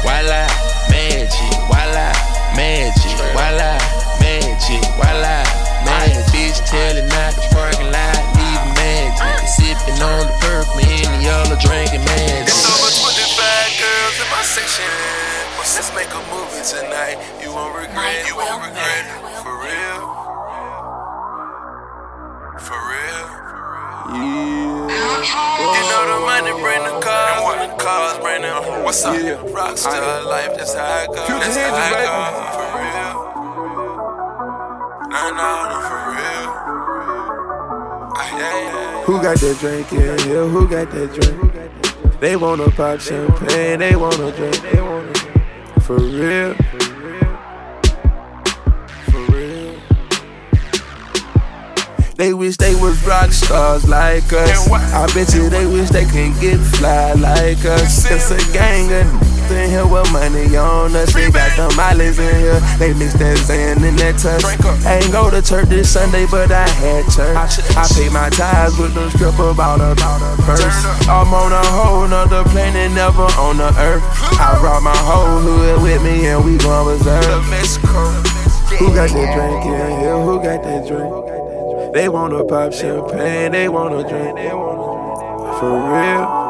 [0.03, 0.47] Voila,
[0.89, 1.53] magic.
[1.67, 2.07] Voila,
[2.55, 3.19] magic.
[3.35, 3.75] Voila,
[4.23, 4.81] magic.
[4.95, 5.43] Voila,
[5.83, 6.25] magic.
[6.31, 9.47] Bitch telling out the parking lot, leaving magic.
[9.47, 12.06] Sipping on the purple in the yellow, drinking
[16.67, 17.15] tonight.
[17.41, 18.27] You won't regret.
[18.27, 19.05] You won't regret.
[19.39, 20.03] For real.
[22.59, 23.23] For real.
[24.11, 24.91] Yeah.
[25.73, 28.83] You know the money bring the cars, and the cars bring them.
[28.83, 29.15] What's up?
[29.15, 29.39] Yeah.
[29.55, 31.27] Rockstar life, that's how it goes.
[31.27, 32.55] That's how it goes.
[32.57, 33.15] For real.
[35.07, 36.47] Nah, nah, for real.
[38.19, 39.03] Ah, yeah, yeah.
[39.05, 40.45] Who got that drink in here?
[40.45, 42.19] Who got that drink?
[42.19, 44.61] They wanna pop champagne, they wanna drink.
[44.61, 45.46] They wanna drink.
[45.87, 46.53] For real.
[49.05, 49.79] For real.
[52.17, 54.69] They wish they was rock stars like us.
[54.69, 58.05] I bet you they wish they could get fly like us.
[58.11, 61.13] It's a gang of in here with money on us.
[61.13, 62.59] They got the mileage in here.
[62.79, 64.43] They mix that Xan and that touch.
[64.85, 67.35] I ain't go to church this Sunday, but I had church.
[67.75, 69.95] I paid my tithes with the stripper about a
[70.43, 71.07] purse.
[71.07, 74.03] I'm on a whole nother planet, never on the earth.
[74.39, 77.43] I brought my whole hood with me and we gon' reserve.
[78.79, 80.19] Who got that drink in here?
[80.21, 81.93] Who got that drink?
[81.93, 84.37] They wanna pop champagne, they wanna drink.
[85.59, 86.46] For real.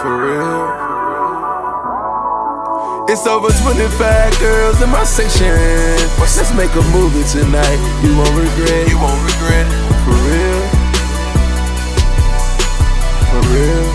[0.00, 0.64] For real.
[3.08, 5.54] It's over 25 girls in my section.
[6.18, 7.78] Let's make a movie tonight.
[8.02, 8.88] You won't regret.
[8.88, 9.66] You won't regret.
[10.06, 10.60] For real.
[13.30, 13.86] For real.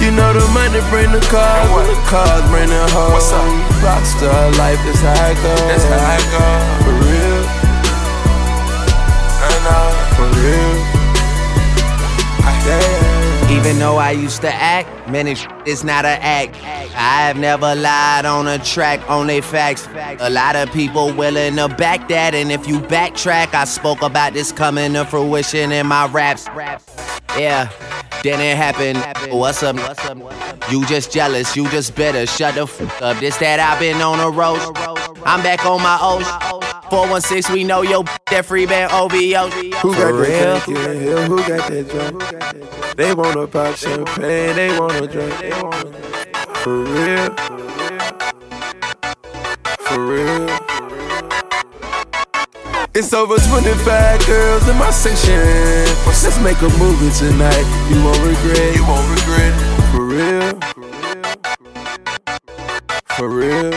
[0.00, 3.12] You know the money bring the cars, and the cars bring the hoes.
[3.12, 3.44] What's up?
[3.84, 5.60] Rockstar life, that's how it goes.
[5.68, 6.84] That's how it goes.
[6.84, 7.42] For real.
[9.42, 9.84] I know.
[9.90, 11.00] Uh, for real.
[12.70, 13.09] Yeah.
[13.50, 16.54] Even though I used to act, man, it is not an act.
[16.64, 19.88] I have never lied on a track, only facts.
[20.20, 24.32] A lot of people willing to back that, and if you backtrack, I spoke about
[24.32, 26.46] this coming to fruition in my raps.
[27.36, 27.70] Yeah,
[28.22, 28.98] then it happened.
[29.32, 29.76] What's up?
[30.70, 32.26] You just jealous, you just bitter.
[32.26, 33.18] Shut the f up.
[33.18, 34.70] This that I've been on a roast.
[35.26, 36.69] I'm back on my O's.
[36.90, 39.48] 416, we know yo that free band OVO.
[39.78, 41.22] Who got that drink in here?
[41.22, 42.96] Who got that drink?
[42.96, 45.32] They wanna pop champagne, they wanna drink.
[46.56, 47.30] For real.
[49.86, 50.48] For real.
[52.92, 55.38] It's over 25 girls in my section.
[56.06, 57.64] Let's make a movie tonight.
[57.88, 58.74] You won't regret.
[58.74, 59.54] You won't regret.
[59.92, 60.58] For real.
[63.16, 63.72] For real.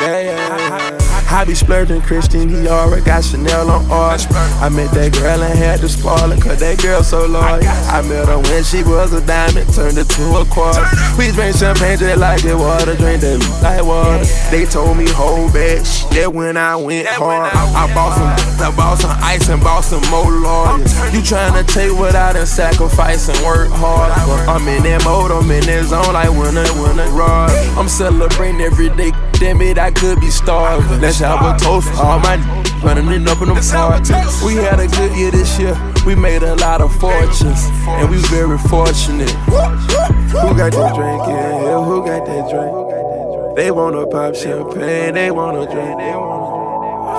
[0.00, 1.07] Yeah, yeah.
[1.30, 4.26] I be splurging Christian Dior, got Chanel on art.
[4.32, 7.60] I met that girl and had to spoil her, cause that girl so loyal.
[7.62, 10.88] I met her when she was a diamond, turned it to a quarter.
[11.18, 14.24] We drank champagne just like it water, drink that like water.
[14.50, 15.84] They told me hold back,
[16.16, 17.52] that when I went hard.
[17.54, 20.90] I bought some, I bought some ice and bought some more lawyers.
[21.12, 24.16] You tryna take what I done sacrifice and work hard.
[24.26, 27.52] But I'm in that mode, I'm in that zone like winner, winner, rod.
[27.76, 31.00] I'm celebrating every day, damn it, I could be starving.
[31.00, 32.36] Let's have a toast for all my
[32.82, 34.10] running it up in them parts.
[34.42, 38.18] We had a good year this year, we made a lot of fortunes, and we
[38.28, 39.30] very fortunate.
[39.30, 41.80] Who got that drink in here?
[41.80, 43.56] Who got that drink?
[43.56, 45.98] They wanna pop champagne, they wanna drink.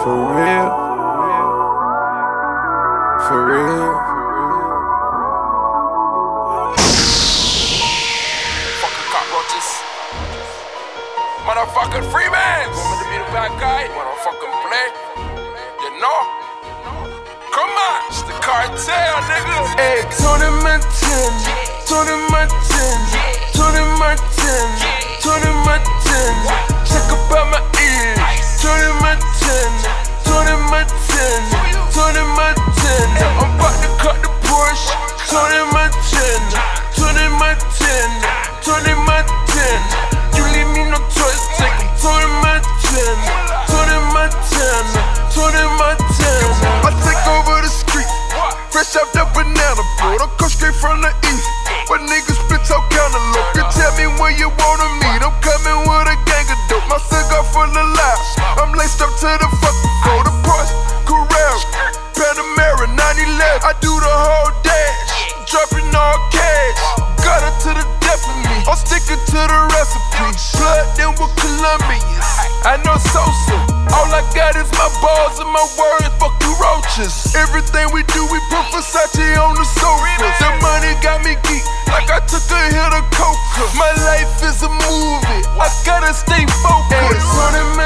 [0.03, 0.69] For real.
[3.27, 4.08] For real.
[11.59, 12.71] Motherfucking Freemans.
[12.71, 13.83] Want me to be the bad guy?
[13.91, 14.87] Motherfucking play.
[15.83, 16.19] You know?
[17.51, 17.99] Come on.
[18.07, 19.67] It's the cartel, nigga.
[19.75, 21.35] Hey, Tony Montana,
[21.83, 23.11] Tony Montana,
[23.51, 24.71] Tony Montana,
[25.19, 26.55] Tony Montana.
[26.87, 28.23] Check up about my ears.
[28.63, 29.91] Tony Montana,
[30.23, 31.59] Tony Montana,
[31.91, 33.35] Tony Montana.
[33.35, 34.95] I'm about to cut the Porsche.
[35.27, 35.78] Tony Montana,
[54.39, 55.19] you wanna meet.
[55.19, 56.87] I'm coming with a gang of dope.
[56.87, 58.39] My cigar full of laughs.
[58.55, 60.23] I'm laced up to the fucking floor.
[60.23, 61.59] The Porsche, Carrera,
[62.15, 63.67] Panamera, 911.
[63.67, 65.11] I do the whole dash,
[65.43, 66.79] dropping all cash.
[67.19, 68.55] Got it to the death of me.
[68.63, 70.31] I'm sticking to the recipe.
[70.55, 72.27] Blood then with Colombians.
[72.63, 73.59] I know Sosa.
[73.91, 76.07] All I got is my balls and my words.
[76.15, 77.35] Fuck you roaches.
[77.35, 80.18] Everything we do, we put Versace on the sofa.
[82.29, 83.65] Took a hit of coca.
[83.73, 85.41] My life is a movie.
[85.57, 87.25] I gotta stay focused.
[87.33, 87.78] Tony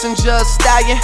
[0.00, 0.96] Passenger stallion.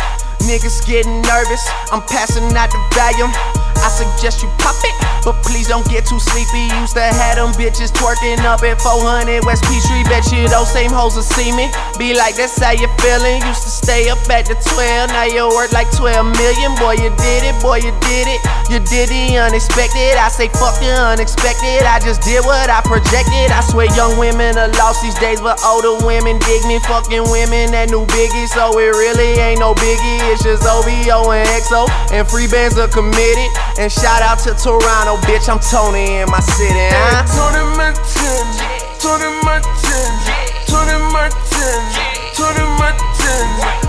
[0.49, 1.69] Niggas getting nervous.
[1.93, 3.66] I'm passing out the volume.
[3.83, 4.95] I suggest you pop it,
[5.25, 6.71] but please don't get too sleepy.
[6.81, 10.05] Used to have them bitches twerking up at 400 West Peachtree.
[10.09, 11.69] Bet you those same hoes will see me.
[11.99, 13.43] Be like, that's how you feeling.
[13.47, 16.73] Used to stay up at the 12, now you worth like 12 million.
[16.77, 18.41] Boy, you did it, boy, you did it.
[18.67, 20.19] You did the unexpected.
[20.19, 21.87] I say, fuck the unexpected.
[21.87, 23.55] I just did what I projected.
[23.55, 26.83] I swear, young women are lost these days, but older women dig me.
[26.83, 30.19] Fucking women that new biggie, so it really ain't no biggie.
[30.35, 33.51] It's just OVO and XO, and free bands are committed.
[33.79, 35.51] And shout out to Toronto, bitch.
[35.51, 36.73] I'm Tony in my city.
[36.73, 37.29] Huh?
[37.29, 40.33] Tony Montana, Tony Montana,
[40.65, 41.93] Tony Montana,
[42.33, 43.86] Tony Montana.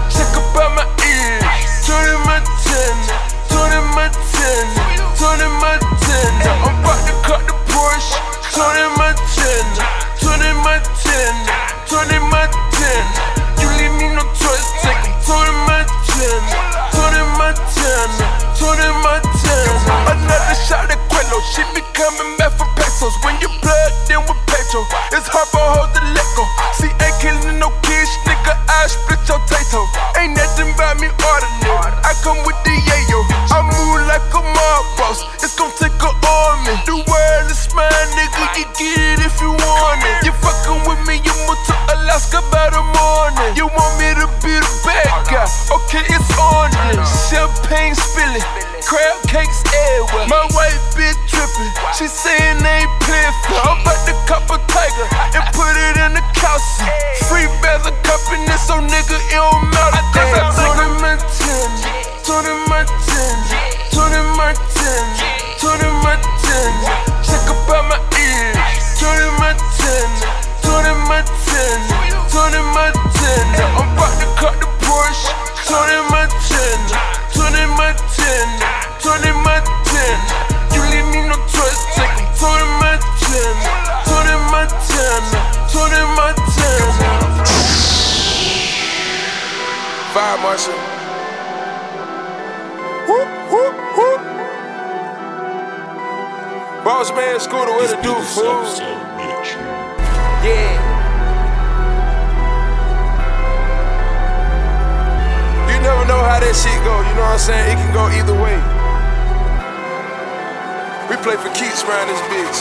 [111.28, 112.60] Play for keeps around this bitch.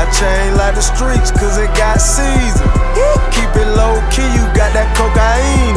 [0.00, 2.64] I chain like the streets, cause it got season.
[3.28, 5.76] Keep it low key, you got that cocaine.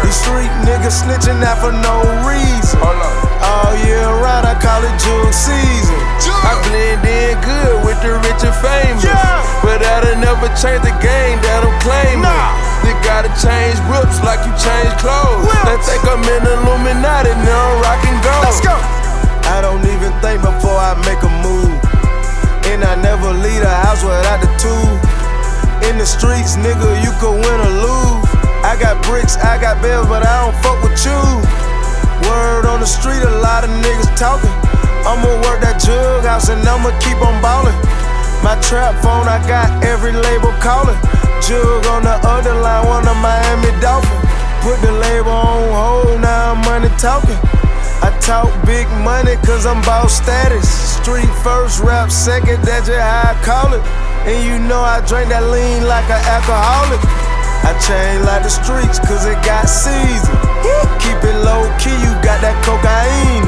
[0.00, 2.80] These street niggas snitching out for no reason.
[2.80, 6.00] All year round, I call it jug season.
[6.40, 9.04] I blend in good with the rich and famous.
[9.60, 12.32] But that'll never change the game that I'm claiming.
[12.88, 15.44] You gotta change whips like you change clothes.
[15.68, 18.40] They think I'm in Illuminati, now I'm rockin' gold.
[18.40, 19.01] Let's go.
[19.52, 21.76] I don't even think before I make a move.
[22.72, 24.84] And I never leave the house without the two.
[25.92, 28.24] In the streets, nigga, you could win or lose.
[28.64, 31.20] I got bricks, I got bills, but I don't fuck with you.
[32.32, 34.48] Word on the street, a lot of niggas talking.
[35.04, 37.76] I'ma work that jug house and I'ma keep on ballin'.
[38.40, 40.96] My trap phone, I got every label calling.
[41.44, 44.24] Jug on the other line, one of Miami Dolphins.
[44.64, 47.61] Put the label on hold, now I'm money talking.
[48.22, 50.62] Talk big money cause I'm boss status.
[51.02, 53.82] Street first, rap second, that's just how I call it.
[54.30, 57.02] And you know I drink that lean like an alcoholic.
[57.66, 60.38] I chain like the streets cause it got season.
[61.02, 63.42] Keep it low key, you got that cocaine.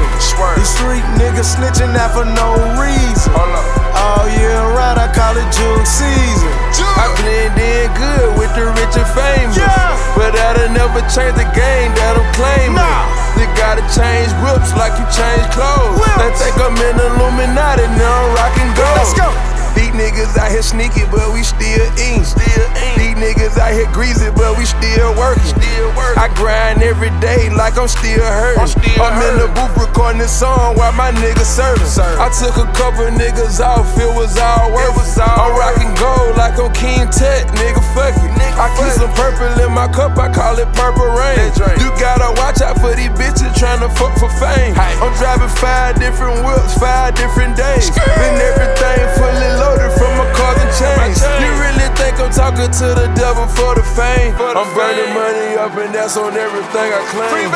[0.59, 3.31] These street niggas snitching out for no reason.
[3.31, 6.51] All year round, I call it jug season.
[6.99, 9.55] I blend in good with the rich and famous.
[10.19, 13.24] But that'll never change the game that I'm claiming.
[13.39, 15.99] You gotta change whips like you change clothes.
[16.19, 18.97] They think I'm in Illuminati, now I'm rockin' gold.
[18.99, 19.27] Let's go.
[19.75, 22.23] These niggas out here sneaky, but we still eatin'.
[22.23, 22.67] Still
[22.99, 23.14] eatin'.
[23.15, 25.43] These niggas out here greasy, but we still working.
[25.43, 26.19] Still working.
[26.19, 28.59] I grind every day like I'm still hurting.
[28.59, 31.87] I'm, still I'm in the booth recording this song while my niggas serving.
[32.19, 35.21] I took a couple niggas off, it was all worth it.
[35.23, 37.79] I'm rocking gold like I'm King Tech, nigga.
[37.95, 38.35] Fuck it.
[38.55, 41.51] I keep some purple in my cup, I call it purple rain.
[41.75, 44.71] You gotta watch out for these bitches tryna fuck for fame.
[44.79, 47.91] I'm driving five different whips, five different days.
[47.91, 51.19] Been everything fully loaded from my cars and chains.
[51.41, 54.35] You really think I'm talking to the devil for the fame?
[54.39, 57.49] I'm burning money up and that's on everything I claim.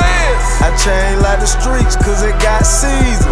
[0.64, 3.32] I chain like the streets cause it got season.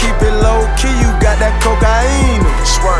[0.00, 2.40] Keep it low key, you got that cocaine.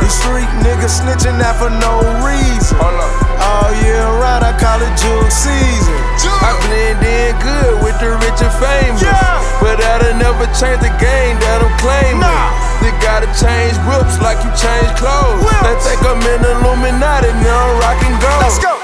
[0.04, 2.76] These street niggas snitching out for no reason.
[2.80, 5.96] All year round, I call it jug season.
[6.44, 9.00] I blend in good with the rich and famous.
[9.60, 12.69] But that'll never change the game that I'm claiming.
[12.82, 15.44] You gotta change whips like you change clothes.
[15.62, 18.40] They think I'm in Illuminati, now I'm rockin' gold.
[18.40, 18.80] Let's go.